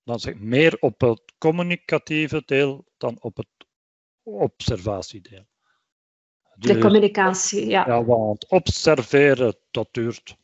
dan 0.03 0.19
zeg, 0.19 0.35
meer 0.35 0.77
op 0.79 1.01
het 1.01 1.33
communicatieve 1.37 2.43
deel 2.45 2.85
dan 2.97 3.17
op 3.21 3.37
het 3.37 3.47
observatiedeel. 4.23 5.45
De 6.53 6.77
communicatie, 6.77 7.67
ja. 7.67 7.87
Ja, 7.87 8.03
want 8.03 8.47
observeren, 8.47 9.55
dat 9.71 9.87
duurt 9.91 10.35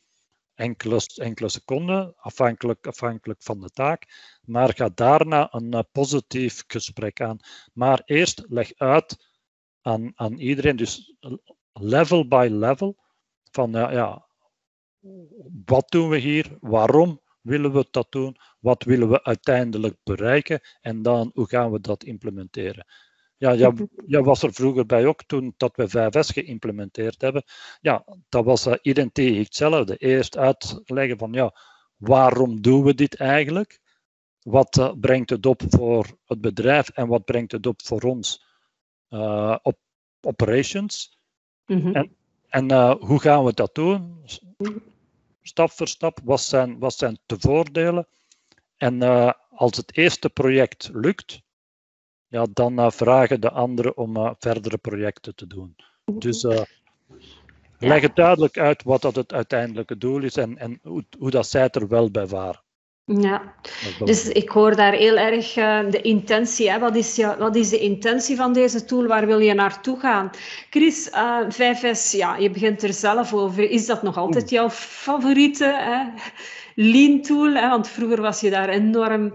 enkele, 0.54 1.00
enkele 1.14 1.48
seconden, 1.48 2.14
afhankelijk, 2.16 2.86
afhankelijk 2.86 3.42
van 3.42 3.60
de 3.60 3.70
taak. 3.70 4.06
Maar 4.42 4.74
ga 4.74 4.90
daarna 4.94 5.48
een 5.54 5.74
uh, 5.74 5.80
positief 5.92 6.64
gesprek 6.66 7.20
aan. 7.20 7.38
Maar 7.72 8.02
eerst 8.04 8.44
leg 8.48 8.72
uit 8.76 9.28
aan, 9.80 10.12
aan 10.14 10.38
iedereen, 10.38 10.76
dus 10.76 11.14
level 11.72 12.28
by 12.28 12.48
level, 12.50 12.96
van 13.50 13.76
uh, 13.76 13.92
ja, 13.92 14.26
wat 15.64 15.90
doen 15.90 16.08
we 16.08 16.18
hier, 16.18 16.56
waarom 16.60 17.20
willen 17.40 17.72
we 17.72 17.86
dat 17.90 18.06
doen, 18.10 18.36
wat 18.58 18.84
willen 18.84 19.08
we 19.08 19.24
uiteindelijk 19.24 19.96
bereiken 20.02 20.60
en 20.80 21.02
dan 21.02 21.30
hoe 21.34 21.48
gaan 21.48 21.70
we 21.70 21.80
dat 21.80 22.04
implementeren. 22.04 22.86
Ja, 23.36 23.52
ja, 23.52 23.72
ja, 24.06 24.22
was 24.22 24.42
er 24.42 24.52
vroeger 24.52 24.86
bij 24.86 25.06
ook 25.06 25.24
toen 25.24 25.54
dat 25.56 25.76
we 25.76 25.88
5S 25.88 26.32
geïmplementeerd 26.32 27.20
hebben. 27.20 27.42
Ja, 27.80 28.04
dat 28.28 28.44
was 28.44 28.66
uh, 28.66 28.74
identiek 28.82 29.44
hetzelfde. 29.44 29.96
Eerst 29.96 30.36
uitleggen 30.36 31.18
van 31.18 31.32
ja, 31.32 31.54
waarom 31.96 32.60
doen 32.60 32.84
we 32.84 32.94
dit 32.94 33.16
eigenlijk? 33.16 33.80
Wat 34.40 34.76
uh, 34.76 34.92
brengt 35.00 35.30
het 35.30 35.46
op 35.46 35.62
voor 35.68 36.06
het 36.24 36.40
bedrijf 36.40 36.88
en 36.88 37.08
wat 37.08 37.24
brengt 37.24 37.52
het 37.52 37.66
op 37.66 37.82
voor 37.84 38.02
ons 38.02 38.44
uh, 39.10 39.56
op 39.62 39.78
operations? 40.20 41.18
Mm 41.66 41.80
-hmm. 41.80 41.94
En, 41.94 42.16
en 42.48 42.92
hoe 42.98 43.20
gaan 43.20 43.44
we 43.44 43.54
dat 43.54 43.74
doen? 43.74 44.24
Stap 45.42 45.70
voor 45.70 45.88
stap, 45.88 46.18
wat 46.24 46.40
zijn, 46.40 46.78
wat 46.78 46.94
zijn 46.94 47.18
de 47.26 47.36
voordelen? 47.38 48.06
En 48.76 49.02
als 49.50 49.76
het 49.76 49.96
eerste 49.96 50.30
project 50.30 50.90
lukt, 50.92 51.42
ja, 52.28 52.46
dan 52.52 52.80
uh, 52.80 52.90
vragen 52.90 53.40
de 53.40 53.50
anderen 53.50 53.96
om 53.96 54.16
uh, 54.16 54.30
verdere 54.38 54.78
projecten 54.78 55.34
te 55.34 55.46
doen. 55.46 55.76
Dus 56.04 56.42
leg 57.78 58.02
het 58.02 58.16
duidelijk 58.16 58.58
uit 58.58 58.82
wat 58.82 59.02
dat 59.02 59.14
het 59.14 59.32
uiteindelijke 59.32 59.98
doel 59.98 60.22
is 60.22 60.36
en, 60.36 60.58
en 60.58 60.78
hoe, 60.82 61.04
hoe 61.18 61.30
dat 61.30 61.46
zij 61.46 61.70
er 61.70 61.88
wel 61.88 62.10
bij 62.10 62.26
varen. 62.26 62.62
Ja, 63.04 63.54
dus 64.04 64.28
ik 64.28 64.48
hoor 64.48 64.76
daar 64.76 64.92
heel 64.92 65.16
erg 65.16 65.52
de 65.90 66.00
intentie. 66.02 66.70
Hè? 66.70 66.78
Wat, 66.78 66.96
is 66.96 67.16
je, 67.16 67.36
wat 67.38 67.56
is 67.56 67.68
de 67.68 67.78
intentie 67.78 68.36
van 68.36 68.52
deze 68.52 68.84
tool? 68.84 69.06
Waar 69.06 69.26
wil 69.26 69.38
je 69.38 69.54
naartoe 69.54 69.98
gaan? 70.00 70.30
Chris, 70.70 71.10
5S, 71.48 72.10
ja, 72.10 72.36
je 72.36 72.50
begint 72.50 72.82
er 72.82 72.92
zelf 72.92 73.34
over. 73.34 73.70
Is 73.70 73.86
dat 73.86 74.02
nog 74.02 74.16
altijd 74.16 74.50
jouw 74.50 74.70
favoriete 74.70 75.64
hè? 75.64 76.04
lean 76.74 77.20
tool? 77.20 77.52
Hè? 77.52 77.68
Want 77.68 77.88
vroeger 77.88 78.20
was 78.20 78.40
je 78.40 78.50
daar 78.50 78.68
enorm 78.68 79.32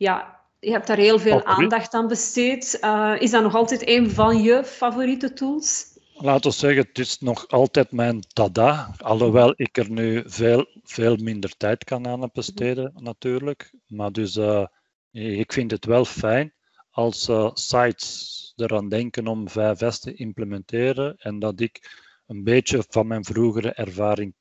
ja, 0.00 0.40
je 0.60 0.70
hebt 0.70 0.86
daar 0.86 0.96
heel 0.96 1.18
veel 1.18 1.44
aandacht 1.44 1.94
aan 1.94 2.08
besteed. 2.08 2.78
Uh, 2.80 3.14
is 3.18 3.30
dat 3.30 3.42
nog 3.42 3.54
altijd 3.54 3.88
een 3.88 4.10
van 4.10 4.42
je 4.42 4.64
favoriete 4.64 5.32
tools? 5.32 5.84
Laten 6.22 6.50
we 6.50 6.56
zeggen, 6.56 6.82
het 6.82 6.98
is 6.98 7.18
nog 7.18 7.48
altijd 7.48 7.92
mijn 7.92 8.22
dada. 8.32 8.94
Alhoewel 8.98 9.52
ik 9.56 9.76
er 9.76 9.90
nu 9.90 10.22
veel, 10.26 10.66
veel 10.82 11.16
minder 11.16 11.56
tijd 11.56 11.84
kan 11.84 12.06
aan 12.06 12.30
besteden, 12.32 12.92
natuurlijk. 12.96 13.72
Maar 13.86 14.12
dus, 14.12 14.36
uh, 14.36 14.66
ik 15.10 15.52
vind 15.52 15.70
het 15.70 15.84
wel 15.84 16.04
fijn 16.04 16.54
als 16.90 17.28
uh, 17.28 17.50
sites 17.54 18.52
eraan 18.56 18.88
denken 18.88 19.26
om 19.26 19.48
5S 19.48 19.98
te 20.00 20.14
implementeren 20.14 21.16
en 21.16 21.38
dat 21.38 21.60
ik 21.60 21.98
een 22.26 22.44
beetje 22.44 22.84
van 22.88 23.06
mijn 23.06 23.24
vroegere 23.24 23.72
ervaring 23.72 24.34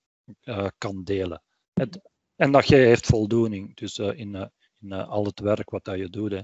kan 0.78 1.04
delen. 1.04 1.44
Het, 1.74 2.00
en 2.36 2.52
dat 2.52 2.68
jij 2.68 2.86
heeft 2.86 3.06
voldoening. 3.06 3.76
Dus 3.76 3.98
in, 3.98 4.52
in 4.80 4.92
al 4.92 5.26
het 5.26 5.40
werk 5.40 5.70
wat 5.70 5.86
dat 5.86 5.98
je 5.98 6.10
doet. 6.10 6.32
Hè. 6.32 6.42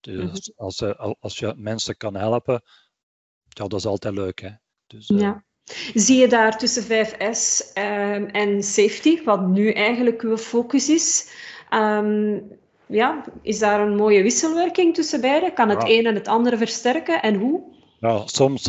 Dus 0.00 0.14
mm-hmm. 0.14 0.52
als, 0.56 0.82
als 1.20 1.38
je 1.38 1.54
mensen 1.56 1.96
kan 1.96 2.14
helpen, 2.14 2.62
ja, 3.48 3.66
dat 3.66 3.78
is 3.78 3.86
altijd 3.86 4.14
leuk. 4.14 4.40
Hè. 4.40 4.50
Dus, 4.86 5.10
uh, 5.10 5.20
ja. 5.20 5.44
Zie 5.94 6.16
je 6.16 6.28
daar 6.28 6.58
tussen 6.58 6.82
5S 6.84 7.72
um, 7.74 8.26
en 8.26 8.62
safety, 8.62 9.22
wat 9.24 9.46
nu 9.46 9.70
eigenlijk 9.70 10.22
uw 10.22 10.36
focus 10.36 10.88
is, 10.88 11.30
um, 11.70 12.48
ja, 12.86 13.24
is 13.42 13.58
daar 13.58 13.80
een 13.80 13.96
mooie 13.96 14.22
wisselwerking 14.22 14.94
tussen 14.94 15.20
beide? 15.20 15.52
Kan 15.52 15.68
het 15.68 15.82
ja. 15.82 15.88
een 15.88 16.06
en 16.06 16.14
het 16.14 16.28
andere 16.28 16.56
versterken 16.56 17.22
en 17.22 17.34
hoe? 17.34 17.62
Ja, 18.00 18.26
soms 18.26 18.68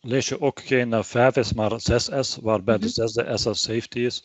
lees 0.00 0.28
je 0.28 0.40
ook 0.40 0.60
geen 0.60 1.04
5S, 1.04 1.54
maar 1.54 1.72
6S, 1.72 2.42
waarbij 2.42 2.78
de 2.78 2.88
zesde 2.88 3.32
S 3.34 3.42
safety 3.42 3.98
is. 3.98 4.24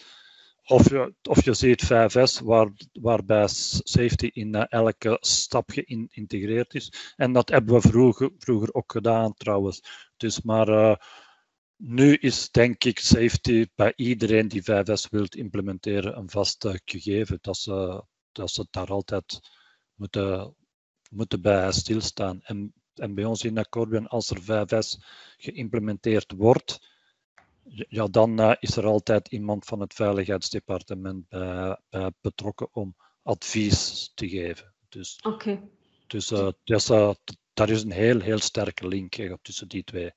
Of 0.68 0.89
je, 0.89 1.16
of 1.22 1.43
je 1.43 1.53
ziet 1.53 1.84
5S, 1.84 2.43
waar, 2.43 2.72
waarbij 2.91 3.47
safety 3.47 4.30
in 4.34 4.55
uh, 4.55 4.63
elke 4.70 5.18
stap 5.20 5.70
geïntegreerd 5.70 6.74
is. 6.74 7.13
En 7.16 7.34
dat 7.34 7.49
hebben 7.49 7.76
we 7.76 7.82
vroeger, 7.82 8.32
vroeger 8.38 8.74
ook 8.74 8.91
gedaan 8.91 9.34
trouwens. 9.34 9.82
Dus 10.18 10.41
maar 10.41 10.70
uh, 10.70 10.95
nu 11.76 12.13
is 12.16 12.51
denk 12.51 12.84
ik 12.84 12.99
safety 12.99 13.68
bij 13.76 13.93
iedereen 13.95 14.47
die 14.47 14.61
5S 14.61 15.09
wilt 15.09 15.36
implementeren 15.36 16.18
een 16.18 16.30
vast 16.30 16.68
gegeven. 16.86 17.38
Dat 17.41 17.57
ze, 17.57 18.03
dat 18.32 18.51
ze 18.51 18.68
daar 18.72 18.89
altijd 18.89 19.39
moeten, 19.95 20.55
moeten 21.09 21.41
bij 21.41 21.72
stilstaan. 21.72 22.41
En 22.41 22.74
en 22.99 23.16
bij 23.16 23.26
ons 23.26 23.43
in 23.43 23.70
Corbion, 23.70 24.07
als 24.07 24.30
er 24.30 24.41
5S 24.41 25.03
geïmplementeerd 25.38 26.32
wordt, 26.32 26.94
ja, 27.89 28.05
dan 28.05 28.55
is 28.59 28.78
er 28.78 28.86
altijd 28.86 29.28
iemand 29.28 29.66
van 29.66 29.80
het 29.80 29.93
veiligheidsdepartement 29.93 31.26
betrokken 32.22 32.68
om 32.72 32.95
advies 33.24 34.11
te 34.13 34.30
geven. 34.30 34.74
Dus, 34.89 35.20
okay. 35.24 35.61
dus, 36.07 36.34
dus 36.63 36.86
daar 37.53 37.70
is 37.70 37.84
een 37.84 37.91
heel, 37.91 38.20
heel 38.20 38.39
sterke 38.39 38.88
link 38.88 39.16
tussen 39.41 39.68
die 39.68 39.84
twee. 39.84 40.11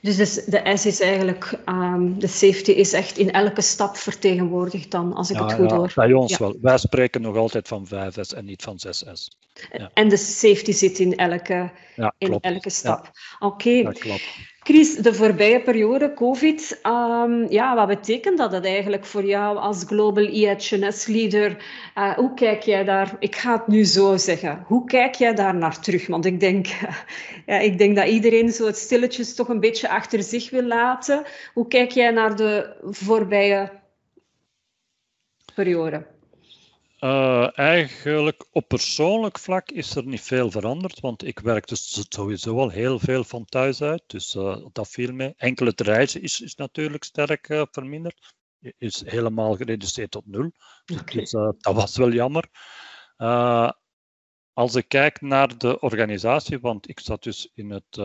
Dus 0.00 0.16
de, 0.44 0.72
S 0.74 0.86
is 0.86 1.00
eigenlijk, 1.00 1.58
um, 1.66 2.18
de 2.18 2.26
safety 2.26 2.70
is 2.70 2.92
echt 2.92 3.18
in 3.18 3.30
elke 3.30 3.60
stap 3.60 3.96
vertegenwoordigd 3.96 4.90
dan, 4.90 5.12
als 5.12 5.30
ik 5.30 5.36
het 5.36 5.52
goed 5.52 5.70
ja, 5.70 5.76
hoor. 5.76 5.92
Bij 5.94 6.12
ons 6.12 6.38
wel. 6.38 6.56
Wij 6.60 6.78
spreken 6.78 7.20
nog 7.20 7.36
altijd 7.36 7.68
van 7.68 7.86
5S 7.86 8.36
en 8.36 8.44
niet 8.44 8.62
van 8.62 8.78
6S. 8.86 9.28
Ja. 9.72 9.90
En 9.94 10.08
de 10.08 10.16
safety 10.16 10.72
zit 10.72 10.98
in 10.98 11.16
elke, 11.16 11.70
in 12.18 12.38
elke 12.40 12.70
stap. 12.70 13.10
Oké. 13.38 13.82
Dat 13.82 13.98
klopt. 13.98 14.22
Chris, 14.64 14.94
de 14.96 15.14
voorbije 15.14 15.62
periode, 15.62 16.14
COVID, 16.14 16.80
um, 16.82 17.50
ja, 17.50 17.74
wat 17.74 17.86
betekent 17.86 18.38
dat, 18.38 18.50
dat 18.50 18.64
eigenlijk 18.64 19.04
voor 19.04 19.24
jou 19.24 19.56
als 19.56 19.84
Global 19.86 20.26
EHS-leader? 20.26 21.64
Uh, 21.98 22.12
hoe 22.12 22.34
kijk 22.34 22.62
jij 22.62 22.84
daar, 22.84 23.16
ik 23.18 23.36
ga 23.36 23.52
het 23.52 23.66
nu 23.66 23.84
zo 23.84 24.16
zeggen, 24.16 24.64
hoe 24.66 24.84
kijk 24.84 25.14
jij 25.14 25.34
daar 25.34 25.54
naar 25.54 25.80
terug? 25.80 26.06
Want 26.06 26.24
ik 26.24 26.40
denk, 26.40 26.66
ja, 27.46 27.58
ik 27.58 27.78
denk 27.78 27.96
dat 27.96 28.08
iedereen 28.08 28.52
zo 28.52 28.66
het 28.66 28.76
stilletjes 28.76 29.34
toch 29.34 29.48
een 29.48 29.60
beetje 29.60 29.88
achter 29.88 30.22
zich 30.22 30.50
wil 30.50 30.64
laten. 30.64 31.22
Hoe 31.54 31.68
kijk 31.68 31.90
jij 31.90 32.10
naar 32.10 32.36
de 32.36 32.76
voorbije 32.82 33.72
periode? 35.54 36.06
Uh, 37.04 37.58
eigenlijk 37.58 38.46
op 38.50 38.68
persoonlijk 38.68 39.38
vlak 39.38 39.70
is 39.70 39.94
er 39.94 40.06
niet 40.06 40.20
veel 40.20 40.50
veranderd, 40.50 41.00
want 41.00 41.24
ik 41.24 41.38
werk 41.38 41.68
dus 41.68 42.06
sowieso 42.08 42.58
al 42.58 42.68
heel 42.68 42.98
veel 42.98 43.24
van 43.24 43.44
thuis 43.44 43.82
uit, 43.82 44.02
dus 44.06 44.34
uh, 44.34 44.66
dat 44.72 44.88
viel 44.88 45.12
mee. 45.12 45.34
Enkel 45.36 45.66
het 45.66 45.80
reizen 45.80 46.22
is, 46.22 46.40
is 46.40 46.54
natuurlijk 46.54 47.04
sterk 47.04 47.48
uh, 47.48 47.62
verminderd, 47.70 48.34
is 48.78 49.04
helemaal 49.06 49.56
gereduceerd 49.56 50.10
tot 50.10 50.26
nul, 50.26 50.52
okay. 50.92 51.14
dus 51.14 51.30
dat 51.30 51.74
was 51.74 51.96
wel 51.96 52.12
jammer. 52.12 52.48
als 54.52 54.74
ik 54.74 54.88
kijk 54.88 55.20
naar 55.20 55.58
de 55.58 55.80
organisatie, 55.80 56.60
want 56.60 56.88
ik 56.88 57.00
zat 57.00 57.22
dus 57.22 57.50
in 57.54 57.70
het 57.70 58.00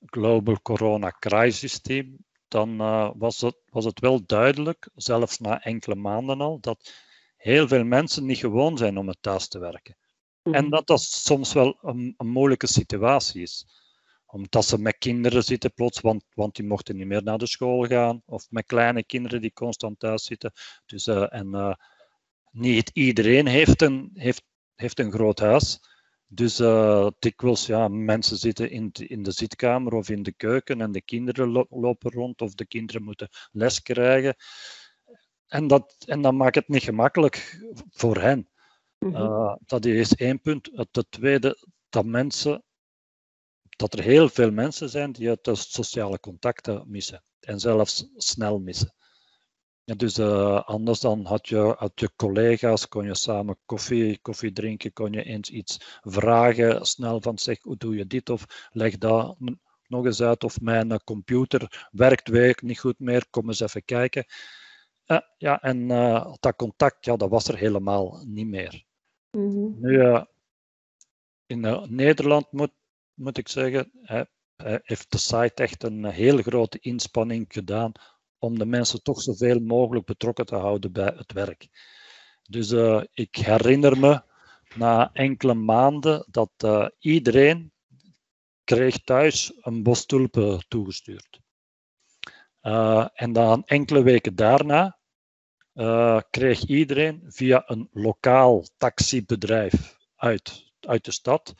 Global 0.00 0.62
Corona 0.62 1.10
Crisis 1.18 1.80
Team, 1.80 2.16
dan 2.48 2.76
was, 3.18 3.40
het, 3.40 3.56
was 3.68 3.84
het 3.84 4.00
wel 4.00 4.26
duidelijk, 4.26 4.88
zelfs 4.94 5.38
na 5.38 5.62
enkele 5.62 5.94
maanden 5.94 6.40
al, 6.40 6.60
dat 6.60 7.08
heel 7.40 7.68
veel 7.68 7.84
mensen 7.84 8.26
niet 8.26 8.38
gewoon 8.38 8.76
zijn 8.78 8.98
om 8.98 9.08
het 9.08 9.18
thuis 9.20 9.48
te 9.48 9.58
werken. 9.58 9.96
En 10.42 10.50
Mhm. 10.50 10.68
dat 10.70 10.86
dat 10.86 11.00
soms 11.02 11.52
wel 11.52 11.78
een, 11.82 12.14
een 12.16 12.28
moeilijke 12.28 12.66
situatie 12.66 13.42
is. 13.42 13.66
Omdat 14.26 14.64
ze 14.64 14.78
met 14.78 14.98
kinderen 14.98 15.44
zitten 15.44 15.72
plots, 15.74 16.00
want, 16.00 16.24
want 16.34 16.56
die 16.56 16.66
mochten 16.66 16.96
niet 16.96 17.06
meer 17.06 17.22
naar 17.22 17.38
de 17.38 17.46
school 17.46 17.86
gaan. 17.86 18.22
Of 18.26 18.46
met 18.50 18.66
kleine 18.66 19.04
kinderen 19.04 19.40
die 19.40 19.52
constant 19.52 19.98
thuis 19.98 20.24
zitten. 20.24 20.52
Dus, 20.86 21.06
eh, 21.06 21.34
en 21.34 21.54
eh, 21.54 21.74
niet 22.50 22.90
iedereen 22.92 23.46
heeft 23.46 23.82
een, 23.82 24.10
heeft, 24.14 24.42
heeft 24.74 24.98
een 24.98 25.12
groot 25.12 25.38
huis. 25.38 25.80
Dus 26.26 26.58
eh 26.58 27.06
dikwijls, 27.18 27.66
ja, 27.66 27.88
mensen 27.88 28.36
zitten 28.36 28.70
in, 28.70 28.88
de- 28.92 29.06
in 29.06 29.22
de 29.22 29.30
zitkamer 29.30 29.94
of 29.94 30.08
in 30.08 30.22
de 30.22 30.32
keuken 30.32 30.80
en 30.80 30.92
de 30.92 31.02
kinderen 31.02 31.48
lo- 31.48 31.66
lopen 31.68 32.10
rond 32.10 32.40
of 32.40 32.54
de 32.54 32.66
kinderen 32.66 33.02
moeten 33.02 33.28
les 33.52 33.82
krijgen. 33.82 34.34
En 35.50 35.66
dat, 35.66 35.96
en 36.06 36.22
dat 36.22 36.32
maakt 36.32 36.54
het 36.54 36.68
niet 36.68 36.82
gemakkelijk 36.82 37.64
voor 37.90 38.16
hen. 38.16 38.48
Mhm. 38.98 39.14
Uh, 39.14 39.54
dat 39.66 39.84
is 39.84 40.14
één 40.14 40.40
punt. 40.40 40.70
Het 40.72 41.06
tweede, 41.10 41.66
dat 41.88 42.04
mensen, 42.04 42.64
dat 43.76 43.92
er 43.92 44.02
heel 44.02 44.28
veel 44.28 44.50
mensen 44.50 44.88
zijn 44.88 45.12
die 45.12 45.28
het 45.28 45.48
sociale 45.52 46.20
contacten 46.20 46.84
missen. 46.86 47.22
En 47.40 47.60
zelfs 47.60 48.10
snel 48.16 48.58
missen. 48.58 48.94
Dus 49.84 50.18
uh, 50.18 50.62
anders 50.64 51.00
dan 51.00 51.24
had 51.24 51.48
je, 51.48 51.74
had 51.78 51.92
je 51.94 52.10
collega's, 52.16 52.88
kon 52.88 53.04
je 53.04 53.14
samen 53.14 53.58
koffie, 53.66 54.18
koffie 54.18 54.52
drinken, 54.52 54.92
kon 54.92 55.12
je 55.12 55.22
eens 55.22 55.50
iets 55.50 55.98
vragen, 56.00 56.86
snel 56.86 57.20
van 57.20 57.38
zeg, 57.38 57.62
hoe 57.62 57.76
doe 57.76 57.96
je 57.96 58.06
dit? 58.06 58.30
Of 58.30 58.68
leg 58.72 58.98
dat 58.98 59.36
nog 59.86 60.04
eens 60.04 60.22
uit. 60.22 60.44
Of 60.44 60.60
mijn 60.60 61.04
computer 61.04 61.88
werkt 61.90 62.28
weer 62.28 62.58
niet 62.62 62.78
goed 62.78 62.98
meer, 62.98 63.26
kom 63.30 63.48
eens 63.48 63.60
even 63.60 63.84
kijken. 63.84 64.24
Uh, 65.10 65.18
ja, 65.38 65.62
en 65.62 65.90
uh, 65.90 66.34
dat 66.40 66.56
contact, 66.56 67.04
ja, 67.04 67.16
dat 67.16 67.30
was 67.30 67.48
er 67.48 67.56
helemaal 67.56 68.22
niet 68.26 68.46
meer. 68.46 68.84
Mhm. 69.30 69.80
Nu, 69.80 69.90
uh, 69.90 70.24
in 71.46 71.86
Nederland 71.88 72.52
moet, 72.52 72.72
moet 73.14 73.38
ik 73.38 73.48
zeggen, 73.48 73.90
heeft 74.82 75.10
de 75.10 75.18
site 75.18 75.62
echt 75.62 75.82
een 75.82 76.04
heel 76.04 76.36
grote 76.36 76.78
inspanning 76.78 77.44
gedaan 77.48 77.92
om 78.38 78.58
de 78.58 78.66
mensen 78.66 79.02
toch 79.02 79.22
zoveel 79.22 79.60
mogelijk 79.60 80.06
betrokken 80.06 80.46
te 80.46 80.56
houden 80.56 80.92
bij 80.92 81.12
het 81.16 81.32
werk. 81.32 81.68
Dus 82.42 82.70
uh, 82.70 83.02
ik 83.12 83.36
herinner 83.36 83.98
me 83.98 84.22
na 84.74 85.10
enkele 85.12 85.54
maanden 85.54 86.26
dat 86.30 86.50
uh, 86.64 86.88
iedereen 86.98 87.72
kreeg 88.64 88.98
thuis 88.98 89.52
een 89.60 89.82
bos 89.82 90.06
tulpen 90.06 90.64
toegestuurd. 90.68 91.40
Uh, 92.62 93.08
en 93.14 93.32
dan 93.32 93.64
enkele 93.64 94.02
weken 94.02 94.34
daarna 94.34 94.98
uh, 95.74 96.20
kreeg 96.30 96.66
iedereen 96.66 97.22
via 97.26 97.62
een 97.66 97.88
lokaal 97.92 98.64
taxibedrijf 98.76 99.96
uit, 100.16 100.72
uit 100.80 101.04
de 101.04 101.10
stad, 101.10 101.54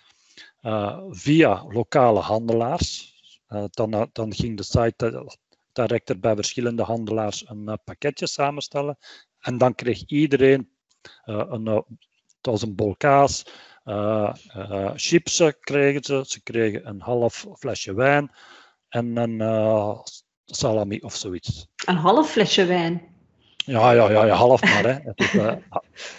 uh, 0.62 0.98
via 1.10 1.64
lokale 1.68 2.20
handelaars. 2.20 3.14
Uh, 3.48 3.64
dan, 3.70 4.08
dan 4.12 4.34
ging 4.34 4.56
de 4.56 4.62
site 4.62 5.36
director 5.72 6.18
bij 6.18 6.34
verschillende 6.34 6.82
handelaars 6.82 7.48
een 7.48 7.78
pakketje 7.84 8.26
samenstellen. 8.26 8.98
En 9.40 9.58
dan 9.58 9.74
kreeg 9.74 10.06
iedereen 10.06 10.70
een, 11.24 11.66
het 11.66 12.46
was 12.46 12.62
een 12.62 12.74
bol 12.74 12.96
kaas, 12.96 13.44
chips 14.94 15.42
kregen 15.60 16.04
ze, 16.04 16.24
ze 16.26 16.42
kregen 16.42 16.88
een 16.88 17.00
half 17.00 17.46
flesje 17.58 17.94
wijn 17.94 18.30
en 18.88 19.16
een 19.16 19.40
salami 20.44 20.98
of 20.98 21.14
zoiets. 21.14 21.66
Een 21.86 21.96
half 21.96 22.30
flesje 22.30 22.64
wijn? 22.64 23.09
Ja, 23.64 23.92
ja, 23.92 24.10
ja, 24.10 24.24
ja 24.24 24.34
half 24.34 24.62
maar. 24.62 24.84
Hè. 24.84 24.92
Het 24.92 25.20
is, 25.20 25.32
uh, 25.32 25.54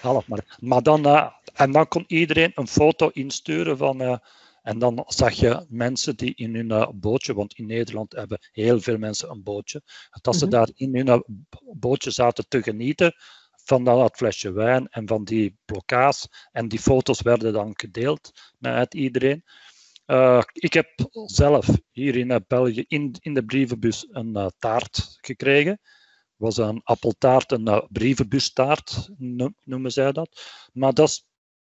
half 0.02 0.28
maar. 0.28 0.58
maar 0.60 0.84
dan, 0.84 1.08
uh, 1.08 1.28
en 1.54 1.72
dan 1.72 1.88
kon 1.88 2.04
iedereen 2.08 2.52
een 2.56 2.68
foto 2.68 3.10
insturen 3.14 3.78
van. 3.78 4.02
Uh, 4.02 4.18
en 4.62 4.80
dan 4.80 5.04
zag 5.08 5.34
je 5.34 5.66
mensen 5.70 6.16
die 6.16 6.36
in 6.36 6.56
hun 6.56 7.00
bootje, 7.00 7.34
want 7.34 7.54
in 7.54 7.66
Nederland 7.66 8.16
hebben 8.16 8.40
heel 8.52 8.80
veel 8.80 8.98
mensen 8.98 9.30
een 9.30 9.44
bootje, 9.44 9.82
dat 10.22 10.36
ze 10.36 10.46
mm 10.46 10.52
-hmm. 10.52 10.60
daar 10.60 10.70
in 10.76 10.96
hun 10.96 11.24
bootje 11.74 12.12
zaten 12.12 12.48
te 12.48 12.64
genieten 12.64 13.14
van 13.64 13.84
dat 13.84 14.16
flesje 14.16 14.52
wijn 14.52 14.88
en 14.88 15.08
van 15.08 15.24
die 15.24 15.58
blokkaas. 15.66 16.28
En 16.52 16.68
die 16.68 16.80
foto's 16.80 17.22
werden 17.22 17.54
dan 17.54 17.72
gedeeld 17.74 18.32
met 18.58 18.94
iedereen. 18.94 19.44
Uh, 20.06 20.42
ik 20.54 20.74
heb 20.74 20.88
zelf 21.26 21.68
hier 21.92 22.16
in 22.16 22.44
België 22.48 22.86
in, 22.88 23.16
in 23.20 23.34
de 23.34 23.46
brievenbus 23.46 24.08
een 24.10 24.38
uh, 24.38 24.48
taart 24.60 25.18
gekregen. 25.22 25.80
Was 26.42 26.58
een 26.58 26.82
appeltaart, 26.84 27.52
een 27.52 27.68
uh, 27.68 27.82
brievenbustaart 27.90 29.10
noemen 29.64 29.92
zij 29.92 30.12
dat. 30.12 30.42
Maar 30.74 30.94
dat, 30.94 31.08
is, 31.08 31.28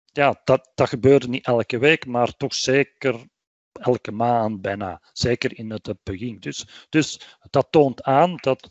ja, 0.05 0.41
dat, 0.45 0.71
dat 0.75 0.89
gebeurde 0.89 1.29
niet 1.29 1.47
elke 1.47 1.79
week, 1.79 2.07
maar 2.07 2.37
toch 2.37 2.55
zeker 2.55 3.27
elke 3.73 4.12
maand 4.12 4.61
bijna. 4.61 5.01
Zeker 5.12 5.59
in 5.59 5.71
het 5.71 5.95
begin. 6.03 6.37
Dus, 6.41 6.87
dus 6.89 7.37
dat 7.51 7.67
toont 7.71 8.03
aan 8.03 8.37
dat, 8.37 8.71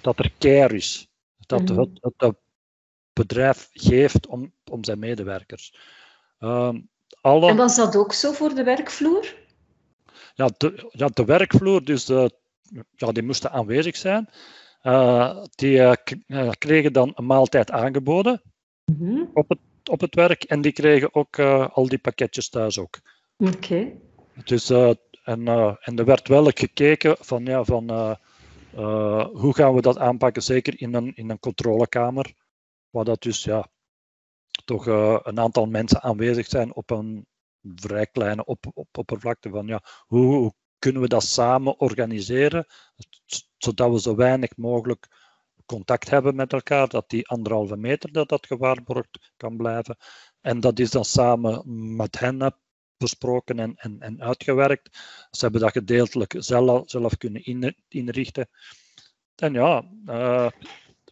dat 0.00 0.18
er 0.18 0.32
care 0.38 0.74
is. 0.74 1.08
Dat 1.46 1.60
mm 1.60 1.66
-hmm. 1.66 1.78
het, 1.78 1.98
het, 2.00 2.14
het, 2.16 2.36
bedrijf 3.12 3.68
geeft 3.72 4.26
om, 4.26 4.54
om 4.70 4.84
zijn 4.84 4.98
medewerkers. 4.98 5.74
Um, 6.38 6.88
alle... 7.20 7.48
En 7.48 7.56
was 7.56 7.76
dat 7.76 7.96
ook 7.96 8.12
zo 8.12 8.32
voor 8.32 8.54
de 8.54 8.62
werkvloer? 8.62 9.34
Ja, 10.34 10.50
de, 10.56 10.88
ja, 10.90 11.06
de 11.06 11.24
werkvloer, 11.24 11.84
dus 11.84 12.04
de, 12.04 12.30
ja, 12.96 13.12
die 13.12 13.22
moesten 13.22 13.50
aanwezig 13.50 13.96
zijn. 13.96 14.28
Uh, 14.82 15.44
die 15.54 15.76
uh, 16.26 16.50
kregen 16.58 16.92
dan 16.92 17.12
een 17.14 17.26
maaltijd 17.26 17.70
aangeboden 17.70 18.42
mm 18.84 18.96
-hmm. 18.98 19.30
op, 19.34 19.48
het, 19.48 19.58
op 19.90 20.00
het 20.00 20.14
werk 20.14 20.44
en 20.44 20.60
die 20.60 20.72
kregen 20.72 21.14
ook 21.14 21.38
al 21.72 21.88
die 21.88 21.98
pakketjes 21.98 22.48
thuis 22.48 22.78
ook. 22.78 23.00
Oké. 23.36 23.52
Okay. 23.56 24.00
Dus, 24.44 24.70
en, 24.70 25.48
en 25.80 25.96
er 25.96 26.04
werd 26.04 26.28
wel 26.28 26.44
gekeken 26.44 27.16
van, 27.20 27.44
ja, 27.44 27.64
van 27.64 27.90
hoe 29.32 29.54
gaan 29.54 29.74
we 29.74 29.80
dat 29.80 29.98
aanpakken, 29.98 30.42
zeker 30.42 30.80
in 30.80 30.94
een, 30.94 31.14
in 31.14 31.30
een 31.30 31.38
controlekamer, 31.38 32.34
waar 32.90 33.04
dat 33.04 33.22
dus 33.22 33.44
ja, 33.44 33.68
toch 34.64 34.86
uh, 34.86 35.18
een 35.22 35.40
aantal 35.40 35.66
mensen 35.66 36.02
aanwezig 36.02 36.46
zijn 36.46 36.74
op 36.74 36.90
een 36.90 37.26
vrij 37.74 38.06
kleine 38.06 38.44
op, 38.44 38.66
op, 38.74 38.98
oppervlakte 38.98 39.50
van 39.50 39.66
ja, 39.66 39.82
hoe, 40.06 40.34
hoe, 40.34 40.52
kunnen 40.78 41.02
we 41.02 41.08
dat 41.08 41.22
samen 41.22 41.80
organiseren, 41.80 42.66
zodat 43.64 43.90
we 43.92 44.00
zo 44.00 44.14
weinig 44.14 44.56
mogelijk 44.56 45.08
contact 45.66 46.10
hebben 46.10 46.34
met 46.34 46.52
elkaar, 46.52 46.88
dat 46.88 47.10
die 47.10 47.28
anderhalve 47.28 47.76
meter 47.76 48.12
dat 48.12 48.28
dat 48.28 48.46
gewaarborgd 48.46 49.32
kan 49.36 49.56
blijven. 49.56 49.96
En 50.40 50.60
dat 50.60 50.78
is 50.78 50.90
dan 50.90 51.04
samen 51.04 51.62
met 51.96 52.18
hen 52.18 52.54
besproken 52.96 53.58
en, 53.58 53.74
en, 53.76 54.00
en 54.00 54.22
uitgewerkt. 54.22 54.98
Ze 55.30 55.40
hebben 55.40 55.60
dat 55.60 55.72
gedeeltelijk 55.72 56.34
zelf, 56.38 56.90
zelf 56.90 57.16
kunnen 57.16 57.42
inrichten. 57.88 58.48
En 59.36 59.52
ja, 59.52 59.84
uh, 60.06 60.50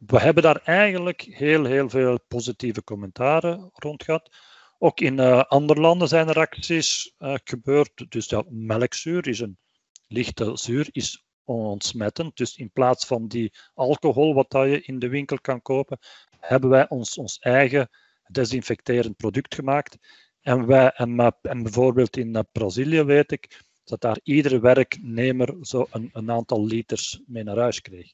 we 0.06 0.20
hebben 0.20 0.42
daar 0.42 0.60
eigenlijk 0.64 1.20
heel, 1.22 1.64
heel 1.64 1.88
veel 1.88 2.20
positieve 2.28 2.84
commentaren 2.84 3.70
rond 3.72 4.04
gehad. 4.04 4.36
Ook 4.78 5.00
in 5.00 5.18
uh, 5.18 5.42
andere 5.42 5.80
landen 5.80 6.08
zijn 6.08 6.28
er 6.28 6.38
acties 6.38 7.14
uh, 7.18 7.34
gebeurd. 7.44 8.10
Dus 8.10 8.28
ja, 8.28 8.44
melkzuur 8.48 9.28
is 9.28 9.40
een 9.40 9.58
lichte 10.06 10.56
zuur, 10.56 10.88
is 10.92 11.24
ontsmettend. 11.44 12.36
Dus 12.36 12.56
in 12.56 12.70
plaats 12.70 13.06
van 13.06 13.28
die 13.28 13.52
alcohol 13.74 14.34
wat 14.34 14.52
je 14.52 14.82
in 14.82 14.98
de 14.98 15.08
winkel 15.08 15.40
kan 15.40 15.62
kopen, 15.62 15.98
hebben 16.40 16.70
wij 16.70 16.88
ons, 16.88 17.18
ons 17.18 17.38
eigen 17.38 17.88
desinfecterend 18.30 19.16
product 19.16 19.54
gemaakt. 19.54 19.96
En, 20.40 20.66
wij, 20.66 20.90
en, 20.90 21.36
en 21.42 21.62
bijvoorbeeld 21.62 22.16
in 22.16 22.46
Brazilië 22.52 23.02
weet 23.02 23.32
ik 23.32 23.62
dat 23.84 24.00
daar 24.00 24.20
iedere 24.22 24.60
werknemer 24.60 25.56
zo 25.60 25.86
een, 25.90 26.10
een 26.12 26.30
aantal 26.30 26.66
liters 26.66 27.20
mee 27.26 27.42
naar 27.42 27.58
huis 27.58 27.80
kreeg. 27.80 28.12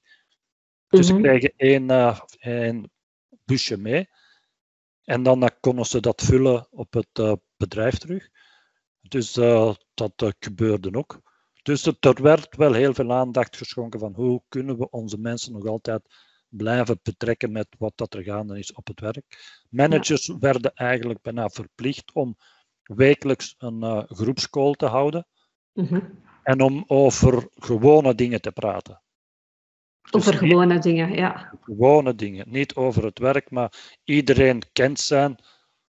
Dus 0.89 1.07
ze 1.07 1.12
mhm. 1.12 1.22
krijgen 1.22 1.53
één, 1.57 1.91
uh, 1.91 2.20
één 2.39 2.91
busje 3.45 3.77
mee. 3.77 4.09
En 5.05 5.22
dan 5.22 5.51
konden 5.61 5.85
ze 5.85 6.01
dat 6.01 6.22
vullen 6.22 6.68
op 6.70 6.93
het 6.93 7.18
uh, 7.20 7.33
bedrijf 7.57 7.99
terug. 7.99 8.29
Dus 9.01 9.33
dat 9.95 10.35
gebeurde 10.39 10.95
ook. 10.95 11.26
Dus 11.67 11.85
het, 11.85 12.05
er 12.05 12.23
werd 12.23 12.57
wel 12.57 12.73
heel 12.73 12.95
veel 12.95 13.12
aandacht 13.12 13.57
geschonken 13.57 14.01
van 14.01 14.12
hoe 14.14 14.43
kunnen 14.49 14.79
we 14.79 14.91
onze 14.91 15.19
mensen 15.19 15.53
nog 15.53 15.67
altijd 15.67 16.03
blijven 16.49 16.99
betrekken 17.03 17.53
met 17.53 17.67
wat 17.79 17.93
dat 17.95 18.14
er 18.14 18.23
gaande 18.23 18.59
is 18.59 18.73
op 18.73 18.87
het 18.87 19.01
werk. 19.01 19.25
Managers 19.69 20.33
werden 20.39 20.75
eigenlijk 20.75 21.23
bijna 21.23 21.49
verplicht 21.49 22.12
om 22.12 22.37
wekelijks 22.83 23.55
een 23.59 23.83
uh, 23.83 24.03
groepscall 24.07 24.73
te 24.73 24.87
houden 24.87 25.27
mhm. 25.73 26.01
en 26.43 26.61
om 26.61 26.85
over 26.87 27.49
gewone 27.55 28.14
dingen 28.14 28.41
te 28.41 28.53
praten. 28.53 29.03
Over 30.11 30.31
dus 30.31 30.41
gewone 30.41 30.79
dingen, 30.79 31.12
ja. 31.12 31.59
Gewone 31.61 32.14
dingen, 32.14 32.51
niet 32.51 32.75
over 32.75 33.05
het 33.05 33.19
werk, 33.19 33.51
maar 33.51 33.99
iedereen 34.05 34.62
kent 34.73 35.01
zijn, 35.01 35.37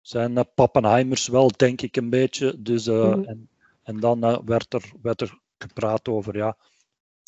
zijn 0.01 0.31
uh, 0.31 0.41
Pappenheimers 0.55 1.27
wel, 1.27 1.51
denk 1.55 1.81
ik 1.81 1.95
een 1.95 2.09
beetje. 2.09 2.61
Dus, 2.61 2.87
uh, 2.87 3.05
mm 3.05 3.11
-hmm. 3.11 3.23
en, 3.23 3.49
en, 3.83 3.99
dan 3.99 4.41
werd, 4.45 4.73
er, 4.73 4.91
werd 5.01 5.21
er 5.21 5.39
gepraat 5.61 6.07
over 6.07 6.37
ja, 6.37 6.57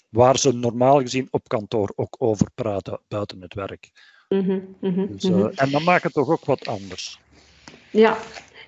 waar 0.10 0.38
ze 0.38 0.54
normaal 0.54 1.00
gezien 1.00 1.28
op 1.32 1.48
kantoor 1.48 1.94
ook 1.96 2.16
over 2.18 2.48
praten 2.56 3.00
buiten 3.08 3.42
het 3.42 3.54
werk. 3.54 3.92
Mm 4.30 4.40
-hmm, 4.40 4.76
dus, 5.10 5.24
mm 5.24 5.34
-hmm. 5.34 5.50
En 5.50 5.72
dan 5.72 5.84
maakt 5.84 6.04
het 6.04 6.14
toch 6.14 6.30
ook 6.30 6.46
wat 6.46 6.68
anders. 6.68 7.20
Ja, 7.90 8.18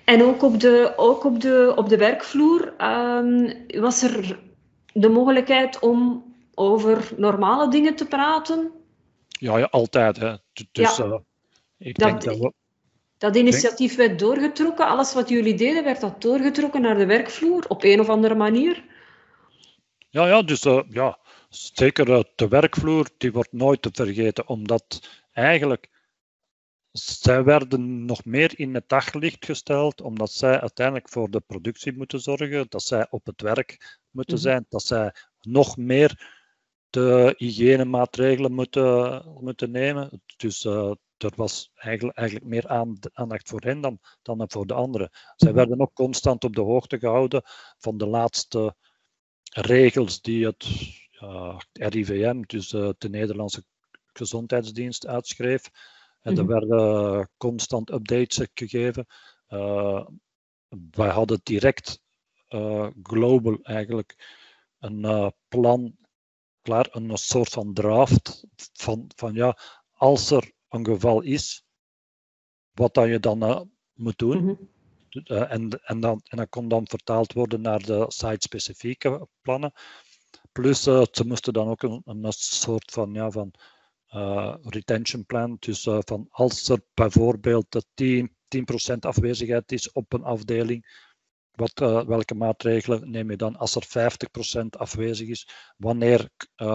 en 0.04 0.22
ook 0.22 0.42
op 0.42 0.60
de, 0.60 0.92
ook 0.96 1.24
op 1.24 1.40
de, 1.40 1.72
op 1.76 1.88
de 1.88 1.96
werkvloer 1.96 2.74
um, 2.84 3.66
was 3.80 4.02
er 4.02 4.38
de 4.92 5.08
mogelijkheid 5.08 5.78
om 5.78 6.24
over 6.54 7.12
normale 7.16 7.70
dingen 7.70 7.94
te 7.94 8.06
praten? 8.06 8.70
Ja, 9.28 9.58
ja 9.58 9.64
altijd. 9.70 10.16
Hè. 10.16 10.34
Dus, 10.72 10.96
ja. 10.96 11.04
Uh, 11.04 11.16
ik 11.78 11.98
dat, 11.98 12.08
denk 12.08 12.22
dat, 12.22 12.38
we... 12.38 12.52
dat 13.18 13.36
initiatief 13.36 13.96
werd 13.96 14.18
doorgetrokken. 14.18 14.86
Alles 14.86 15.14
wat 15.14 15.28
jullie 15.28 15.54
deden, 15.54 15.84
werd 15.84 16.00
dat 16.00 16.22
doorgetrokken 16.22 16.80
naar 16.80 16.98
de 16.98 17.06
werkvloer 17.06 17.64
op 17.68 17.84
een 17.84 18.00
of 18.00 18.08
andere 18.08 18.34
manier? 18.34 18.84
Ja, 20.16 20.26
ja 20.26 20.42
dus 20.42 20.64
uh, 20.64 20.82
ja, 20.88 21.18
zeker 21.48 22.08
uh, 22.08 22.20
de 22.34 22.48
werkvloer, 22.48 23.08
die 23.18 23.32
wordt 23.32 23.52
nooit 23.52 23.82
te 23.82 23.90
vergeten, 23.92 24.48
omdat 24.48 25.08
eigenlijk 25.32 25.90
zij 26.92 27.44
werden 27.44 28.04
nog 28.04 28.24
meer 28.24 28.58
in 28.58 28.74
het 28.74 28.88
daglicht 28.88 29.44
gesteld, 29.44 30.00
omdat 30.00 30.32
zij 30.32 30.60
uiteindelijk 30.60 31.08
voor 31.08 31.30
de 31.30 31.40
productie 31.40 31.96
moeten 31.96 32.20
zorgen, 32.20 32.66
dat 32.68 32.82
zij 32.82 33.06
op 33.10 33.26
het 33.26 33.40
werk 33.40 33.98
moeten 34.10 34.34
mhm. 34.34 34.42
zijn, 34.42 34.66
dat 34.68 34.82
zij 34.82 35.14
nog 35.40 35.76
meer 35.76 36.34
de 36.90 37.34
hygiënemaatregelen 37.36 38.52
moeten, 38.52 39.22
moeten 39.40 39.70
nemen. 39.70 40.22
Dus 40.36 40.64
uh, 40.64 40.92
er 41.16 41.32
was 41.36 41.70
eigenlijk, 41.74 42.18
eigenlijk 42.18 42.48
meer 42.48 42.68
aandacht 43.12 43.48
voor 43.48 43.60
hen 43.60 43.80
dan, 43.80 43.98
dan 44.22 44.44
voor 44.46 44.66
de 44.66 44.74
anderen. 44.74 45.10
Zij 45.36 45.50
mhm. 45.50 45.58
werden 45.58 45.80
ook 45.80 45.94
constant 45.94 46.44
op 46.44 46.54
de 46.54 46.60
hoogte 46.60 46.98
gehouden 46.98 47.42
van 47.78 47.96
de 47.96 48.06
laatste 48.06 48.74
regels 49.56 50.20
die 50.20 50.46
het 50.46 50.66
uh, 51.22 51.58
RIVM, 51.72 52.42
dus 52.46 52.72
uh, 52.72 52.90
de 52.98 53.08
Nederlandse 53.08 53.64
Gezondheidsdienst, 54.12 55.06
uitschreef. 55.06 55.70
En 56.20 56.36
er 56.36 56.44
mhm. 56.44 56.52
werden 56.52 57.30
constant 57.36 57.92
updates 57.92 58.48
gegeven. 58.54 59.06
Uh, 59.48 60.06
wij 60.90 61.08
hadden 61.08 61.40
direct 61.42 62.00
global 63.02 63.58
eigenlijk 63.62 64.34
een 64.78 65.32
plan 65.48 65.96
klaar, 66.62 66.88
een 66.90 67.16
soort 67.16 67.48
van 67.48 67.74
draft 67.74 68.44
van, 68.72 69.10
van 69.16 69.34
ja, 69.34 69.58
als 69.92 70.30
er 70.30 70.52
een 70.68 70.84
geval 70.84 71.20
is, 71.20 71.64
wat 72.72 72.94
dat 72.94 73.08
je 73.08 73.20
dan 73.20 73.70
moet 73.92 74.18
doen. 74.18 74.38
Mm 74.38 74.46
-hmm. 74.46 74.68
En, 75.24 75.68
en, 75.84 76.00
dan, 76.00 76.20
en 76.24 76.36
dat 76.36 76.48
kon 76.48 76.68
dan 76.68 76.88
vertaald 76.88 77.32
worden 77.32 77.60
naar 77.60 77.82
de 77.82 78.04
site-specifieke 78.08 79.28
plannen. 79.40 79.72
Plus, 80.52 80.86
uh, 80.86 81.02
ze 81.12 81.26
moesten 81.26 81.52
dan 81.52 81.68
ook 81.68 81.82
een, 81.82 82.02
een 82.04 82.32
soort 82.32 82.90
van, 82.90 83.12
ja, 83.14 83.30
van 83.30 83.54
retention 84.62 85.26
plan. 85.26 85.56
Dus 85.58 85.82
van 85.82 86.26
als 86.30 86.68
er 86.68 86.80
bijvoorbeeld 86.94 87.86
10, 87.94 88.36
10% 88.48 88.98
afwezigheid 89.00 89.72
is 89.72 89.92
op 89.92 90.12
een 90.12 90.22
afdeling, 90.22 91.04
wat, 91.50 91.78
welke 92.06 92.34
maatregelen 92.34 93.10
neem 93.10 93.30
je 93.30 93.36
dan 93.36 93.56
als 93.56 93.74
er 93.74 94.10
50% 94.62 94.66
afwezig 94.70 95.28
is? 95.28 95.48
Wanneer 95.76 96.30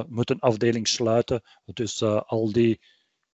moet 0.07 0.29
een 0.29 0.39
afdeling 0.39 0.87
sluiten? 0.87 1.41
Dus 1.65 2.03
al, 2.03 2.51
die, 2.51 2.79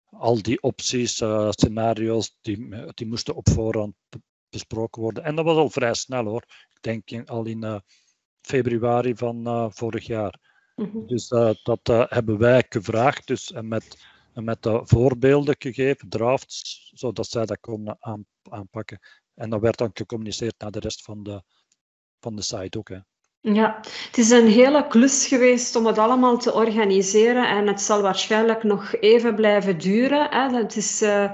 al 0.04 0.42
die 0.42 0.62
opties, 0.62 1.22
scenario's, 1.48 2.38
die, 2.40 2.92
die 2.94 3.06
moesten 3.06 3.34
op 3.34 3.48
voorhand 3.48 3.94
besproken 4.52 5.02
worden. 5.02 5.24
En 5.24 5.34
dat 5.34 5.44
was 5.44 5.56
al 5.56 5.70
vrij 5.70 5.94
snel 5.94 6.24
hoor. 6.24 6.42
Ik 6.70 6.82
denk 6.82 7.10
in, 7.10 7.26
al 7.26 7.44
in 7.44 7.82
februari 8.40 9.16
van 9.16 9.70
vorig 9.72 10.06
jaar. 10.06 10.38
Mm 10.76 10.90
-hmm. 10.92 11.06
Dus 11.06 11.28
dat 11.62 12.08
hebben 12.08 12.38
wij 12.38 12.64
gevraagd. 12.68 13.26
Dus, 13.26 13.52
en 13.52 13.68
met, 13.68 14.06
en 14.34 14.44
met 14.44 14.62
de 14.62 14.80
voorbeelden 14.84 15.54
gegeven, 15.58 16.08
drafts, 16.08 16.90
zodat 16.94 17.26
zij 17.26 17.46
dat 17.46 17.60
konden 17.60 17.96
aan, 18.00 18.26
aanpakken. 18.50 18.98
En 19.34 19.50
dat 19.50 19.60
werd 19.60 19.78
dan 19.78 19.90
gecommuniceerd 19.94 20.54
naar 20.58 20.70
de 20.70 20.80
rest 20.80 21.02
van 21.02 21.22
de, 21.22 21.42
van 22.20 22.36
de 22.36 22.42
site 22.42 22.78
ook. 22.78 22.88
Hè. 22.88 22.98
Ja, 23.40 23.76
het 23.80 24.18
is 24.18 24.30
een 24.30 24.46
hele 24.46 24.86
klus 24.86 25.26
geweest 25.26 25.76
om 25.76 25.86
het 25.86 25.98
allemaal 25.98 26.38
te 26.38 26.52
organiseren 26.52 27.48
en 27.48 27.66
het 27.66 27.80
zal 27.80 28.02
waarschijnlijk 28.02 28.62
nog 28.62 28.94
even 28.94 29.34
blijven 29.34 29.78
duren. 29.78 30.30
Hè. 30.30 30.48
Dat 30.48 30.76
is, 30.76 31.02
uh, 31.02 31.32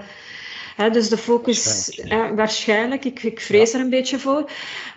hè, 0.78 0.90
dus 0.90 1.08
de 1.08 1.16
focus, 1.16 1.64
waarschijnlijk, 1.64 2.36
waarschijnlijk 2.36 3.04
ik, 3.04 3.22
ik 3.22 3.40
vrees 3.40 3.72
er 3.72 3.80
een 3.80 3.90
beetje 3.90 4.18
voor. 4.18 4.50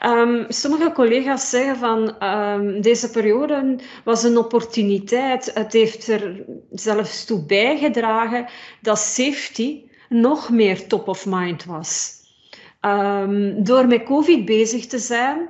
Um, 0.06 0.46
sommige 0.48 0.92
collega's 0.92 1.50
zeggen 1.50 1.78
van 1.78 2.24
um, 2.24 2.82
deze 2.82 3.10
periode 3.10 3.76
was 4.04 4.24
een 4.24 4.38
opportuniteit. 4.38 5.52
Het 5.54 5.74
heeft 5.74 6.08
er 6.08 6.44
zelfs 6.72 7.26
toe 7.26 7.46
bijgedragen 7.46 8.46
dat 8.82 9.00
safety 9.00 9.82
nog 10.10 10.50
meer 10.50 10.88
top 10.88 11.08
of 11.08 11.26
mind 11.26 11.66
was. 11.66 12.20
Um, 12.82 13.64
door 13.64 13.88
met 13.88 14.04
COVID 14.04 14.46
bezig 14.46 14.88
te 14.88 15.00
zijn, 15.00 15.50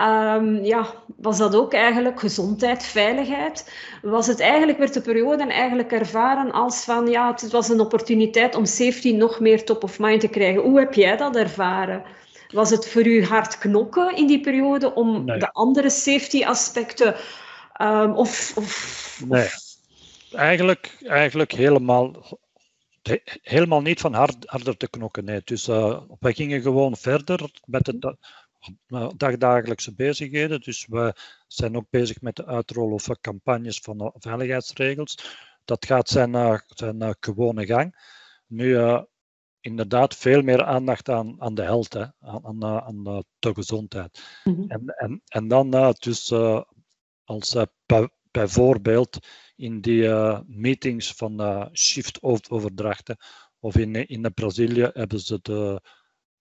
um, 0.00 0.64
ja, 0.64 0.94
was 1.16 1.38
dat 1.38 1.54
ook 1.54 1.72
eigenlijk 1.72 2.20
gezondheid, 2.20 2.82
veiligheid. 2.82 3.72
Was 4.02 4.26
het 4.26 4.40
eigenlijk, 4.40 4.78
werd 4.78 4.94
de 4.94 5.00
periode 5.00 5.44
eigenlijk 5.44 5.92
ervaren 5.92 6.52
als 6.52 6.84
van, 6.84 7.06
ja, 7.06 7.30
het 7.30 7.50
was 7.50 7.68
een 7.68 7.80
opportuniteit 7.80 8.54
om 8.54 8.64
safety 8.64 9.12
nog 9.12 9.40
meer 9.40 9.64
top 9.64 9.82
of 9.82 9.98
mind 9.98 10.20
te 10.20 10.28
krijgen. 10.28 10.62
Hoe 10.62 10.78
heb 10.78 10.94
jij 10.94 11.16
dat 11.16 11.36
ervaren? 11.36 12.02
Was 12.48 12.70
het 12.70 12.88
voor 12.88 13.06
u 13.06 13.24
hard 13.24 13.58
knokken 13.58 14.16
in 14.16 14.26
die 14.26 14.40
periode 14.40 14.94
om 14.94 15.26
de 15.26 15.52
andere 15.52 15.90
safety 15.90 16.44
aspecten 16.44 17.14
um, 17.80 18.12
of, 18.12 18.52
of, 18.56 19.22
Nee, 19.26 19.48
Eigenlijk, 20.32 20.96
eigenlijk 21.02 21.52
helemaal 21.52 22.38
helemaal 23.42 23.80
niet 23.80 24.00
van 24.00 24.14
hard, 24.14 24.36
harder 24.46 24.76
te 24.76 24.88
knokken. 24.90 25.24
Nee. 25.24 25.40
Dus 25.44 25.68
uh, 25.68 26.00
wij 26.20 26.32
gingen 26.32 26.60
gewoon 26.60 26.96
verder 26.96 27.50
met 27.64 27.84
de 27.84 27.96
uh, 28.00 28.12
dagdagelijkse 29.16 29.94
bezigheden. 29.94 30.60
Dus 30.60 30.86
we 30.86 31.14
zijn 31.46 31.76
ook 31.76 31.90
bezig 31.90 32.20
met 32.20 32.36
de 32.36 32.46
uitrollen 32.46 33.00
van 33.00 33.18
campagnes 33.20 33.78
van 33.78 33.98
de 33.98 34.12
veiligheidsregels. 34.14 35.36
Dat 35.64 35.86
gaat 35.86 36.08
zijn, 36.08 36.34
uh, 36.34 36.58
zijn 36.66 37.16
gewone 37.20 37.66
gang. 37.66 38.16
Nu 38.46 38.78
inderdaad 39.60 40.16
veel 40.16 40.42
meer 40.42 40.64
aandacht 40.64 41.08
aan, 41.08 41.42
aan 41.42 41.54
de 41.54 41.62
health, 41.62 41.92
hè, 41.92 42.06
aan, 42.20 42.64
aan 42.64 43.04
de, 43.04 43.24
de 43.38 43.54
gezondheid. 43.54 44.40
Mm 44.44 44.54
-hmm. 44.54 44.70
en, 44.70 44.86
en, 44.86 45.22
en 45.24 45.48
dan 45.48 45.94
dus 45.98 46.32
als 47.24 47.56
bijvoorbeeld 48.30 49.18
in 49.56 49.80
die 49.80 50.02
uh, 50.02 50.40
meetings 50.46 51.12
van 51.12 51.40
uh, 51.40 51.66
shift 51.72 52.22
overdrachten. 52.22 53.16
Of 53.60 53.76
in, 53.76 54.08
in 54.08 54.34
Brazilië 54.34 54.90
hebben 54.92 55.20
ze 55.20 55.38
de 55.42 55.82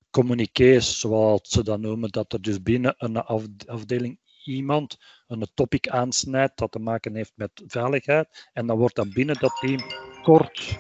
communiqués, 0.10 1.00
zoals 1.00 1.50
ze 1.50 1.64
dat 1.64 1.80
noemen, 1.80 2.12
dat 2.12 2.34
er 2.34 2.42
dus 2.42 2.62
binnen 2.62 2.96
een 2.98 3.18
afdeling 3.68 4.20
iemand 4.48 4.98
een 5.28 5.48
topic 5.54 5.88
aansnijdt 5.88 6.58
dat 6.58 6.72
te 6.72 6.80
maken 6.80 7.16
heeft 7.16 7.32
met 7.36 7.52
veiligheid. 7.68 8.50
En 8.54 8.68
dan 8.68 8.78
wordt 8.78 8.96
dat 8.96 9.14
binnen 9.14 9.40
dat 9.40 9.58
team 9.60 9.80
kort. 10.24 10.76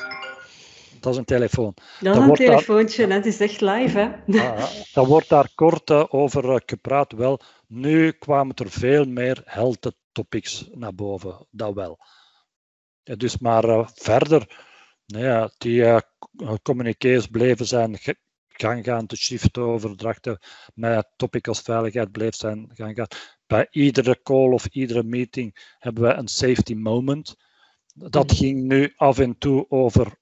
Dat 1.00 1.12
is 1.14 1.18
een 1.20 1.26
telefoon. 1.26 1.74
Dat 2.00 2.16
is 2.16 2.22
een 2.22 2.34
telefoontje, 2.34 3.08
dat 3.08 3.26
is 3.26 3.40
echt 3.40 3.62
live, 3.62 3.98
hè? 4.00 4.34
Uh, 4.34 4.66
dan 4.94 5.06
wordt 5.06 5.30
daar 5.30 5.50
kort 5.56 5.90
uh, 5.90 6.04
over 6.08 6.46
uh, 6.46 6.56
gepraat. 6.66 7.12
Wel, 7.12 7.40
nu 7.68 8.12
kwamen 8.12 8.56
er 8.56 8.70
veel 8.70 9.06
meer 9.06 9.42
health 9.46 9.92
topics 10.12 10.70
naar 10.72 10.96
boven, 10.96 11.48
dat 11.52 11.74
wel. 11.74 12.00
Ja, 13.04 13.16
dus 13.16 13.38
maar 13.38 13.66
uh, 13.66 13.88
verder, 13.94 14.66
nou 15.06 15.24
ja, 15.24 15.52
die 15.58 15.80
uh, 15.80 16.00
communiqués 16.64 17.28
bleven 17.28 17.66
zijn 17.66 17.98
gang 18.62 18.86
gaan, 18.86 19.06
de 19.06 19.16
shiftoverdrachten 19.16 20.40
met 20.74 21.08
topic 21.16 21.48
als 21.48 21.62
veiligheid 21.62 22.12
bleef 22.12 22.36
zijn 22.36 22.70
gang 22.74 22.96
gaan. 22.96 23.08
Bij 23.48 23.68
iedere 23.72 24.22
call 24.24 24.52
of 24.52 24.66
iedere 24.66 25.04
meeting 25.04 25.76
hebben 25.80 26.04
we 26.04 26.14
een 26.14 26.28
safety 26.28 26.74
moment. 26.74 27.36
Dat 27.94 28.28
mhm. 28.28 28.36
ging 28.36 28.62
nu 28.62 28.94
af 28.96 29.20
en 29.20 29.38
toe 29.38 29.66
over 29.70 30.18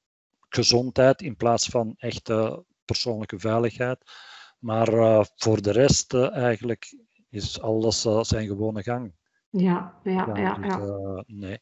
gezondheid 0.50 1.22
in 1.22 1.36
plaats 1.36 1.68
van 1.68 1.96
echte 1.98 2.64
persoonlijke 2.86 3.40
veiligheid. 3.40 4.12
Maar 4.60 4.94
uh, 4.94 5.24
voor 5.36 5.62
de 5.62 5.72
rest 5.72 6.14
uh, 6.14 6.36
eigenlijk 6.36 6.98
is 7.30 7.62
alles 7.62 8.06
uh, 8.06 8.24
zijn 8.24 8.48
gewone 8.48 8.84
gang. 8.84 9.14
Ja, 9.50 10.00
ja, 10.04 10.30
ja. 10.34 10.54
Dus, 10.54 10.68
ja. 10.68 11.24
nee. 11.28 11.60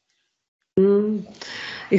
Mm. 0.81 1.27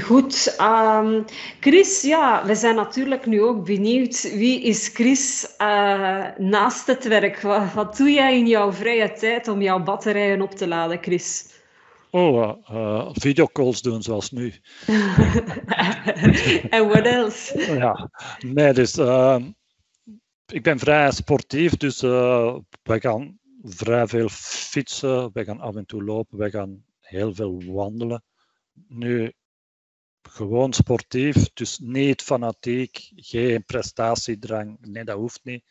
Goed, 0.00 0.56
um, 0.60 1.24
Chris, 1.60 2.02
ja, 2.02 2.46
we 2.46 2.54
zijn 2.54 2.74
natuurlijk 2.74 3.26
nu 3.26 3.42
ook 3.42 3.64
benieuwd. 3.64 4.22
Wie 4.22 4.62
is 4.62 4.88
Chris 4.88 5.54
uh, 5.60 6.26
naast 6.38 6.86
het 6.86 7.08
werk? 7.08 7.40
Wat, 7.40 7.72
wat, 7.72 7.96
doe 7.96 8.10
jij 8.10 8.38
in 8.38 8.46
jouw 8.46 8.72
vrije 8.72 9.12
tijd 9.12 9.48
om 9.48 9.62
jouw 9.62 9.82
batterijen 9.82 10.42
op 10.42 10.50
te 10.50 10.68
laden, 10.68 10.98
Chris? 11.02 11.52
Oh, 12.10 12.56
uh, 12.70 13.08
videocalls 13.12 13.82
doen 13.82 14.02
zoals 14.02 14.30
nu. 14.30 14.52
En 16.70 16.88
wat 16.88 17.06
else? 17.06 17.74
ja, 17.78 18.10
nee, 18.46 18.72
dus 18.72 18.98
uh, 18.98 19.36
ik 20.46 20.62
ben 20.62 20.78
vrij 20.78 21.10
sportief, 21.10 21.76
dus 21.76 22.00
wij 22.82 23.00
gaan 23.00 23.38
vrij 23.62 24.06
veel 24.06 24.28
fietsen, 24.30 25.30
wij 25.32 25.44
gaan 25.44 25.60
af 25.60 25.76
en 25.76 25.86
toe 25.86 26.04
lopen, 26.04 26.38
wij 26.38 26.50
gaan 26.50 26.84
heel 27.00 27.34
veel 27.34 27.62
wandelen. 27.66 28.22
Nu, 28.88 29.32
gewoon 30.22 30.72
sportief, 30.72 31.52
dus 31.52 31.78
niet 31.78 32.22
fanatiek, 32.22 33.10
geen 33.14 33.64
prestatiedrang, 33.64 34.78
nee, 34.80 35.04
dat 35.04 35.16
hoeft 35.16 35.40
niet. 35.44 35.64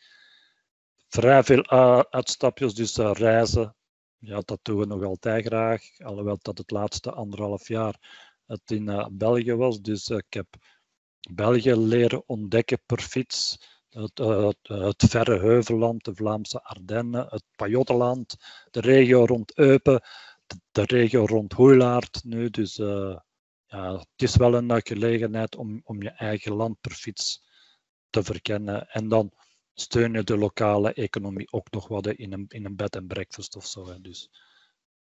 Vrij 1.08 1.42
veel 1.42 1.70
uitstapjes, 2.10 2.74
dus 2.74 2.96
reizen, 2.96 3.76
ja, 4.24 4.40
dat 4.44 4.58
doen 4.62 4.78
we 4.78 4.86
nog 4.86 5.02
altijd 5.02 5.46
graag. 5.46 5.82
Alhoewel 5.98 6.38
dat 6.42 6.58
het 6.58 6.70
laatste 6.70 7.12
anderhalf 7.12 7.68
jaar 7.68 7.98
het 8.46 8.70
in 8.70 8.88
uh, 8.88 9.06
België 9.10 9.54
was. 9.54 9.80
Dus 9.80 10.08
uh, 10.08 10.16
ik 10.16 10.34
heb 10.34 10.46
België 11.30 11.74
leren 11.74 12.28
ontdekken 12.28 12.78
per 12.86 13.00
fiets. 13.00 13.72
Het, 13.88 14.18
het, 14.18 14.58
het, 14.62 15.04
verre 15.08 15.38
Heuvelland, 15.38 16.04
de 16.04 16.14
Vlaamse 16.14 16.62
Ardennen, 16.62 17.26
het 17.28 17.44
Pajottenland, 17.56 18.36
de 18.70 18.80
regio 18.80 19.24
rond 19.24 19.58
Eupen, 19.58 20.02
de, 20.70 20.82
regio 20.82 21.24
rond 21.24 21.52
Hoeilaard 21.52 22.24
nu. 22.24 22.50
Dus 22.50 22.76
ja, 23.66 23.92
het 23.92 24.22
is 24.22 24.36
wel 24.36 24.54
een 24.54 24.80
gelegenheid 24.86 25.56
om, 25.56 25.80
om 25.84 26.02
je 26.02 26.10
eigen 26.10 26.54
land 26.54 26.80
per 26.80 26.92
fiets 26.92 27.42
te 28.10 28.22
verkennen. 28.22 28.88
En 28.88 29.08
dan 29.08 29.32
steun 29.74 30.12
je 30.12 30.24
de 30.24 30.38
lokale 30.38 30.92
economie 30.92 31.52
ook 31.52 31.70
nog 31.70 31.88
wat 31.88 32.06
in 32.06 32.32
een, 32.32 32.44
in 32.48 32.64
een 32.64 32.76
bed 32.76 32.96
en 32.96 33.06
breakfast 33.06 33.56
of 33.56 33.66
zo. 33.66 33.88
Hè. 33.88 34.00
Dus, 34.00 34.30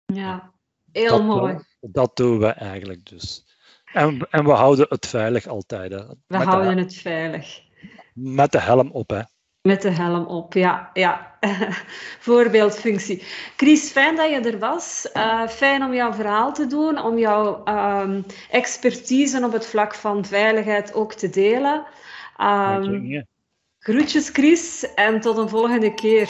ja, 0.05 0.53
heel 0.91 1.17
dat, 1.17 1.23
mooi. 1.23 1.59
Dat 1.79 2.15
doen 2.15 2.39
we 2.39 2.47
eigenlijk 2.47 3.05
dus. 3.05 3.57
En, 3.93 4.29
en 4.29 4.43
we 4.43 4.51
houden 4.51 4.85
het 4.89 5.07
veilig 5.07 5.47
altijd. 5.47 5.91
Hè. 5.91 6.05
We 6.27 6.37
houden 6.37 6.77
het 6.77 6.95
veilig. 6.95 7.61
Met 8.13 8.51
de 8.51 8.59
helm 8.59 8.91
op, 8.91 9.09
hè. 9.09 9.21
Met 9.69 9.81
de 9.81 9.89
helm 9.89 10.25
op, 10.25 10.53
ja. 10.53 10.89
ja. 10.93 11.37
Voorbeeldfunctie. 12.27 13.23
Chris, 13.55 13.91
fijn 13.91 14.15
dat 14.15 14.29
je 14.29 14.39
er 14.39 14.59
was. 14.59 15.09
Uh, 15.13 15.47
fijn 15.47 15.83
om 15.83 15.93
jouw 15.93 16.13
verhaal 16.13 16.53
te 16.53 16.67
doen, 16.67 17.01
om 17.01 17.17
jouw 17.17 17.63
um, 17.65 18.25
expertise 18.49 19.45
op 19.45 19.51
het 19.51 19.65
vlak 19.65 19.95
van 19.95 20.25
veiligheid 20.25 20.93
ook 20.93 21.13
te 21.13 21.29
delen. 21.29 21.85
Um, 22.41 23.25
Groetjes 23.79 24.29
Chris 24.29 24.93
en 24.93 25.21
tot 25.21 25.37
een 25.37 25.49
volgende 25.49 25.93
keer. 25.93 26.29